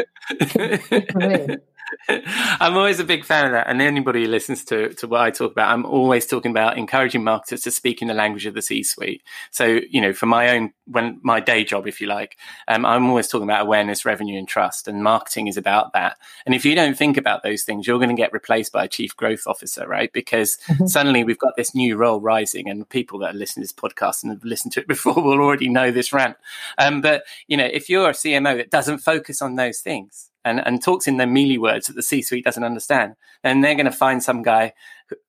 I'm 2.08 2.76
always 2.76 3.00
a 3.00 3.04
big 3.04 3.24
fan 3.24 3.46
of 3.46 3.52
that. 3.52 3.68
And 3.68 3.80
anybody 3.80 4.24
who 4.24 4.30
listens 4.30 4.64
to, 4.66 4.92
to 4.94 5.06
what 5.08 5.20
I 5.20 5.30
talk 5.30 5.52
about, 5.52 5.70
I'm 5.72 5.84
always 5.84 6.26
talking 6.26 6.50
about 6.50 6.78
encouraging 6.78 7.24
marketers 7.24 7.62
to 7.62 7.70
speak 7.70 8.02
in 8.02 8.08
the 8.08 8.14
language 8.14 8.46
of 8.46 8.54
the 8.54 8.62
C 8.62 8.82
suite. 8.82 9.22
So, 9.50 9.80
you 9.90 10.00
know, 10.00 10.12
for 10.12 10.26
my 10.26 10.50
own, 10.50 10.72
when 10.86 11.18
my 11.22 11.40
day 11.40 11.64
job, 11.64 11.86
if 11.86 12.00
you 12.00 12.06
like, 12.06 12.36
um, 12.68 12.84
I'm 12.84 13.06
always 13.08 13.28
talking 13.28 13.48
about 13.48 13.62
awareness, 13.62 14.04
revenue, 14.04 14.38
and 14.38 14.48
trust. 14.48 14.88
And 14.88 15.02
marketing 15.02 15.46
is 15.46 15.56
about 15.56 15.92
that. 15.92 16.18
And 16.46 16.54
if 16.54 16.64
you 16.64 16.74
don't 16.74 16.96
think 16.96 17.16
about 17.16 17.42
those 17.42 17.62
things, 17.62 17.86
you're 17.86 17.98
going 17.98 18.08
to 18.14 18.14
get 18.14 18.32
replaced 18.32 18.72
by 18.72 18.84
a 18.84 18.88
chief 18.88 19.16
growth 19.16 19.46
officer, 19.46 19.86
right? 19.86 20.12
Because 20.12 20.58
Mhm. 20.68 20.88
suddenly 20.88 21.24
we've 21.24 21.38
got 21.38 21.56
this 21.56 21.74
new 21.74 21.96
role 21.96 22.20
rising, 22.20 22.68
and 22.68 22.88
people 22.88 23.18
that 23.20 23.34
are 23.34 23.38
listening 23.38 23.66
to 23.66 23.72
this 23.74 23.80
podcast 23.90 24.22
and 24.22 24.32
have 24.32 24.44
listened 24.44 24.72
to 24.74 24.80
it 24.80 24.88
before 24.94 25.14
will 25.14 25.40
already 25.40 25.68
know 25.68 25.90
this 25.90 26.12
rant. 26.12 26.36
Um, 26.78 27.00
but, 27.00 27.24
you 27.48 27.56
know, 27.56 27.64
if 27.70 27.88
you're 27.88 28.10
a 28.10 28.14
CMO 28.14 28.56
that 28.56 28.70
doesn't 28.70 28.98
focus 28.98 29.40
on 29.42 29.56
those 29.56 29.80
things, 29.80 30.30
and, 30.44 30.64
and 30.66 30.82
talks 30.82 31.06
in 31.06 31.16
the 31.16 31.26
mealy 31.26 31.58
words 31.58 31.86
that 31.86 31.94
the 31.94 32.02
C 32.02 32.22
suite 32.22 32.44
doesn't 32.44 32.64
understand, 32.64 33.14
then 33.42 33.60
they're 33.60 33.74
going 33.74 33.86
to 33.86 33.92
find 33.92 34.22
some 34.22 34.42
guy 34.42 34.72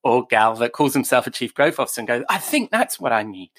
or 0.04 0.26
gal 0.26 0.56
that 0.56 0.74
calls 0.74 0.94
himself 0.94 1.28
a 1.28 1.32
chief 1.32 1.54
growth 1.54 1.80
officer 1.80 2.02
and 2.02 2.08
goes, 2.08 2.24
I 2.30 2.38
think 2.38 2.72
that's 2.72 3.00
what 3.00 3.14
I 3.14 3.24
need. 3.24 3.52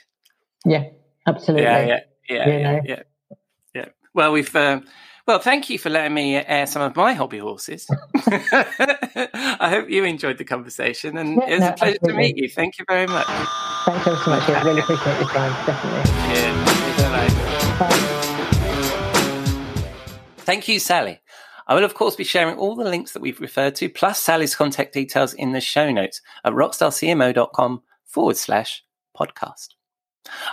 Yeah, 0.65 0.85
absolutely. 1.27 1.65
Yeah, 1.65 1.87
yeah, 1.87 2.01
yeah, 2.29 2.47
You 2.47 2.53
yeah, 2.59 2.81
yeah, 2.85 3.03
yeah. 3.75 3.85
Well, 4.15 4.33
we've, 4.33 4.55
um, 4.57 4.87
well, 5.27 5.39
thank 5.41 5.69
you 5.71 5.79
for 5.79 5.91
letting 5.91 6.15
me 6.15 6.37
air 6.37 6.67
some 6.67 6.83
of 6.83 6.95
my 6.95 7.13
hobby 7.15 7.39
horses. 7.39 7.87
I 8.15 9.69
hope 9.71 9.91
you 9.91 10.05
enjoyed 10.05 10.39
the 10.39 10.45
conversation 10.45 11.19
and 11.19 11.37
Yeah, 11.37 11.49
it 11.49 11.51
was 11.51 11.61
no, 11.61 11.69
a 11.69 11.73
pleasure 11.73 11.99
to 12.05 12.15
meet 12.15 12.37
you. 12.37 12.49
Thank 12.49 12.79
you 12.79 12.85
very 12.89 13.07
much. 13.07 13.27
Thank 13.27 14.07
you 14.07 14.17
so 14.17 14.31
much. 14.31 14.49
I 14.49 14.63
really 14.63 14.81
appreciate 14.81 15.19
your 15.19 15.29
time. 15.29 15.53
Definitely. 15.67 16.13
Bye-bye. 17.03 17.29
Bye. 17.79 18.17
Thank 20.39 20.69
you, 20.69 20.79
Sally. 20.79 21.21
I 21.67 21.75
will, 21.75 21.85
of 21.85 21.95
course, 21.95 22.17
be 22.17 22.25
sharing 22.25 22.57
all 22.57 22.77
the 22.77 22.85
links 22.85 23.13
that 23.13 23.23
we've 23.23 23.41
referred 23.41 23.75
to, 23.77 23.89
plus 23.89 24.21
Sally's 24.21 24.55
contact 24.55 24.95
details 24.95 25.35
in 25.35 25.53
the 25.53 25.61
show 25.61 25.91
notes 25.91 26.21
at 26.45 26.53
rockstarcmo.com 26.53 27.83
forward 28.05 28.37
slash 28.37 28.85
podcast. 29.19 29.69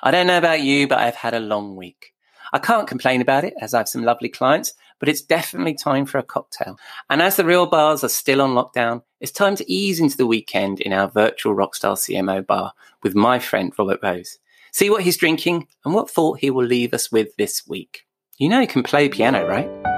I 0.01 0.11
don't 0.11 0.27
know 0.27 0.37
about 0.37 0.61
you, 0.61 0.87
but 0.87 0.99
I've 0.99 1.15
had 1.15 1.33
a 1.33 1.39
long 1.39 1.75
week. 1.75 2.13
I 2.51 2.59
can't 2.59 2.87
complain 2.87 3.21
about 3.21 3.43
it 3.43 3.53
as 3.61 3.73
I 3.73 3.79
have 3.79 3.89
some 3.89 4.03
lovely 4.03 4.29
clients, 4.29 4.73
but 4.99 5.09
it's 5.09 5.21
definitely 5.21 5.73
time 5.73 6.05
for 6.05 6.19
a 6.19 6.23
cocktail. 6.23 6.77
And 7.09 7.21
as 7.21 7.35
the 7.35 7.45
real 7.45 7.65
bars 7.65 8.03
are 8.03 8.09
still 8.09 8.41
on 8.41 8.51
lockdown, 8.51 9.01
it's 9.19 9.31
time 9.31 9.55
to 9.55 9.71
ease 9.71 9.99
into 9.99 10.17
the 10.17 10.27
weekend 10.27 10.79
in 10.79 10.93
our 10.93 11.09
virtual 11.09 11.55
Rockstar 11.55 11.95
CMO 11.95 12.45
bar 12.45 12.73
with 13.01 13.15
my 13.15 13.39
friend 13.39 13.73
Robert 13.77 13.99
Rose. 14.03 14.37
See 14.71 14.89
what 14.89 15.03
he's 15.03 15.17
drinking 15.17 15.67
and 15.85 15.93
what 15.93 16.09
thought 16.09 16.39
he 16.39 16.49
will 16.49 16.65
leave 16.65 16.93
us 16.93 17.11
with 17.11 17.35
this 17.37 17.67
week. 17.67 18.05
You 18.37 18.49
know 18.49 18.61
he 18.61 18.67
can 18.67 18.83
play 18.83 19.09
piano, 19.09 19.47
right? 19.47 19.92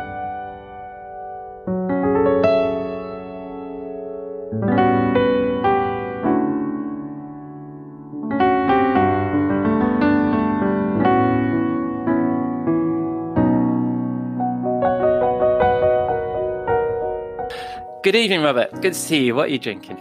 Good 18.05 18.15
evening, 18.15 18.43
Robert. 18.43 18.71
Good 18.83 18.93
to 18.93 18.99
see 18.99 19.25
you. 19.25 19.33
What 19.33 19.45
are 19.45 19.51
you 19.51 19.57
drinking? 19.57 19.97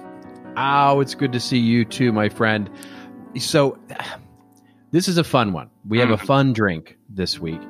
Oh, 0.59 1.01
it's 1.01 1.15
good 1.15 1.33
to 1.33 1.41
see 1.41 1.57
you 1.57 1.87
too, 1.87 2.13
my 2.13 2.29
friend. 2.29 2.69
So, 3.39 3.79
this 4.91 5.09
is 5.09 5.17
a 5.17 5.25
fun 5.25 5.55
one. 5.55 5.71
We 5.89 6.01
have 6.01 6.11
a 6.11 6.19
fun 6.19 6.53
drink 6.53 6.99
this 7.09 7.41
week. 7.41 7.63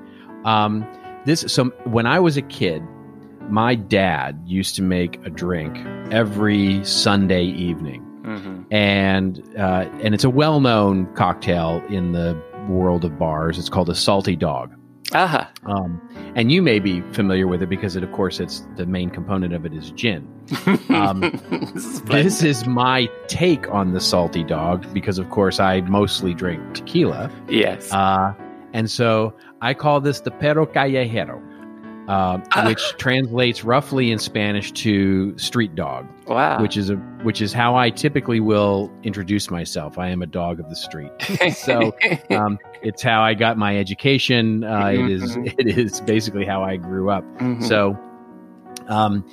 Um, 0.44 0.84
this 1.24 1.42
so 1.46 1.66
when 1.84 2.06
I 2.06 2.18
was 2.18 2.36
a 2.36 2.42
kid, 2.42 2.82
my 3.48 3.76
dad 3.76 4.42
used 4.44 4.74
to 4.74 4.82
make 4.82 5.24
a 5.24 5.30
drink 5.30 5.78
every 6.12 6.84
Sunday 6.84 7.44
evening, 7.44 8.00
Mm-hmm. 8.24 8.62
and 8.72 9.40
uh, 9.56 9.88
and 10.02 10.14
it's 10.14 10.24
a 10.24 10.30
well 10.30 10.58
known 10.60 11.06
cocktail 11.14 11.80
in 11.90 12.10
the 12.10 12.36
world 12.68 13.04
of 13.04 13.16
bars. 13.20 13.56
It's 13.56 13.68
called 13.68 13.88
a 13.88 13.94
salty 13.94 14.34
dog. 14.34 14.74
Aha. 15.12 15.50
Um, 15.64 16.00
and 16.34 16.50
you 16.50 16.62
may 16.62 16.78
be 16.78 17.02
familiar 17.12 17.46
with 17.46 17.62
it 17.62 17.68
because, 17.68 17.94
it, 17.94 18.02
of 18.02 18.10
course, 18.12 18.40
it's 18.40 18.66
the 18.76 18.86
main 18.86 19.10
component 19.10 19.52
of 19.52 19.64
it 19.66 19.72
is 19.74 19.90
gin. 19.92 20.28
Um, 20.90 21.22
Splendid. 21.76 22.26
This 22.26 22.42
is 22.42 22.66
my 22.66 23.08
take 23.26 23.68
on 23.70 23.92
the 23.92 24.00
salty 24.00 24.44
dog 24.44 24.86
because, 24.94 25.18
of 25.18 25.28
course, 25.30 25.58
I 25.60 25.80
mostly 25.82 26.34
drink 26.34 26.62
tequila. 26.74 27.30
yes. 27.48 27.92
Uh, 27.92 28.32
and 28.72 28.90
so 28.90 29.34
I 29.60 29.74
call 29.74 30.00
this 30.00 30.20
the 30.20 30.30
perro 30.30 30.66
callejero, 30.66 31.40
uh, 32.08 32.38
which 32.66 32.82
translates 32.98 33.64
roughly 33.64 34.10
in 34.10 34.18
Spanish 34.18 34.72
to 34.72 35.36
street 35.38 35.74
dog, 35.74 36.06
wow. 36.26 36.60
which 36.60 36.76
is 36.76 36.90
a 36.90 36.96
which 37.24 37.40
is 37.40 37.52
how 37.52 37.74
I 37.76 37.90
typically 37.90 38.40
will 38.40 38.90
introduce 39.02 39.50
myself. 39.50 39.98
I 39.98 40.08
am 40.10 40.20
a 40.22 40.26
dog 40.26 40.60
of 40.60 40.68
the 40.68 40.76
street. 40.76 41.10
so 41.54 41.94
um, 42.30 42.58
it's 42.82 43.02
how 43.02 43.22
I 43.22 43.34
got 43.34 43.56
my 43.56 43.78
education. 43.78 44.64
Uh, 44.64 44.88
it 44.88 45.10
is 45.10 45.36
it 45.36 45.78
is 45.78 46.00
basically 46.02 46.44
how 46.44 46.62
I 46.62 46.76
grew 46.76 47.10
up. 47.10 47.24
Mhm. 47.38 47.62
So, 47.66 47.98
um, 48.88 49.24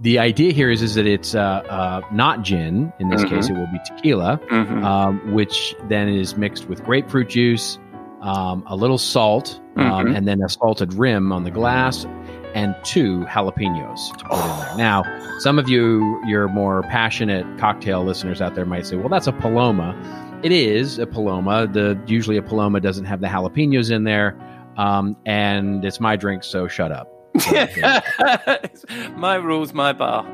the 0.00 0.18
idea 0.18 0.52
here 0.52 0.70
is 0.70 0.82
is 0.82 0.94
that 0.96 1.06
it's 1.06 1.34
uh, 1.34 1.40
uh, 1.40 2.00
not 2.12 2.42
gin. 2.42 2.92
In 2.98 3.08
this 3.08 3.22
Mhm. 3.24 3.28
case, 3.28 3.48
it 3.48 3.52
will 3.54 3.68
be 3.72 3.78
tequila, 3.86 4.38
Mhm. 4.50 4.82
um, 4.84 5.32
which 5.32 5.74
then 5.88 6.08
is 6.08 6.36
mixed 6.36 6.68
with 6.68 6.82
grapefruit 6.84 7.28
juice, 7.28 7.78
um, 8.22 8.64
a 8.66 8.76
little 8.76 8.98
salt, 8.98 9.60
um, 9.76 10.06
Mhm. 10.06 10.16
and 10.16 10.28
then 10.28 10.42
a 10.42 10.48
salted 10.48 10.94
rim 10.94 11.32
on 11.32 11.44
the 11.44 11.50
glass, 11.50 12.06
and 12.54 12.74
two 12.84 13.24
jalapenos 13.28 14.16
to 14.18 14.24
put 14.24 14.34
in 14.38 14.58
there. 14.58 14.76
Now, 14.76 15.04
some 15.38 15.58
of 15.58 15.68
you, 15.68 16.20
your 16.26 16.48
more 16.48 16.82
passionate 16.84 17.46
cocktail 17.58 18.04
listeners 18.04 18.40
out 18.40 18.54
there, 18.54 18.64
might 18.66 18.86
say, 18.86 18.96
"Well, 18.96 19.08
that's 19.08 19.26
a 19.26 19.32
paloma." 19.32 19.94
It 20.42 20.52
is 20.52 20.98
a 20.98 21.06
paloma. 21.06 21.66
The 21.66 21.98
usually 22.06 22.36
a 22.36 22.42
paloma 22.42 22.80
doesn't 22.80 23.04
have 23.06 23.20
the 23.20 23.28
jalapenos 23.28 23.90
in 23.90 24.04
there, 24.04 24.36
um, 24.76 25.16
and 25.24 25.84
it's 25.84 26.00
my 26.00 26.16
drink, 26.16 26.42
so 26.44 26.66
shut 26.68 26.92
up. 26.92 27.08
my 29.16 29.36
rules, 29.36 29.72
my 29.72 29.92
bar. 29.92 30.26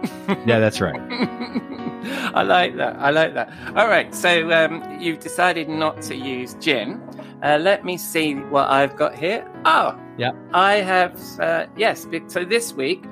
Yeah, 0.46 0.59
that's 0.59 0.81
right. 0.81 0.98
I 2.35 2.42
like 2.42 2.77
that. 2.77 2.97
I 2.97 3.11
like 3.11 3.35
that. 3.35 3.51
All 3.77 3.88
right. 3.88 4.14
So 4.14 4.51
um, 4.53 4.99
you've 5.01 5.21
decided 5.21 5.68
not 5.68 6.01
to 6.03 6.14
use 6.14 6.55
gin. 6.61 7.01
Uh, 7.42 7.59
let 7.61 7.85
me 7.85 7.97
see 7.97 8.35
what 8.35 8.68
I've 8.71 8.97
got 8.97 9.14
here. 9.14 9.47
Oh, 9.64 9.99
Yeah. 10.16 10.33
I 10.53 10.75
have. 10.77 11.18
Uh, 11.38 11.66
yes. 11.77 12.07
So 12.27 12.44
this 12.44 12.73
week, 12.73 13.05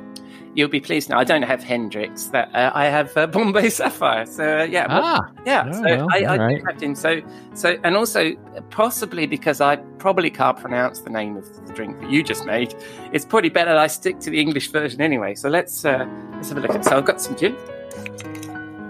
you'll 0.54 0.68
be 0.68 0.80
pleased 0.80 1.10
now. 1.10 1.18
I 1.18 1.24
don't 1.24 1.42
have 1.42 1.62
Hendrick's. 1.62 2.26
That 2.28 2.52
uh, 2.54 2.72
I 2.74 2.86
have 2.86 3.16
uh, 3.16 3.26
Bombay 3.28 3.68
Sapphire. 3.78 4.26
So 4.26 4.60
uh, 4.60 4.62
yeah. 4.64 4.86
Ah, 4.88 5.30
yeah, 5.44 5.64
Oh, 5.68 5.82
so 5.82 6.08
I, 6.10 6.18
I 6.24 6.36
right. 6.38 6.62
have 6.66 6.82
in. 6.82 6.96
So, 6.96 7.20
so, 7.54 7.78
and 7.84 7.94
also 7.96 8.32
possibly 8.70 9.26
because 9.26 9.60
I 9.60 9.76
probably 9.98 10.30
can't 10.30 10.58
pronounce 10.58 11.00
the 11.00 11.10
name 11.10 11.36
of 11.36 11.44
the 11.66 11.72
drink 11.74 12.00
that 12.00 12.10
you 12.10 12.22
just 12.24 12.44
made, 12.46 12.74
it's 13.12 13.24
probably 13.24 13.50
better 13.50 13.70
that 13.70 13.78
I 13.78 13.86
stick 13.86 14.18
to 14.20 14.30
the 14.30 14.40
English 14.40 14.72
version 14.72 15.00
anyway. 15.00 15.34
So 15.36 15.48
let's 15.48 15.84
uh, 15.84 16.04
let's 16.32 16.48
have 16.48 16.58
a 16.58 16.62
look 16.62 16.74
at. 16.74 16.84
So 16.84 16.96
I've 16.96 17.04
got 17.04 17.20
some 17.20 17.36
gin. 17.36 17.54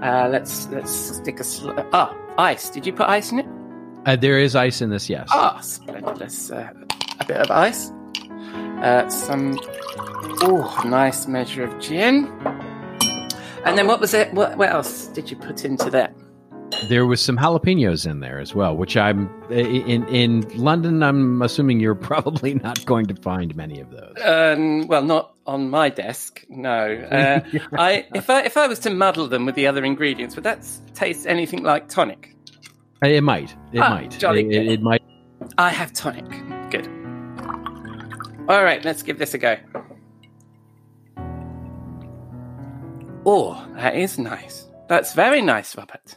Uh, 0.02 0.28
let's 0.30 0.68
let's 0.68 0.90
stick 0.90 1.40
a 1.40 1.44
sl- 1.44 1.70
ah 1.92 2.14
ice. 2.38 2.70
Did 2.70 2.86
you 2.86 2.92
put 2.92 3.09
ice 3.09 3.32
in 3.32 3.38
it? 3.40 3.47
uh, 4.07 4.16
there 4.16 4.38
is 4.38 4.55
ice 4.55 4.80
in 4.82 4.90
this. 4.90 5.09
Yes. 5.11 5.28
Ah, 5.32 5.59
splendid. 5.61 6.18
Let's 6.18 6.51
uh, 6.51 6.70
a 7.20 7.24
bit 7.24 7.38
of 7.38 7.51
ice. 7.51 7.90
Uh, 8.82 9.09
some 9.09 9.59
oh, 10.42 10.82
nice 10.84 11.26
measure 11.26 11.64
of 11.64 11.80
gin. 11.80 12.26
And 13.64 13.76
then 13.76 13.86
what 13.88 14.01
was 14.01 14.14
it? 14.14 14.32
What, 14.32 14.57
what 14.57 14.68
else 14.70 15.09
did 15.09 15.30
you 15.30 15.36
put 15.36 15.64
into 15.64 15.90
that? 15.90 16.14
There 16.89 17.07
was 17.07 17.20
some 17.20 17.37
jalapenos 17.37 18.09
in 18.09 18.20
there 18.20 18.39
as 18.39 18.55
well, 18.55 18.77
which 18.77 18.97
I'm 18.97 19.31
in 19.51 20.07
in 20.09 20.41
London. 20.57 21.03
I'm 21.03 21.43
assuming 21.43 21.81
you're 21.81 21.95
probably 22.12 22.55
not 22.55 22.85
going 22.87 23.07
to 23.07 23.14
find 23.16 23.55
many 23.57 23.81
of 23.81 23.91
those. 23.91 24.14
Um, 24.24 24.87
well, 24.87 25.03
not 25.03 25.35
on 25.47 25.70
my 25.70 25.89
desk. 25.89 26.45
No. 26.49 26.87
Uh, 27.16 27.41
I 27.79 28.07
if 28.14 28.29
I 28.31 28.43
if 28.43 28.57
I 28.57 28.66
was 28.66 28.79
to 28.81 28.91
muddle 28.91 29.27
them 29.29 29.47
with 29.47 29.55
the 29.55 29.66
other 29.66 29.85
ingredients, 29.85 30.35
would 30.37 30.45
that 30.45 30.66
taste 30.95 31.27
anything 31.27 31.62
like 31.62 31.89
tonic? 31.89 32.35
Uh, 33.03 33.09
It 33.09 33.22
might. 33.22 33.55
It 33.72 33.81
Ah, 33.81 33.91
might. 33.91 34.11
jolly 34.18 34.41
It, 34.47 34.51
good. 34.51 34.66
it 34.68 34.83
might. 34.83 35.03
I 35.59 35.70
have 35.70 35.93
tonic. 35.93 36.24
Good. 36.70 36.89
All 38.49 38.62
right, 38.62 38.85
let's 38.85 39.03
give 39.03 39.18
this 39.18 39.35
a 39.35 39.39
go. 39.39 39.57
Oh, 43.24 43.66
that 43.77 43.97
is 43.97 44.18
nice. 44.18 44.66
That's 44.89 45.14
very 45.14 45.43
nice, 45.43 45.76
Robert. 45.76 46.14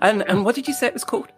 And 0.00 0.22
and 0.22 0.44
what 0.44 0.54
did 0.54 0.68
you 0.68 0.74
say 0.74 0.86
it 0.86 0.94
was 0.94 1.04
called? 1.04 1.28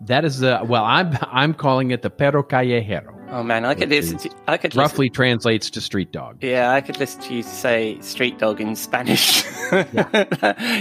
That 0.00 0.24
is 0.24 0.40
the 0.40 0.60
well. 0.64 0.84
I'm 0.84 1.16
I'm 1.22 1.54
calling 1.54 1.90
it 1.92 2.02
the 2.02 2.10
perro 2.10 2.42
callejero. 2.42 3.14
Oh 3.30 3.42
man, 3.42 3.64
I 3.64 3.74
could 3.74 3.90
listen 3.90 4.18
to 4.18 4.30
I 4.48 4.56
could 4.56 4.74
listen- 4.74 4.80
Roughly 4.80 5.10
translates 5.10 5.70
to 5.70 5.80
street 5.80 6.10
dog. 6.12 6.42
Yeah, 6.42 6.72
I 6.72 6.80
could 6.80 6.98
listen 6.98 7.20
to 7.22 7.34
you 7.34 7.42
say 7.42 8.00
street 8.00 8.38
dog 8.38 8.60
in 8.60 8.74
Spanish. 8.74 9.44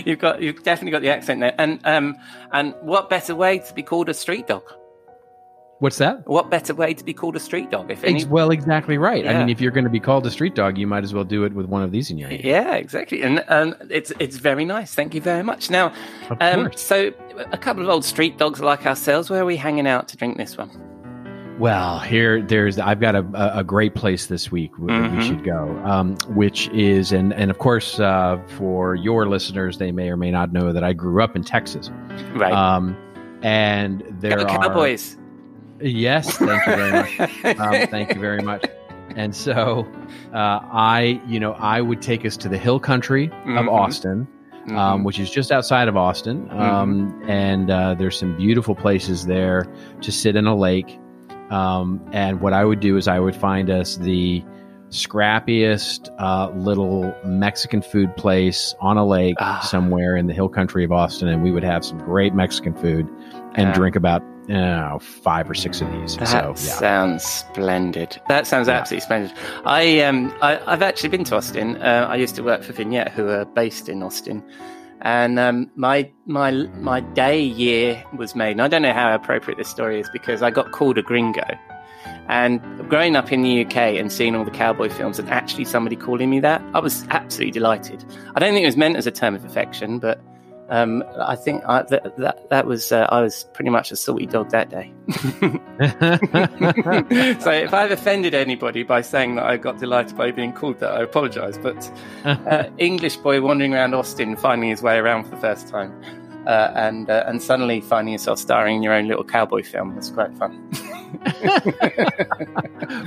you've 0.05 0.19
got 0.19 0.41
you've 0.41 0.63
definitely 0.63 0.91
got 0.91 1.01
the 1.01 1.09
accent 1.09 1.41
there. 1.41 1.53
And 1.59 1.79
um 1.85 2.15
and 2.51 2.73
what 2.81 3.09
better 3.09 3.35
way 3.35 3.59
to 3.59 3.73
be 3.73 3.83
called 3.83 4.09
a 4.09 4.13
street 4.13 4.47
dog? 4.47 4.63
What's 5.79 5.99
that? 5.99 6.27
What 6.27 6.49
better 6.49 6.73
way 6.73 6.95
to 6.95 7.03
be 7.03 7.13
called 7.13 7.35
a 7.35 7.39
street 7.39 7.69
dog? 7.69 7.91
If 7.91 8.03
any 8.03 8.25
well, 8.25 8.49
exactly 8.49 8.97
right. 8.97 9.27
I 9.27 9.37
mean, 9.37 9.49
if 9.49 9.61
you're 9.61 9.71
going 9.71 9.83
to 9.83 9.91
be 9.91 9.99
called 9.99 10.25
a 10.25 10.31
street 10.31 10.55
dog, 10.55 10.75
you 10.75 10.87
might 10.87 11.03
as 11.03 11.13
well 11.13 11.23
do 11.23 11.43
it 11.43 11.53
with 11.53 11.67
one 11.67 11.83
of 11.83 11.91
these 11.91 12.09
in 12.09 12.17
your 12.17 12.29
hand. 12.29 12.43
Yeah, 12.43 12.73
exactly. 12.75 13.21
And 13.21 13.43
um, 13.47 13.75
it's 13.89 14.11
it's 14.19 14.37
very 14.37 14.65
nice. 14.65 14.95
Thank 14.95 15.13
you 15.13 15.21
very 15.21 15.43
much. 15.43 15.69
Now, 15.69 15.93
um, 16.41 16.71
so 16.75 17.13
a 17.51 17.57
couple 17.57 17.83
of 17.83 17.89
old 17.89 18.03
street 18.05 18.39
dogs 18.39 18.59
like 18.59 18.87
ourselves. 18.87 19.29
Where 19.29 19.41
are 19.41 19.45
we 19.45 19.55
hanging 19.55 19.85
out 19.85 20.07
to 20.09 20.17
drink 20.17 20.37
this 20.37 20.57
one? 20.57 20.71
Well, 21.59 21.99
here, 21.99 22.41
there's. 22.41 22.77
I've 22.79 22.99
got 22.99 23.15
a, 23.15 23.57
a, 23.57 23.63
great 23.63 23.95
place 23.95 24.27
this 24.27 24.51
week 24.51 24.73
Mhm. 24.75 25.17
we 25.17 25.23
should 25.23 25.43
go, 25.43 25.79
um, 25.85 26.15
which 26.29 26.69
is, 26.69 27.11
and 27.11 27.33
and 27.33 27.49
of 27.49 27.57
course, 27.57 27.99
uh, 27.99 28.39
for 28.57 28.93
your 28.93 29.27
listeners, 29.27 29.79
they 29.79 29.91
may 29.91 30.09
or 30.09 30.17
may 30.17 30.29
not 30.29 30.53
know 30.53 30.71
that 30.71 30.83
I 30.83 30.93
grew 30.93 31.21
up 31.23 31.35
in 31.35 31.43
Texas, 31.43 31.89
Right. 32.35 32.53
um, 32.53 32.95
and 33.41 34.03
there 34.19 34.37
Go 34.37 34.43
are 34.43 34.45
Cowboys. 34.47 35.17
Yes, 35.79 36.37
thank 36.37 36.65
you 36.67 36.75
very 36.75 36.91
much. 36.91 37.45
um, 37.59 37.87
thank 37.87 38.13
you 38.15 38.19
very 38.19 38.41
much. 38.41 38.65
And 39.15 39.35
so, 39.35 39.87
uh, 40.33 40.59
I, 40.71 41.21
you 41.27 41.39
know, 41.39 41.53
I 41.53 41.81
would 41.81 42.01
take 42.01 42.25
us 42.25 42.37
to 42.37 42.49
the 42.49 42.57
hill 42.57 42.79
country 42.79 43.25
of 43.27 43.65
Mhm. 43.65 43.71
Austin, 43.71 44.27
um, 44.75 45.03
which 45.03 45.17
is 45.19 45.29
just 45.29 45.51
outside 45.51 45.87
of 45.87 45.95
Austin. 45.97 46.49
Um, 46.51 47.21
And 47.27 47.71
uh, 47.71 47.93
there's 47.95 48.17
some 48.19 48.35
beautiful 48.37 48.75
places 48.75 49.25
there 49.25 49.65
to 50.01 50.11
sit 50.11 50.35
in 50.35 50.45
a 50.45 50.55
lake. 50.55 50.99
Um, 51.49 52.01
and 52.11 52.41
what 52.41 52.53
I 52.53 52.65
would 52.65 52.79
do 52.81 52.97
is 52.97 53.07
I 53.07 53.19
would 53.19 53.35
find 53.35 53.69
us 53.69 53.95
the 53.97 54.43
scrappiest 54.89 56.09
uh, 56.19 56.49
little 56.55 57.13
Mexican 57.25 57.81
food 57.81 58.15
place 58.17 58.73
on 58.79 58.97
a 58.97 59.05
lake 59.05 59.35
Ah. 59.39 59.59
somewhere 59.63 60.15
in 60.15 60.27
the 60.27 60.33
hill 60.33 60.49
country 60.49 60.83
of 60.83 60.91
Austin, 60.91 61.27
and 61.27 61.43
we 61.43 61.51
would 61.51 61.63
have 61.63 61.83
some 61.85 61.97
great 61.99 62.33
Mexican 62.33 62.73
food 62.73 63.07
and 63.55 63.69
Yeah. 63.69 63.73
drink 63.73 63.95
about 63.95 64.21
uh, 64.49 64.97
five 64.99 65.49
or 65.49 65.53
six 65.53 65.81
of 65.81 65.91
these. 65.91 66.17
That 66.17 66.27
so 66.27 66.47
yeah. 66.49 66.53
sounds 66.55 67.23
splendid. 67.23 68.19
That 68.27 68.47
sounds 68.47 68.67
Yeah. 68.67 68.75
absolutely 68.79 69.01
splendid. 69.05 69.33
I 69.65 70.01
um 70.01 70.33
I, 70.41 70.59
I've 70.65 70.81
actually 70.81 71.09
been 71.09 71.23
to 71.25 71.35
Austin. 71.35 71.77
Uh, 71.81 72.07
I 72.09 72.15
used 72.15 72.35
to 72.35 72.43
work 72.43 72.63
for 72.63 72.73
Vignette, 72.73 73.11
who 73.11 73.27
are 73.29 73.45
based 73.45 73.89
in 73.89 74.01
Austin, 74.03 74.43
and 75.01 75.37
um, 75.39 75.69
my 75.75 76.09
my 76.25 76.51
my 76.51 76.99
day 77.01 77.41
year 77.41 78.03
was 78.17 78.35
made. 78.35 78.51
And 78.51 78.61
I 78.61 78.67
don't 78.67 78.81
know 78.81 78.93
how 78.93 79.13
appropriate 79.13 79.57
this 79.57 79.69
story 79.69 79.99
is 79.99 80.09
because 80.11 80.41
I 80.41 80.49
got 80.51 80.71
called 80.71 80.97
a 80.97 81.01
gringo. 81.01 81.43
And 82.29 82.61
growing 82.89 83.15
up 83.15 83.31
in 83.31 83.41
the 83.41 83.65
UK 83.65 83.77
and 83.77 84.11
seeing 84.11 84.35
all 84.35 84.43
the 84.43 84.51
cowboy 84.51 84.89
films 84.89 85.17
and 85.17 85.29
actually 85.29 85.63
somebody 85.63 85.95
calling 85.95 86.29
me 86.29 86.41
that, 86.41 86.61
I 86.73 86.79
was 86.79 87.05
absolutely 87.09 87.51
delighted. 87.51 88.03
I 88.35 88.39
don't 88.41 88.53
think 88.53 88.63
it 88.63 88.67
was 88.67 88.75
meant 88.75 88.97
as 88.97 89.07
a 89.07 89.11
term 89.11 89.33
of 89.33 89.45
affection, 89.45 89.97
but 89.99 90.19
um, 90.69 91.03
I 91.19 91.35
think 91.35 91.63
I, 91.65 91.83
that, 91.83 92.17
that 92.17 92.49
that 92.49 92.65
was 92.65 92.91
uh, 92.91 93.07
I 93.09 93.21
was 93.21 93.45
pretty 93.53 93.69
much 93.69 93.91
a 93.91 93.95
salty 93.95 94.25
dog 94.25 94.49
that 94.49 94.69
day. 94.69 94.91
so 97.39 97.51
if 97.51 97.73
I've 97.73 97.91
offended 97.91 98.33
anybody 98.33 98.83
by 98.83 99.01
saying 99.01 99.35
that 99.35 99.45
I 99.45 99.57
got 99.57 99.77
delighted 99.77 100.17
by 100.17 100.31
being 100.31 100.51
called 100.51 100.79
that, 100.79 100.91
I 100.91 101.03
apologise. 101.03 101.57
But 101.57 101.89
uh, 102.25 102.69
English 102.77 103.17
boy 103.17 103.41
wandering 103.41 103.73
around 103.73 103.93
Austin, 103.93 104.35
finding 104.35 104.69
his 104.69 104.81
way 104.81 104.97
around 104.97 105.23
for 105.23 105.31
the 105.31 105.41
first 105.41 105.69
time, 105.69 106.01
uh, 106.45 106.71
and 106.75 107.09
uh, 107.09 107.23
and 107.27 107.41
suddenly 107.41 107.79
finding 107.79 108.11
yourself 108.11 108.39
starring 108.39 108.77
in 108.77 108.83
your 108.83 108.93
own 108.93 109.07
little 109.07 109.23
cowboy 109.23 109.63
film 109.63 109.95
was 109.95 110.09
quite 110.09 110.37
fun. 110.37 110.69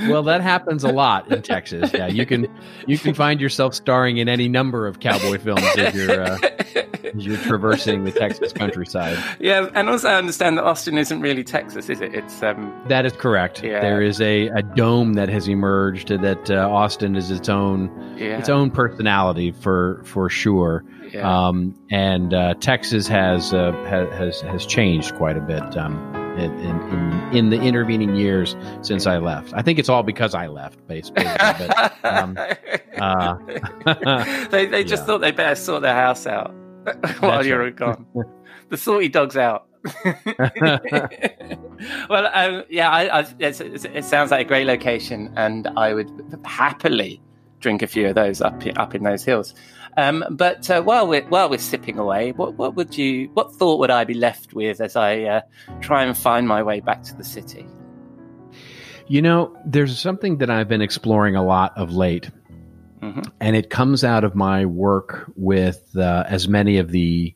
well, 0.09 0.23
that 0.23 0.41
happens 0.43 0.85
a 0.85 0.93
lot 0.93 1.31
in 1.31 1.43
Texas. 1.43 1.93
Yeah, 1.93 2.07
you 2.07 2.27
can 2.27 2.47
you 2.87 2.99
can 2.99 3.15
find 3.15 3.41
yourself 3.41 3.75
starring 3.75 4.19
in 4.19 4.29
any 4.29 4.49
number 4.49 4.87
of 4.87 5.01
cowboy 5.01 5.39
films 5.39 5.63
if 5.77 5.95
you're 5.95 6.23
uh, 6.23 6.39
as 7.15 7.27
you're 7.27 7.37
traversing 7.39 8.05
the 8.05 8.13
Texas 8.13 8.53
countryside. 8.53 9.19
yeah, 9.41 9.69
and 9.75 9.89
also 9.89 10.09
I 10.09 10.15
understand 10.17 10.59
that 10.59 10.65
Austin 10.65 10.99
isn't 10.99 11.21
really 11.21 11.45
Texas, 11.45 11.89
is 11.89 12.01
it? 12.01 12.15
It's 12.15 12.43
um, 12.43 12.73
That 12.89 13.07
is 13.07 13.13
correct. 13.13 13.63
Yeah. 13.63 13.81
There 13.81 14.03
is 14.03 14.21
a, 14.21 14.49
a 14.49 14.63
dome 14.63 15.15
that 15.15 15.29
has 15.29 15.49
emerged 15.49 16.09
that 16.09 16.51
uh, 16.51 16.69
Austin 16.69 17.17
is 17.17 17.31
its 17.31 17.49
own 17.49 17.91
yeah, 18.17 18.39
its 18.39 18.49
own 18.49 18.71
personality 18.71 19.53
for 19.53 20.03
for 20.05 20.29
sure. 20.29 20.85
yeah. 21.13 21.29
Um, 21.49 21.75
and 21.91 22.33
uh, 22.35 22.55
Texas 22.61 23.09
has, 23.09 23.53
uh, 23.53 23.73
has 23.89 24.41
has 24.43 24.67
changed 24.67 25.15
quite 25.17 25.37
a 25.37 25.41
bit 25.41 25.77
um, 25.77 25.99
in, 26.41 26.59
in 26.61 27.37
in 27.37 27.51
the 27.51 27.61
intervening 27.61 28.17
years 28.17 28.57
since 28.83 29.07
I 29.07 29.19
left. 29.19 29.53
I 29.55 29.63
think 29.63 29.79
it's 29.79 29.89
all 29.89 30.03
because 30.03 30.35
I 30.35 30.49
left, 30.49 30.87
basically. 30.87 31.25
But, 31.25 32.05
um, 32.05 32.39
uh, 32.99 34.45
they 34.51 34.67
they 34.67 34.85
just 34.85 35.03
yeah. 35.03 35.07
thought 35.07 35.21
they 35.21 35.31
better 35.31 35.55
sort 35.55 35.83
their 35.83 35.95
house 35.95 36.27
out 36.27 36.53
while 37.21 37.33
That's 37.33 37.47
you 37.47 37.55
were 37.55 37.65
right. 37.65 37.77
gone. 37.77 38.07
The 38.69 38.77
salty 38.77 39.09
dog's 39.09 39.37
out. 39.37 39.67
well, 42.09 42.31
um, 42.35 42.65
yeah, 42.69 42.91
I, 42.91 43.21
I, 43.21 43.27
it's, 43.39 43.61
it's, 43.61 43.85
it 43.87 44.05
sounds 44.05 44.31
like 44.31 44.45
a 44.47 44.49
great 44.49 44.67
location, 44.67 45.33
and 45.37 45.67
I 45.77 45.95
would 45.95 46.11
happily 46.45 47.23
drink 47.61 47.83
a 47.83 47.87
few 47.87 48.09
of 48.09 48.15
those 48.15 48.41
up 48.41 48.63
up 48.77 48.95
in 48.95 49.03
those 49.03 49.25
hills. 49.25 49.55
Um, 50.01 50.25
but 50.31 50.71
uh, 50.71 50.83
while 50.83 51.07
we're 51.07 51.27
while 51.29 51.49
we're 51.51 51.59
sipping 51.59 51.99
away, 51.99 52.33
what 52.33 52.55
what 52.55 52.75
would 52.77 52.97
you 52.97 53.29
what 53.35 53.55
thought 53.55 53.79
would 53.81 53.91
I 53.91 54.05
be 54.05 54.15
left 54.15 54.55
with 54.55 54.81
as 54.81 54.97
I 54.97 55.23
uh, 55.23 55.41
try 55.81 56.05
and 56.05 56.17
find 56.17 56.49
my 56.49 56.63
way 56.63 56.81
back 56.81 57.03
to 57.05 57.15
the 57.17 57.25
city? 57.25 57.67
you 59.09 59.21
know, 59.21 59.53
there's 59.67 59.99
something 59.99 60.39
that 60.39 60.51
I've 60.51 60.69
been 60.69 60.81
exploring 60.81 61.35
a 61.35 61.45
lot 61.45 61.77
of 61.77 61.93
late, 61.93 62.31
Mhm. 63.03 63.27
and 63.41 63.57
it 63.57 63.69
comes 63.69 64.05
out 64.05 64.23
of 64.23 64.37
my 64.37 64.65
work 64.65 65.29
with 65.37 65.83
uh, 65.97 66.23
as 66.29 66.47
many 66.47 66.79
of 66.79 66.93
the 66.93 67.35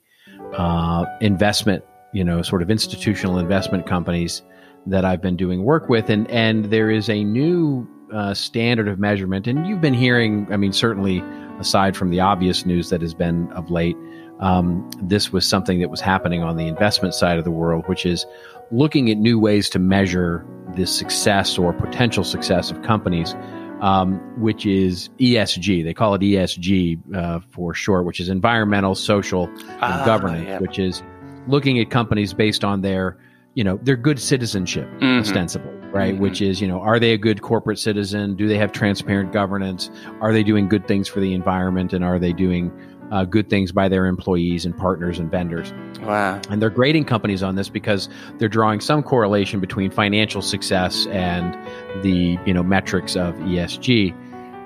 uh, 0.56 1.04
investment, 1.20 1.82
you 2.12 2.22
know, 2.22 2.42
sort 2.42 2.62
of 2.62 2.70
institutional 2.70 3.38
investment 3.40 3.86
companies 3.86 4.40
that 4.86 5.04
I've 5.04 5.20
been 5.20 5.36
doing 5.36 5.64
work 5.64 5.88
with, 5.88 6.10
and 6.10 6.30
and 6.30 6.66
there 6.66 6.90
is 6.90 7.08
a 7.08 7.24
new 7.24 7.88
uh, 8.12 8.34
standard 8.34 8.86
of 8.86 9.00
measurement, 9.00 9.48
and 9.48 9.66
you've 9.66 9.80
been 9.80 9.94
hearing, 9.94 10.46
I 10.52 10.56
mean, 10.56 10.72
certainly 10.72 11.24
aside 11.59 11.96
from 11.96 12.11
the 12.11 12.20
obvious 12.20 12.64
news 12.66 12.90
that 12.90 13.00
has 13.00 13.14
been 13.14 13.50
of 13.52 13.70
late, 13.70 13.96
um, 14.40 14.88
this 15.02 15.32
was 15.32 15.46
something 15.46 15.80
that 15.80 15.90
was 15.90 16.00
happening 16.00 16.42
on 16.42 16.57
the 16.57 16.66
investment 16.66 17.14
side 17.14 17.38
of 17.38 17.44
the 17.44 17.50
world, 17.50 17.84
which 17.86 18.05
is 18.05 18.26
looking 18.72 19.11
at 19.11 19.16
new 19.18 19.38
ways 19.38 19.68
to 19.70 19.78
measure 19.78 20.44
the 20.74 20.86
success 20.86 21.57
or 21.59 21.72
potential 21.72 22.24
success 22.24 22.70
of 22.70 22.82
companies 22.82 23.34
um, 23.80 24.14
which 24.40 24.64
is 24.64 25.11
ESG. 25.18 25.84
They 25.84 25.92
call 25.92 26.14
it 26.14 26.22
ESG 26.22 27.14
uh, 27.14 27.40
for 27.50 27.74
short, 27.74 28.07
which 28.07 28.18
is 28.18 28.30
environmental, 28.30 28.94
social, 28.94 29.46
and 29.48 29.78
Ah, 29.82 30.02
governance, 30.07 30.46
yeah. 30.46 30.59
which 30.59 30.78
is 30.78 31.02
looking 31.48 31.78
at 31.78 31.90
companies 31.90 32.32
based 32.32 32.64
on 32.64 32.80
their, 32.80 33.18
you 33.55 33.62
know, 33.62 33.78
their 33.82 33.96
good 33.96 34.18
citizenship, 34.18 34.88
Mhm. 35.00 35.20
ostensibly, 35.20 35.70
right? 35.95 36.14
Mhm. 36.14 36.18
Which 36.18 36.42
is, 36.42 36.61
you 36.61 36.68
know, 36.68 36.80
are 36.80 36.99
they 36.99 37.12
a 37.12 37.18
good 37.18 37.40
corporate 37.42 37.78
citizen? 37.78 38.34
Do 38.34 38.49
they 38.49 38.59
have 38.59 38.72
transparent 38.72 39.32
governance? 39.32 39.90
Are 40.20 40.32
they 40.32 40.42
doing 40.42 40.68
good 40.68 40.86
things 40.88 41.09
for 41.09 41.20
the 41.20 41.32
environment? 41.32 41.92
And 41.92 42.05
are 42.05 42.18
they 42.18 42.32
doing 42.32 42.72
uh, 43.12 43.24
good 43.24 43.49
things 43.49 43.70
by 43.70 43.88
their 43.88 44.07
employees 44.07 44.64
and 44.64 44.76
partners 44.76 45.18
and 45.18 45.30
vendors? 45.30 45.72
Wow. 46.03 46.40
And 46.51 46.61
they're 46.61 46.70
grading 46.70 47.05
companies 47.05 47.42
on 47.42 47.55
this 47.55 47.68
because 47.68 48.09
they're 48.38 48.49
drawing 48.49 48.80
some 48.80 49.03
correlation 49.03 49.61
between 49.61 49.90
financial 49.90 50.42
success 50.42 51.07
and 51.09 51.57
the 52.03 52.38
you 52.47 52.53
know 52.55 52.62
metrics 52.62 53.14
of 53.14 53.34
ESG. 53.36 54.12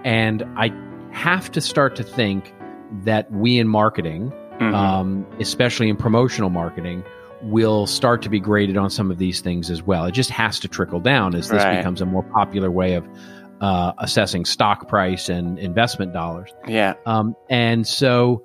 And 0.05 0.45
I 0.57 0.72
have 1.11 1.51
to 1.53 1.61
start 1.61 1.95
to 1.97 2.03
think 2.05 2.55
that 3.05 3.31
we 3.33 3.59
in 3.59 3.68
marketing, 3.68 4.33
Mhm. 4.61 4.72
um, 4.74 5.26
especially 5.41 5.89
in 5.89 5.97
promotional 5.97 6.49
marketing, 6.49 7.03
will 7.43 7.86
start 7.86 8.22
to 8.22 8.28
be 8.28 8.41
graded 8.41 8.76
on 8.76 8.91
some 8.91 9.11
of 9.11 9.18
these 9.18 9.41
things 9.41 9.70
as 9.70 9.82
well. 9.82 10.05
It 10.07 10.12
just 10.12 10.30
has 10.30 10.59
to 10.61 10.68
trickle 10.68 11.01
down 11.01 11.34
as 11.34 11.49
this 11.49 11.62
Right. 11.62 11.76
becomes 11.76 12.01
a 12.01 12.07
more 12.07 12.22
popular 12.22 12.70
way 12.70 12.95
of 12.95 13.07
uh, 13.61 13.93
assessing 13.99 14.45
stock 14.45 14.89
price 14.89 15.28
and 15.28 15.59
investment 15.59 16.12
dollars. 16.12 16.51
yeah. 16.66 16.95
Um, 17.07 17.34
and 17.51 17.86
so 17.86 18.45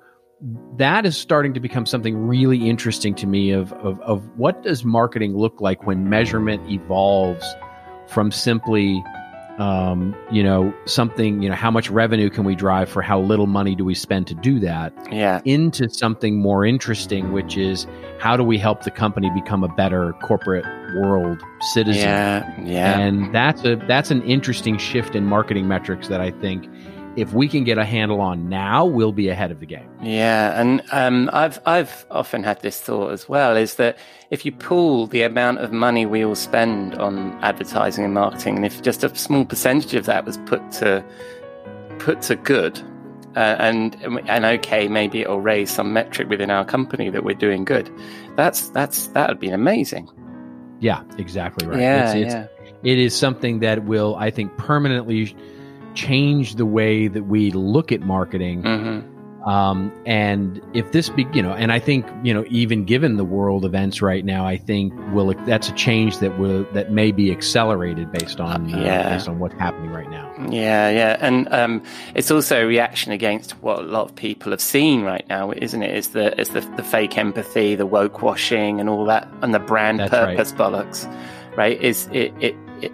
that 0.76 1.06
is 1.06 1.16
starting 1.16 1.54
to 1.54 1.60
become 1.60 1.86
something 1.86 2.26
really 2.26 2.68
interesting 2.68 3.14
to 3.14 3.26
me 3.26 3.50
of, 3.50 3.72
of, 3.74 4.00
of 4.00 4.22
what 4.36 4.62
does 4.62 4.84
marketing 4.84 5.36
look 5.36 5.60
like 5.60 5.86
when 5.86 6.08
measurement 6.10 6.68
evolves 6.70 7.46
from 8.08 8.30
simply 8.30 9.02
um, 9.58 10.16
you 10.32 10.42
know, 10.42 10.74
something, 10.84 11.42
you 11.42 11.48
know, 11.48 11.54
how 11.54 11.70
much 11.70 11.90
revenue 11.90 12.28
can 12.28 12.44
we 12.44 12.54
drive 12.54 12.88
for 12.88 13.02
how 13.02 13.20
little 13.20 13.46
money 13.46 13.74
do 13.74 13.84
we 13.84 13.94
spend 13.94 14.26
to 14.28 14.34
do 14.34 14.58
that? 14.60 14.92
Yeah. 15.12 15.40
Into 15.44 15.88
something 15.88 16.40
more 16.40 16.64
interesting, 16.64 17.32
which 17.32 17.56
is 17.56 17.86
how 18.18 18.36
do 18.36 18.42
we 18.42 18.58
help 18.58 18.82
the 18.82 18.90
company 18.90 19.30
become 19.30 19.62
a 19.62 19.68
better 19.68 20.12
corporate 20.22 20.64
world 20.96 21.40
citizen? 21.72 22.02
Yeah. 22.02 22.60
Yeah. 22.62 22.98
And 22.98 23.34
that's 23.34 23.64
a 23.64 23.76
that's 23.86 24.10
an 24.10 24.22
interesting 24.22 24.76
shift 24.78 25.14
in 25.14 25.24
marketing 25.24 25.68
metrics 25.68 26.08
that 26.08 26.20
I 26.20 26.30
think 26.30 26.68
if 27.16 27.32
we 27.32 27.48
can 27.48 27.64
get 27.64 27.78
a 27.78 27.84
handle 27.84 28.20
on 28.20 28.48
now, 28.48 28.84
we'll 28.84 29.12
be 29.12 29.28
ahead 29.28 29.50
of 29.50 29.60
the 29.60 29.66
game. 29.66 29.88
Yeah, 30.02 30.60
and 30.60 30.82
um, 30.92 31.30
I've 31.32 31.60
I've 31.66 32.06
often 32.10 32.42
had 32.42 32.60
this 32.60 32.80
thought 32.80 33.12
as 33.12 33.28
well: 33.28 33.56
is 33.56 33.76
that 33.76 33.98
if 34.30 34.44
you 34.44 34.52
pool 34.52 35.06
the 35.06 35.22
amount 35.22 35.58
of 35.58 35.72
money 35.72 36.06
we 36.06 36.24
all 36.24 36.34
spend 36.34 36.94
on 36.96 37.32
advertising 37.42 38.04
and 38.04 38.14
marketing, 38.14 38.56
and 38.56 38.66
if 38.66 38.82
just 38.82 39.04
a 39.04 39.14
small 39.14 39.44
percentage 39.44 39.94
of 39.94 40.06
that 40.06 40.24
was 40.24 40.38
put 40.38 40.70
to 40.72 41.04
put 41.98 42.22
to 42.22 42.36
good, 42.36 42.80
uh, 43.36 43.56
and 43.58 43.96
and 44.26 44.44
okay, 44.44 44.88
maybe 44.88 45.20
it'll 45.20 45.40
raise 45.40 45.70
some 45.70 45.92
metric 45.92 46.28
within 46.28 46.50
our 46.50 46.64
company 46.64 47.10
that 47.10 47.24
we're 47.24 47.34
doing 47.34 47.64
good. 47.64 47.90
That's 48.36 48.68
that's 48.70 49.08
that 49.08 49.28
would 49.28 49.40
be 49.40 49.50
amazing. 49.50 50.10
Yeah, 50.80 51.02
exactly 51.16 51.66
right. 51.66 51.80
Yeah, 51.80 52.12
it's, 52.12 52.14
it's, 52.14 52.34
yeah. 52.34 52.46
It 52.82 52.98
is 52.98 53.16
something 53.16 53.60
that 53.60 53.84
will, 53.84 54.16
I 54.16 54.30
think, 54.30 54.54
permanently 54.58 55.34
change 55.94 56.56
the 56.56 56.66
way 56.66 57.08
that 57.08 57.24
we 57.24 57.50
look 57.50 57.92
at 57.92 58.00
marketing. 58.00 58.62
Mm-hmm. 58.62 59.14
Um, 59.48 59.92
and 60.06 60.62
if 60.72 60.92
this 60.92 61.10
be, 61.10 61.26
you 61.34 61.42
know, 61.42 61.52
and 61.52 61.70
I 61.70 61.78
think, 61.78 62.06
you 62.22 62.32
know, 62.32 62.46
even 62.48 62.86
given 62.86 63.18
the 63.18 63.26
world 63.26 63.66
events 63.66 64.00
right 64.00 64.24
now, 64.24 64.46
I 64.46 64.56
think 64.56 64.94
will 65.12 65.34
that's 65.44 65.68
a 65.68 65.72
change 65.74 66.18
that 66.20 66.38
will 66.38 66.64
that 66.72 66.92
may 66.92 67.12
be 67.12 67.30
accelerated 67.30 68.10
based 68.10 68.40
on 68.40 68.72
uh, 68.72 68.78
yeah. 68.78 69.10
based 69.10 69.28
on 69.28 69.38
what's 69.40 69.54
happening 69.56 69.90
right 69.90 70.08
now. 70.08 70.32
Yeah, 70.48 70.88
yeah, 70.88 71.18
and 71.20 71.46
um, 71.52 71.82
it's 72.14 72.30
also 72.30 72.62
a 72.62 72.66
reaction 72.66 73.12
against 73.12 73.52
what 73.62 73.80
a 73.80 73.82
lot 73.82 74.08
of 74.08 74.16
people 74.16 74.50
have 74.50 74.62
seen 74.62 75.02
right 75.02 75.28
now, 75.28 75.52
isn't 75.52 75.82
it? 75.82 75.94
Is 75.94 76.08
the 76.08 76.40
is 76.40 76.48
the, 76.48 76.62
the 76.78 76.82
fake 76.82 77.18
empathy, 77.18 77.74
the 77.74 77.84
woke 77.84 78.22
washing, 78.22 78.80
and 78.80 78.88
all 78.88 79.04
that, 79.04 79.28
and 79.42 79.52
the 79.52 79.58
brand 79.58 80.00
That's 80.00 80.10
purpose 80.10 80.52
right. 80.52 80.60
bollocks, 80.60 81.06
right? 81.54 81.78
Is 81.82 82.08
it, 82.12 82.32
it 82.40 82.56
it 82.80 82.92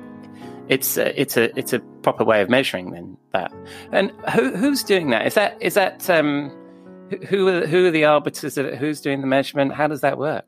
it's 0.67 0.97
a, 0.97 1.21
it's 1.21 1.37
a 1.37 1.57
it's 1.57 1.73
a 1.73 1.81
proper 2.03 2.25
way 2.25 2.41
of 2.43 2.49
measuring 2.49 2.91
then 2.91 3.17
that. 3.33 3.53
And 3.93 4.11
who 4.35 4.57
who's 4.57 4.83
doing 4.83 5.11
that? 5.11 5.27
Is 5.27 5.35
that 5.35 5.57
is 5.61 5.75
that 5.75 6.09
um, 6.11 6.51
who 7.29 7.49
are 7.49 7.67
who 7.67 7.87
are 7.87 7.91
the 7.91 8.05
arbiters? 8.05 8.57
Of 8.59 8.67
it? 8.67 8.79
Who's 8.79 9.01
doing 9.01 9.21
the 9.21 9.27
measurement? 9.27 9.73
How 9.75 9.87
does 9.87 10.01
that 10.01 10.19
work? 10.19 10.45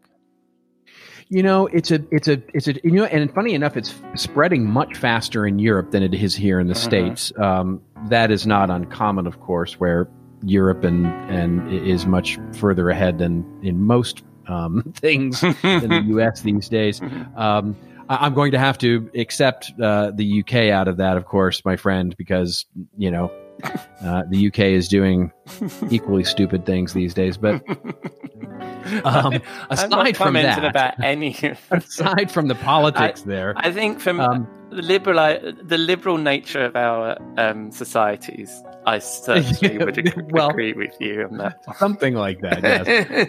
You 1.29 1.43
know, 1.43 1.67
it's 1.69 1.91
a 1.91 2.01
it's 2.11 2.29
a 2.29 2.43
it's 2.53 2.69
a 2.69 2.75
you 2.85 2.91
know, 2.93 3.05
and 3.05 3.33
funny 3.35 3.55
enough, 3.55 3.77
it's 3.77 3.95
spreading 4.17 4.67
much 4.69 4.97
faster 4.97 5.47
in 5.47 5.59
Europe 5.59 5.91
than 5.91 6.03
it 6.03 6.13
is 6.15 6.35
here 6.35 6.61
in 6.61 6.67
the 6.67 6.75
Uh-huh. 6.75 6.83
states. 6.83 7.33
Um, 7.39 7.81
that 8.09 8.31
is 8.31 8.47
not 8.47 8.69
uncommon, 8.71 9.27
of 9.27 9.41
course, 9.41 9.81
where 9.81 10.09
Europe 10.45 10.85
and 10.85 11.07
and 11.31 11.73
is 11.73 12.05
much 12.07 12.39
further 12.55 12.91
ahead 12.91 13.19
than 13.19 13.45
in 13.63 13.81
most 13.83 14.23
um, 14.49 14.83
things 14.95 15.43
in 15.43 15.55
the 15.89 16.03
U.S. 16.09 16.43
these 16.43 16.69
days. 16.69 17.01
Um, 17.37 17.77
I- 17.77 17.92
I'm 18.21 18.35
going 18.35 18.53
to 18.53 18.59
have 18.59 18.79
to 18.79 19.11
accept 19.15 19.73
uh, 19.81 20.11
the 20.15 20.41
UK 20.41 20.71
out 20.71 20.89
of 20.89 20.97
that, 20.99 21.17
of 21.17 21.25
course, 21.27 21.65
my 21.65 21.77
friend, 21.77 22.15
because 22.17 22.67
you 22.97 23.11
know 23.11 23.31
uh, 24.05 24.23
the 24.29 24.47
UK 24.49 24.59
is 24.61 24.89
doing 24.89 25.33
equally 25.91 26.25
stupid 26.25 26.67
things 26.67 26.93
these 26.93 27.15
days. 27.15 27.37
But 27.37 27.63
um, 29.05 29.41
aside 29.71 30.17
from 30.17 30.35
that, 30.35 30.65
about 30.65 31.03
any. 31.03 31.37
aside 31.71 32.31
from 32.31 32.49
the 32.49 32.55
politics 32.57 33.23
there, 33.23 33.55
I 33.57 33.71
think 33.73 34.01
from 34.01 34.21
Um, 34.21 34.49
the 34.71 34.83
liberal 34.83 35.39
the 35.63 35.79
liberal 35.79 36.19
nature 36.19 36.65
of 36.65 36.75
our 36.77 37.17
um, 37.37 37.71
societies, 37.71 38.63
I 38.87 38.99
certainly 39.01 39.79
would 39.79 39.99
ag- 39.99 40.33
Well- 40.33 40.51
agree 40.51 40.73
with 40.73 40.95
you 41.01 41.29
on 41.31 41.37
that. 41.39 41.59
something 41.79 42.15
like 42.15 42.41
that. 42.41 42.63
Yes. 42.63 43.29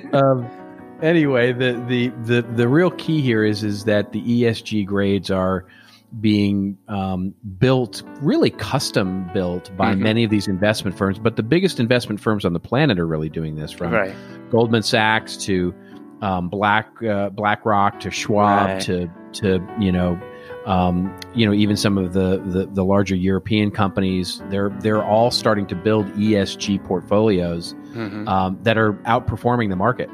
Anyway, 1.03 1.53
the, 1.53 1.73
the 1.87 2.07
the 2.23 2.41
the 2.41 2.67
real 2.67 2.89
key 2.91 3.21
here 3.21 3.43
is 3.43 3.63
is 3.63 3.83
that 3.85 4.11
the 4.11 4.21
ESG 4.21 4.85
grades 4.85 5.29
are 5.29 5.65
being 6.21 6.77
um, 6.87 7.33
built, 7.57 8.03
really 8.21 8.51
custom 8.51 9.27
built 9.33 9.75
by 9.75 9.95
Mhm. 9.95 9.99
many 9.99 10.23
of 10.23 10.29
these 10.29 10.47
investment 10.47 10.95
firms. 10.97 11.17
But 11.19 11.35
the 11.35 11.43
biggest 11.43 11.79
investment 11.79 12.19
firms 12.19 12.45
on 12.45 12.53
the 12.53 12.59
planet 12.59 12.99
are 12.99 13.07
really 13.07 13.29
doing 13.29 13.55
this, 13.55 13.71
from 13.71 13.91
right. 13.91 14.13
Goldman 14.51 14.83
Sachs 14.83 15.37
to 15.45 15.73
um, 16.21 16.49
Black 16.49 16.87
uh, 17.03 17.29
BlackRock 17.29 17.99
to 18.01 18.11
Schwab 18.11 18.67
Right. 18.67 18.81
to 18.83 19.09
to 19.33 19.59
you 19.79 19.91
know 19.91 20.19
um, 20.65 21.13
you 21.33 21.45
know 21.45 21.53
even 21.53 21.75
some 21.75 21.97
of 21.97 22.13
the, 22.13 22.41
the 22.45 22.67
the 22.71 22.85
larger 22.85 23.15
European 23.15 23.71
companies 23.71 24.41
they're 24.49 24.69
they're 24.79 25.03
all 25.03 25.31
starting 25.31 25.65
to 25.67 25.75
build 25.75 26.05
ESG 26.15 26.81
portfolios 26.85 27.73
Mhm. 27.95 28.27
um, 28.27 28.57
that 28.63 28.77
are 28.77 28.93
outperforming 29.05 29.69
the 29.69 29.75
market. 29.75 30.09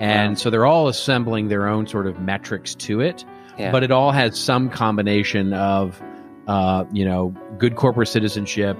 And 0.00 0.38
so 0.38 0.48
they're 0.50 0.66
all 0.66 0.88
assembling 0.88 1.48
their 1.48 1.68
own 1.68 1.86
sort 1.86 2.06
of 2.06 2.18
metrics 2.20 2.74
to 2.76 3.00
it, 3.00 3.24
Yeah. 3.58 3.70
but 3.70 3.82
it 3.82 3.90
all 3.90 4.12
has 4.12 4.38
some 4.38 4.70
combination 4.70 5.52
of, 5.52 6.00
uh, 6.46 6.84
you 6.92 7.04
know, 7.04 7.34
good 7.58 7.76
corporate 7.76 8.08
citizenship, 8.08 8.78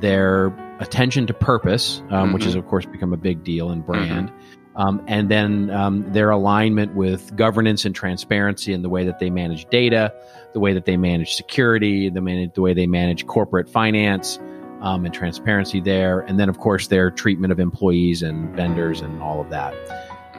their 0.00 0.52
attention 0.80 1.26
to 1.26 1.34
purpose, 1.34 2.02
um, 2.10 2.32
which 2.32 2.42
Mhm. 2.42 2.46
has 2.46 2.54
of 2.56 2.66
course 2.66 2.86
become 2.86 3.12
a 3.12 3.16
big 3.16 3.44
deal 3.44 3.70
in 3.70 3.82
brand, 3.82 4.32
um, 4.74 5.00
and 5.06 5.28
then 5.28 5.70
um, 5.70 6.04
their 6.12 6.30
alignment 6.30 6.94
with 6.96 7.36
governance 7.36 7.84
and 7.84 7.94
transparency 7.94 8.72
in 8.72 8.82
the 8.82 8.88
way 8.88 9.04
that 9.04 9.18
they 9.18 9.30
manage 9.30 9.66
data, 9.66 10.12
the 10.54 10.60
way 10.60 10.72
that 10.72 10.84
they 10.86 10.96
manage 10.96 11.34
security, 11.34 12.08
the, 12.08 12.20
man- 12.22 12.50
the 12.54 12.60
way 12.62 12.72
they 12.74 12.86
manage 12.86 13.26
corporate 13.26 13.68
finance. 13.68 14.38
Um, 14.82 15.06
and 15.06 15.14
transparency 15.14 15.80
there, 15.80 16.20
and 16.20 16.38
then 16.38 16.50
of 16.50 16.58
course 16.58 16.88
their 16.88 17.10
treatment 17.10 17.52
of 17.52 17.58
employees 17.58 18.22
and 18.22 18.54
vendors 18.54 19.00
and 19.00 19.22
all 19.22 19.40
of 19.40 19.48
that. 19.48 19.72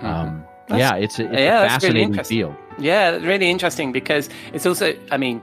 Mhm. 0.02 0.04
Um, 0.04 0.46
yeah, 0.70 0.96
it's 0.96 1.20
a, 1.20 1.26
it's 1.26 1.34
yeah, 1.34 1.60
a 1.60 1.62
really 1.62 1.70
fascinating 1.70 2.04
interesting. 2.10 2.38
field. 2.38 2.56
Yeah, 2.80 3.12
really 3.18 3.50
interesting 3.50 3.92
because 3.92 4.30
it's 4.54 4.66
also, 4.66 4.96
I 5.12 5.18
mean, 5.18 5.42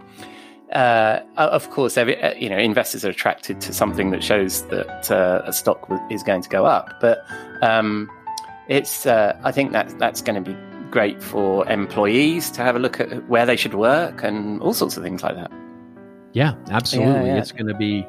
uh, 0.72 1.20
of 1.36 1.70
course, 1.70 1.96
every, 1.96 2.20
uh, 2.20 2.34
you 2.34 2.48
know, 2.48 2.58
investors 2.58 3.04
are 3.04 3.10
attracted 3.10 3.60
to 3.60 3.72
something 3.72 4.10
that 4.10 4.24
shows 4.24 4.62
that 4.68 5.10
uh, 5.10 5.42
a 5.44 5.52
stock 5.52 5.88
is 6.10 6.22
going 6.22 6.42
to 6.42 6.48
go 6.48 6.64
up. 6.66 7.00
But 7.00 7.24
um, 7.62 8.10
it's, 8.68 9.06
uh, 9.06 9.38
I 9.44 9.52
think 9.52 9.72
that 9.72 9.98
that's 9.98 10.22
going 10.22 10.42
to 10.42 10.50
be 10.50 10.56
great 10.90 11.22
for 11.22 11.68
employees 11.70 12.50
to 12.52 12.62
have 12.62 12.76
a 12.76 12.78
look 12.78 13.00
at 13.00 13.28
where 13.28 13.46
they 13.46 13.56
should 13.56 13.74
work 13.74 14.22
and 14.22 14.60
all 14.60 14.74
sorts 14.74 14.96
of 14.96 15.02
things 15.02 15.22
like 15.22 15.36
that. 15.36 15.50
Yeah, 16.32 16.54
absolutely. 16.70 17.28
yeah. 17.28 17.38
It's 17.38 17.52
going 17.52 17.66
to 17.66 17.74
be 17.74 18.06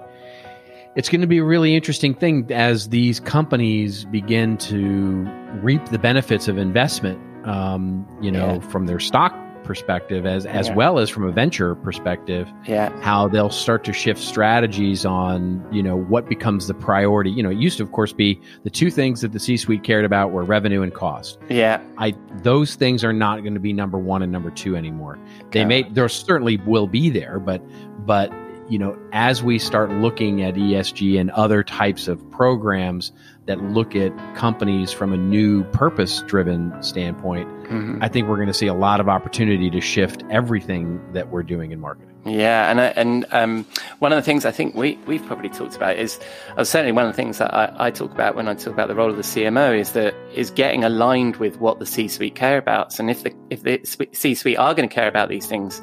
it's 0.95 1.09
going 1.09 1.21
to 1.21 1.27
be 1.27 1.39
a 1.39 1.43
really 1.43 1.75
interesting 1.75 2.13
thing 2.13 2.45
as 2.51 2.89
these 2.89 3.19
companies 3.19 4.05
begin 4.05 4.57
to 4.57 5.27
reap 5.61 5.83
the 5.87 5.99
benefits 5.99 6.47
of 6.47 6.57
investment. 6.57 7.19
Um, 7.47 8.07
you 8.21 8.31
know, 8.31 8.53
Yeah. 8.53 8.59
from 8.69 8.85
their 8.85 8.99
stock 8.99 9.35
perspective, 9.65 10.25
as 10.25 10.45
as 10.45 10.67
Yeah. 10.67 10.75
well 10.75 10.99
as 10.99 11.09
from 11.09 11.23
a 11.23 11.31
venture 11.31 11.73
perspective, 11.75 12.47
Yeah, 12.67 12.89
how 13.01 13.27
they'll 13.29 13.49
start 13.49 13.83
to 13.85 13.93
shift 13.93 14.19
strategies 14.21 15.05
on 15.05 15.61
you 15.71 15.81
know 15.81 15.95
what 15.97 16.27
becomes 16.27 16.67
the 16.67 16.73
priority. 16.73 17.31
You 17.31 17.43
know, 17.43 17.49
it 17.49 17.57
used 17.57 17.77
to, 17.77 17.83
of 17.83 17.91
course, 17.93 18.11
be 18.13 18.39
the 18.63 18.69
two 18.69 18.89
things 18.89 19.21
that 19.21 19.31
the 19.31 19.39
C-suite 19.39 19.83
cared 19.83 20.03
about 20.05 20.31
were 20.31 20.43
revenue 20.43 20.81
and 20.81 20.93
cost. 20.93 21.37
yeah, 21.49 21.79
I 21.97 22.13
those 22.43 22.75
things 22.75 23.03
are 23.05 23.13
not 23.13 23.41
going 23.41 23.53
to 23.53 23.59
be 23.61 23.71
number 23.73 23.97
one 23.97 24.21
and 24.21 24.31
number 24.31 24.51
two 24.51 24.75
anymore. 24.75 25.17
They 25.51 25.63
may 25.65 25.83
there 25.83 26.07
certainly 26.09 26.57
will 26.65 26.87
be 26.87 27.09
there, 27.09 27.39
but 27.39 27.61
but 28.05 28.31
you 28.69 28.79
know 28.79 28.97
as 29.11 29.43
we 29.43 29.59
start 29.59 29.89
looking 29.91 30.41
at 30.41 30.55
ESG 30.55 31.19
and 31.19 31.29
other 31.31 31.63
types 31.63 32.07
of 32.07 32.29
programs 32.31 33.11
that 33.45 33.61
look 33.61 33.95
at 33.95 34.11
companies 34.35 34.91
from 34.91 35.11
a 35.11 35.17
new 35.17 35.63
purpose 35.65 36.21
driven 36.27 36.71
standpoint, 36.81 37.47
Mhm. 37.69 37.97
I 38.01 38.07
think 38.07 38.27
we're 38.29 38.35
going 38.37 38.47
to 38.47 38.53
see 38.53 38.67
a 38.67 38.73
lot 38.73 38.99
of 39.01 39.09
opportunity 39.09 39.69
to 39.69 39.81
shift 39.81 40.23
everything 40.29 40.99
that 41.13 41.29
we're 41.29 41.43
doing 41.43 41.71
in 41.71 41.79
marketing. 41.79 42.09
Yeah, 42.25 42.69
and 42.71 42.79
I- 42.79 42.93
and 42.95 43.25
um, 43.31 43.65
one 43.99 44.13
of 44.13 44.15
the 44.15 44.21
things 44.21 44.45
I 44.45 44.51
think 44.51 44.75
we 44.75 44.97
we've 45.07 45.25
probably 45.25 45.49
talked 45.49 45.75
about 45.75 45.97
is 45.97 46.19
uh, 46.55 46.63
certainly 46.63 46.93
one 46.93 47.05
of 47.05 47.11
the 47.11 47.15
things 47.17 47.37
that 47.39 47.53
I, 47.53 47.87
I 47.87 47.91
talk 47.91 48.11
about 48.13 48.35
when 48.37 48.47
I 48.47 48.53
talk 48.53 48.71
about 48.73 48.87
the 48.87 48.95
role 48.95 49.09
of 49.09 49.17
the 49.17 49.23
CMO 49.23 49.77
is 49.77 49.91
that 49.91 50.13
is 50.33 50.49
getting 50.49 50.85
aligned 50.85 51.35
with 51.37 51.59
what 51.59 51.79
the 51.79 51.85
C-suite 51.85 52.35
care 52.35 52.57
about. 52.57 52.97
And 52.97 53.09
if 53.11 53.23
the 53.23 53.33
if 53.49 53.63
the 53.63 53.81
C-suite 54.13 54.57
are 54.57 54.73
going 54.73 54.87
to 54.87 54.93
care 54.95 55.09
about 55.09 55.27
these 55.27 55.47
things, 55.47 55.81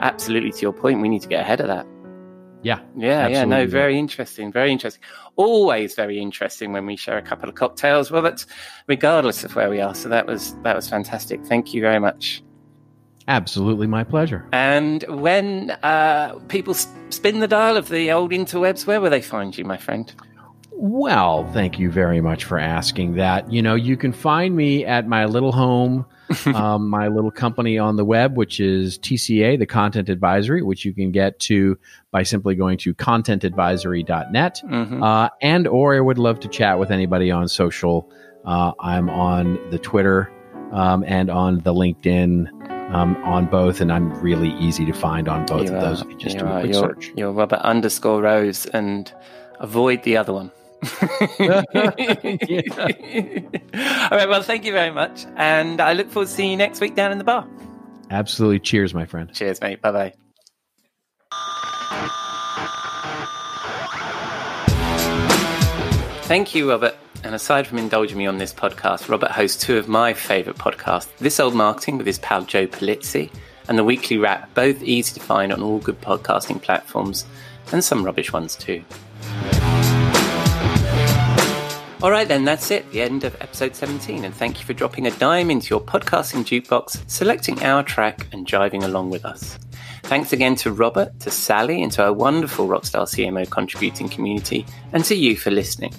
absolutely 0.00 0.52
to 0.52 0.60
your 0.62 0.72
point, 0.72 1.00
we 1.00 1.08
need 1.08 1.22
to 1.22 1.28
get 1.28 1.40
ahead 1.40 1.60
of 1.60 1.66
that. 1.66 1.86
Yeah, 2.62 2.80
Yeah, 2.94 3.28
yeah, 3.28 3.44
no, 3.44 3.66
very 3.66 3.98
interesting, 3.98 4.52
very 4.52 4.70
interesting. 4.70 5.02
Always 5.36 5.94
very 5.94 6.18
interesting 6.18 6.72
when 6.72 6.84
we 6.84 6.96
share 6.96 7.16
a 7.16 7.22
couple 7.22 7.48
of 7.48 7.54
cocktails. 7.54 8.10
Well, 8.10 8.22
that's 8.22 8.46
regardless 8.86 9.44
of 9.44 9.54
where 9.56 9.70
we 9.70 9.80
are. 9.80 9.94
So 9.94 10.08
that 10.10 10.26
was 10.26 10.54
that 10.62 10.76
was 10.76 10.88
fantastic. 10.88 11.44
Thank 11.46 11.72
you 11.72 11.80
very 11.80 11.98
much. 11.98 12.42
absolutely 13.28 13.86
my 13.86 14.04
pleasure. 14.04 14.46
And 14.52 15.04
when 15.08 15.70
uh, 15.82 16.34
people 16.48 16.74
spin 16.74 17.38
the 17.38 17.48
dial 17.48 17.76
of 17.76 17.88
the 17.88 18.10
old 18.10 18.32
interwebs, 18.32 18.86
where 18.86 19.00
will 19.00 19.10
they 19.10 19.22
find 19.22 19.56
you, 19.56 19.64
my 19.64 19.76
friend? 19.76 20.12
Well, 20.72 21.50
thank 21.52 21.78
you 21.78 21.90
very 21.90 22.20
much 22.20 22.44
for 22.44 22.58
asking 22.58 23.14
that. 23.14 23.52
You 23.52 23.62
know, 23.62 23.74
you 23.74 23.96
can 23.96 24.12
find 24.12 24.56
me 24.56 24.84
at 24.84 25.06
my 25.06 25.26
little 25.26 25.52
home, 25.52 26.06
um, 26.54 26.88
my 26.88 27.08
little 27.08 27.30
company 27.30 27.78
on 27.78 27.96
the 27.96 28.04
web, 28.04 28.36
which 28.36 28.60
is 28.60 28.98
TCA, 28.98 29.58
the 29.58 29.66
Content 29.66 30.08
Advisory, 30.08 30.62
which 30.62 30.84
you 30.84 30.92
can 30.92 31.10
get 31.10 31.38
to 31.40 31.78
by 32.10 32.22
simply 32.22 32.54
going 32.54 32.78
to 32.78 32.94
contentadvisory.net. 32.94 34.62
Mm-hmm. 34.64 35.02
Uh, 35.02 35.28
and 35.40 35.66
or 35.66 35.96
I 35.96 36.00
would 36.00 36.18
love 36.18 36.40
to 36.40 36.48
chat 36.48 36.78
with 36.78 36.90
anybody 36.90 37.30
on 37.30 37.48
social. 37.48 38.10
Uh, 38.44 38.72
I'm 38.80 39.10
on 39.10 39.58
the 39.70 39.78
Twitter 39.78 40.32
um, 40.72 41.04
and 41.06 41.30
on 41.30 41.60
the 41.60 41.72
LinkedIn. 41.72 42.58
Um, 42.90 43.14
on 43.18 43.46
both, 43.46 43.80
and 43.80 43.92
I'm 43.92 44.12
really 44.20 44.50
easy 44.58 44.84
to 44.84 44.92
find 44.92 45.28
on 45.28 45.46
both 45.46 45.68
you 45.68 45.76
of 45.76 45.80
those. 45.80 46.02
If 46.02 46.10
you 46.10 46.16
just 46.16 46.38
do 46.38 46.44
a 46.44 46.58
quick 46.58 46.72
you're, 46.72 46.82
search. 46.82 47.12
You're 47.16 47.30
Robert 47.30 47.60
underscore 47.60 48.20
Rose, 48.20 48.66
and 48.66 49.12
avoid 49.60 50.02
the 50.02 50.16
other 50.16 50.32
one. 50.32 50.50
All 50.82 51.62
right. 54.10 54.28
Well, 54.28 54.42
thank 54.42 54.64
you 54.64 54.72
very 54.72 54.90
much. 54.90 55.26
And 55.36 55.80
I 55.80 55.92
look 55.92 56.10
forward 56.10 56.28
to 56.28 56.32
seeing 56.32 56.50
you 56.52 56.56
next 56.56 56.80
week 56.80 56.94
down 56.94 57.12
in 57.12 57.18
the 57.18 57.24
bar. 57.24 57.46
Absolutely. 58.10 58.60
Cheers, 58.60 58.94
my 58.94 59.04
friend. 59.04 59.32
Cheers, 59.32 59.60
mate. 59.60 59.80
Bye 59.82 59.92
bye. 59.92 60.14
Thank 66.24 66.54
you, 66.54 66.70
Robert. 66.70 66.96
And 67.22 67.34
aside 67.34 67.66
from 67.66 67.78
indulging 67.78 68.16
me 68.16 68.26
on 68.26 68.38
this 68.38 68.54
podcast, 68.54 69.08
Robert 69.08 69.30
hosts 69.32 69.62
two 69.62 69.76
of 69.76 69.88
my 69.88 70.14
favourite 70.14 70.58
podcasts 70.58 71.14
This 71.18 71.38
Old 71.38 71.54
Marketing 71.54 71.98
with 71.98 72.06
his 72.06 72.18
pal 72.20 72.44
Joe 72.44 72.66
Pulizzi 72.66 73.30
and 73.68 73.76
The 73.76 73.84
Weekly 73.84 74.16
Wrap, 74.16 74.54
both 74.54 74.82
easy 74.82 75.14
to 75.14 75.20
find 75.20 75.52
on 75.52 75.62
all 75.62 75.80
good 75.80 76.00
podcasting 76.00 76.62
platforms 76.62 77.26
and 77.72 77.84
some 77.84 78.04
rubbish 78.04 78.32
ones 78.32 78.56
too. 78.56 78.82
All 82.02 82.10
right, 82.10 82.26
then, 82.26 82.46
that's 82.46 82.70
it, 82.70 82.90
the 82.92 83.02
end 83.02 83.24
of 83.24 83.36
episode 83.42 83.76
17. 83.76 84.24
And 84.24 84.34
thank 84.34 84.58
you 84.58 84.64
for 84.64 84.72
dropping 84.72 85.06
a 85.06 85.10
dime 85.10 85.50
into 85.50 85.68
your 85.68 85.82
podcasting 85.82 86.44
jukebox, 86.44 87.02
selecting 87.10 87.62
our 87.62 87.82
track, 87.82 88.26
and 88.32 88.46
driving 88.46 88.84
along 88.84 89.10
with 89.10 89.26
us. 89.26 89.58
Thanks 90.04 90.32
again 90.32 90.56
to 90.56 90.72
Robert, 90.72 91.20
to 91.20 91.30
Sally, 91.30 91.82
and 91.82 91.92
to 91.92 92.04
our 92.04 92.12
wonderful 92.14 92.68
Rockstar 92.68 93.02
CMO 93.02 93.50
contributing 93.50 94.08
community, 94.08 94.64
and 94.94 95.04
to 95.04 95.14
you 95.14 95.36
for 95.36 95.50
listening. 95.50 95.92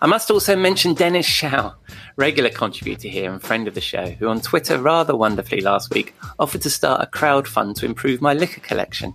I 0.00 0.06
must 0.06 0.30
also 0.30 0.54
mention 0.54 0.94
Dennis 0.94 1.26
Shiao, 1.26 1.74
regular 2.14 2.50
contributor 2.50 3.08
here 3.08 3.32
and 3.32 3.42
friend 3.42 3.66
of 3.66 3.74
the 3.74 3.80
show, 3.80 4.06
who 4.06 4.28
on 4.28 4.40
Twitter 4.40 4.78
rather 4.78 5.16
wonderfully 5.16 5.62
last 5.62 5.92
week 5.92 6.14
offered 6.38 6.62
to 6.62 6.70
start 6.70 7.02
a 7.02 7.06
crowd 7.06 7.48
fund 7.48 7.74
to 7.76 7.86
improve 7.86 8.22
my 8.22 8.34
liquor 8.34 8.60
collection. 8.60 9.14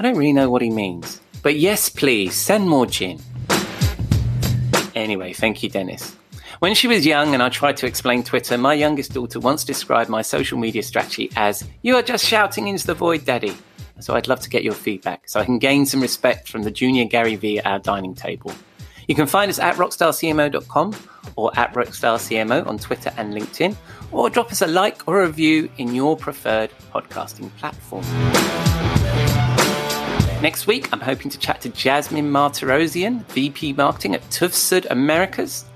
I 0.00 0.02
don't 0.02 0.16
really 0.16 0.32
know 0.32 0.50
what 0.50 0.62
he 0.62 0.70
means. 0.70 1.20
But 1.44 1.56
yes, 1.56 1.88
please, 1.88 2.34
send 2.34 2.68
more 2.68 2.86
gin. 2.86 3.20
Anyway, 4.94 5.32
thank 5.32 5.62
you, 5.62 5.68
Dennis. 5.68 6.16
When 6.58 6.74
she 6.74 6.88
was 6.88 7.06
young 7.06 7.32
and 7.32 7.42
I 7.42 7.48
tried 7.48 7.76
to 7.78 7.86
explain 7.86 8.22
Twitter, 8.22 8.58
my 8.58 8.74
youngest 8.74 9.14
daughter 9.14 9.40
once 9.40 9.64
described 9.64 10.10
my 10.10 10.22
social 10.22 10.58
media 10.58 10.82
strategy 10.82 11.30
as, 11.36 11.66
You 11.82 11.96
are 11.96 12.02
just 12.02 12.26
shouting 12.26 12.68
into 12.68 12.86
the 12.86 12.94
void, 12.94 13.24
Daddy. 13.24 13.56
So 14.00 14.14
I'd 14.14 14.28
love 14.28 14.40
to 14.40 14.50
get 14.50 14.64
your 14.64 14.74
feedback 14.74 15.28
so 15.28 15.40
I 15.40 15.44
can 15.44 15.58
gain 15.58 15.86
some 15.86 16.00
respect 16.00 16.48
from 16.48 16.62
the 16.62 16.70
junior 16.70 17.04
Gary 17.04 17.36
Vee 17.36 17.58
at 17.58 17.66
our 17.66 17.78
dining 17.78 18.14
table. 18.14 18.52
You 19.08 19.14
can 19.14 19.26
find 19.26 19.48
us 19.48 19.58
at 19.58 19.76
rockstarcmo.com 19.76 20.94
or 21.36 21.58
at 21.58 21.74
rockstarcmo 21.74 22.66
on 22.66 22.78
Twitter 22.78 23.12
and 23.16 23.34
LinkedIn, 23.34 23.76
or 24.12 24.30
drop 24.30 24.50
us 24.52 24.62
a 24.62 24.66
like 24.66 25.06
or 25.06 25.22
a 25.22 25.26
review 25.26 25.70
in 25.78 25.94
your 25.94 26.16
preferred 26.16 26.70
podcasting 26.92 27.50
platform. 27.56 28.04
Next 30.42 30.66
week, 30.66 30.88
I'm 30.90 31.02
hoping 31.02 31.30
to 31.30 31.38
chat 31.38 31.60
to 31.60 31.68
Jasmine 31.68 32.30
Martirosian, 32.30 33.26
VP 33.26 33.74
Marketing 33.74 34.14
at 34.14 34.22
TÜV 34.30 34.54
SÜD 34.54 34.86
Americas. 34.90 35.66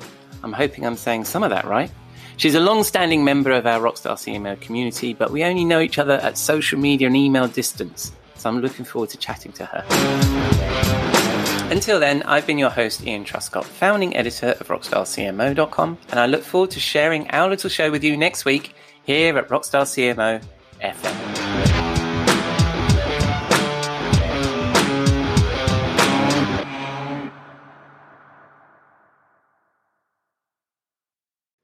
I'm 0.43 0.55
hoping 0.55 0.87
I'm 0.87 0.97
saying 0.97 1.25
some 1.25 1.43
of 1.43 1.51
that 1.51 1.67
right. 1.67 1.91
She's 2.39 2.55
a 2.55 2.61
long 2.61 2.83
standing 2.83 3.23
member 3.23 3.51
of 3.51 3.67
our 3.67 3.79
Rockstar 3.79 4.15
CMO 4.17 4.59
community, 4.63 5.13
but 5.13 5.31
we 5.31 5.45
only 5.45 5.67
know 5.67 5.81
each 5.81 5.99
other 5.99 6.15
at 6.15 6.39
social 6.39 6.79
media 6.79 7.09
and 7.09 7.17
email 7.17 7.47
distance, 7.47 8.13
so 8.37 8.49
I'm 8.49 8.61
looking 8.61 8.87
forward 8.87 9.11
to 9.11 9.19
chatting 9.19 9.53
to 9.53 9.67
her. 9.67 9.85
Until 11.71 12.01
then, 12.01 12.23
I've 12.23 12.47
been 12.47 12.59
your 12.59 12.71
host, 12.71 13.07
Ian 13.07 13.25
Truscott, 13.25 13.65
founding 13.65 14.17
editor 14.17 14.57
of 14.61 14.69
RockstarCMO.com, 14.69 15.99
and 16.09 16.19
I 16.19 16.25
look 16.25 16.43
forward 16.43 16.71
to 16.71 16.81
sharing 16.81 17.29
our 17.33 17.51
little 17.51 17.69
show 17.69 17.91
with 17.91 18.03
you 18.03 18.17
next 18.17 18.47
week 18.47 18.75
here 19.05 19.37
at 19.37 19.49
Rockstar 19.49 19.85
CMO 19.85 20.43
FM. 20.81 21.44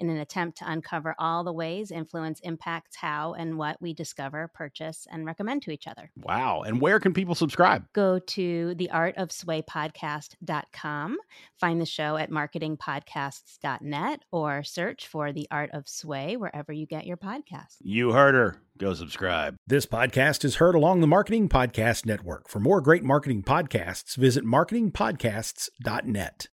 in 0.00 0.10
an 0.10 0.16
attempt 0.16 0.58
to 0.58 0.70
uncover 0.70 1.14
all 1.18 1.42
the 1.44 1.52
ways 1.52 1.90
influence 1.90 2.40
impacts 2.40 2.96
how 2.96 3.34
and 3.34 3.58
what 3.58 3.76
we 3.80 3.92
discover, 3.94 4.50
purchase, 4.52 5.06
and 5.10 5.26
recommend 5.26 5.62
to 5.62 5.70
each 5.70 5.86
other. 5.86 6.10
Wow. 6.16 6.62
And 6.62 6.80
where 6.80 6.98
can 6.98 7.12
people 7.12 7.34
subscribe? 7.34 7.84
Go 7.92 8.18
to 8.18 8.74
theartofswaypodcast.com, 8.76 11.18
find 11.58 11.80
the 11.80 11.86
show 11.86 12.16
at 12.16 12.30
marketingpodcasts.net, 12.30 14.22
or 14.32 14.62
search 14.62 15.06
for 15.06 15.32
The 15.32 15.46
Art 15.50 15.70
of 15.72 15.86
Sway 15.88 16.36
wherever 16.36 16.72
you 16.72 16.86
get 16.86 17.06
your 17.06 17.18
podcasts. 17.18 17.76
You 17.82 18.12
heard 18.12 18.34
her. 18.34 18.56
Go 18.78 18.94
subscribe. 18.94 19.56
This 19.66 19.84
podcast 19.84 20.44
is 20.44 20.54
heard 20.56 20.74
along 20.74 21.02
the 21.02 21.06
Marketing 21.06 21.50
Podcast 21.50 22.06
Network. 22.06 22.48
For 22.48 22.60
more 22.60 22.80
great 22.80 23.04
marketing 23.04 23.42
podcasts, 23.42 24.16
visit 24.16 24.42
marketingpodcasts.net. 24.44 26.46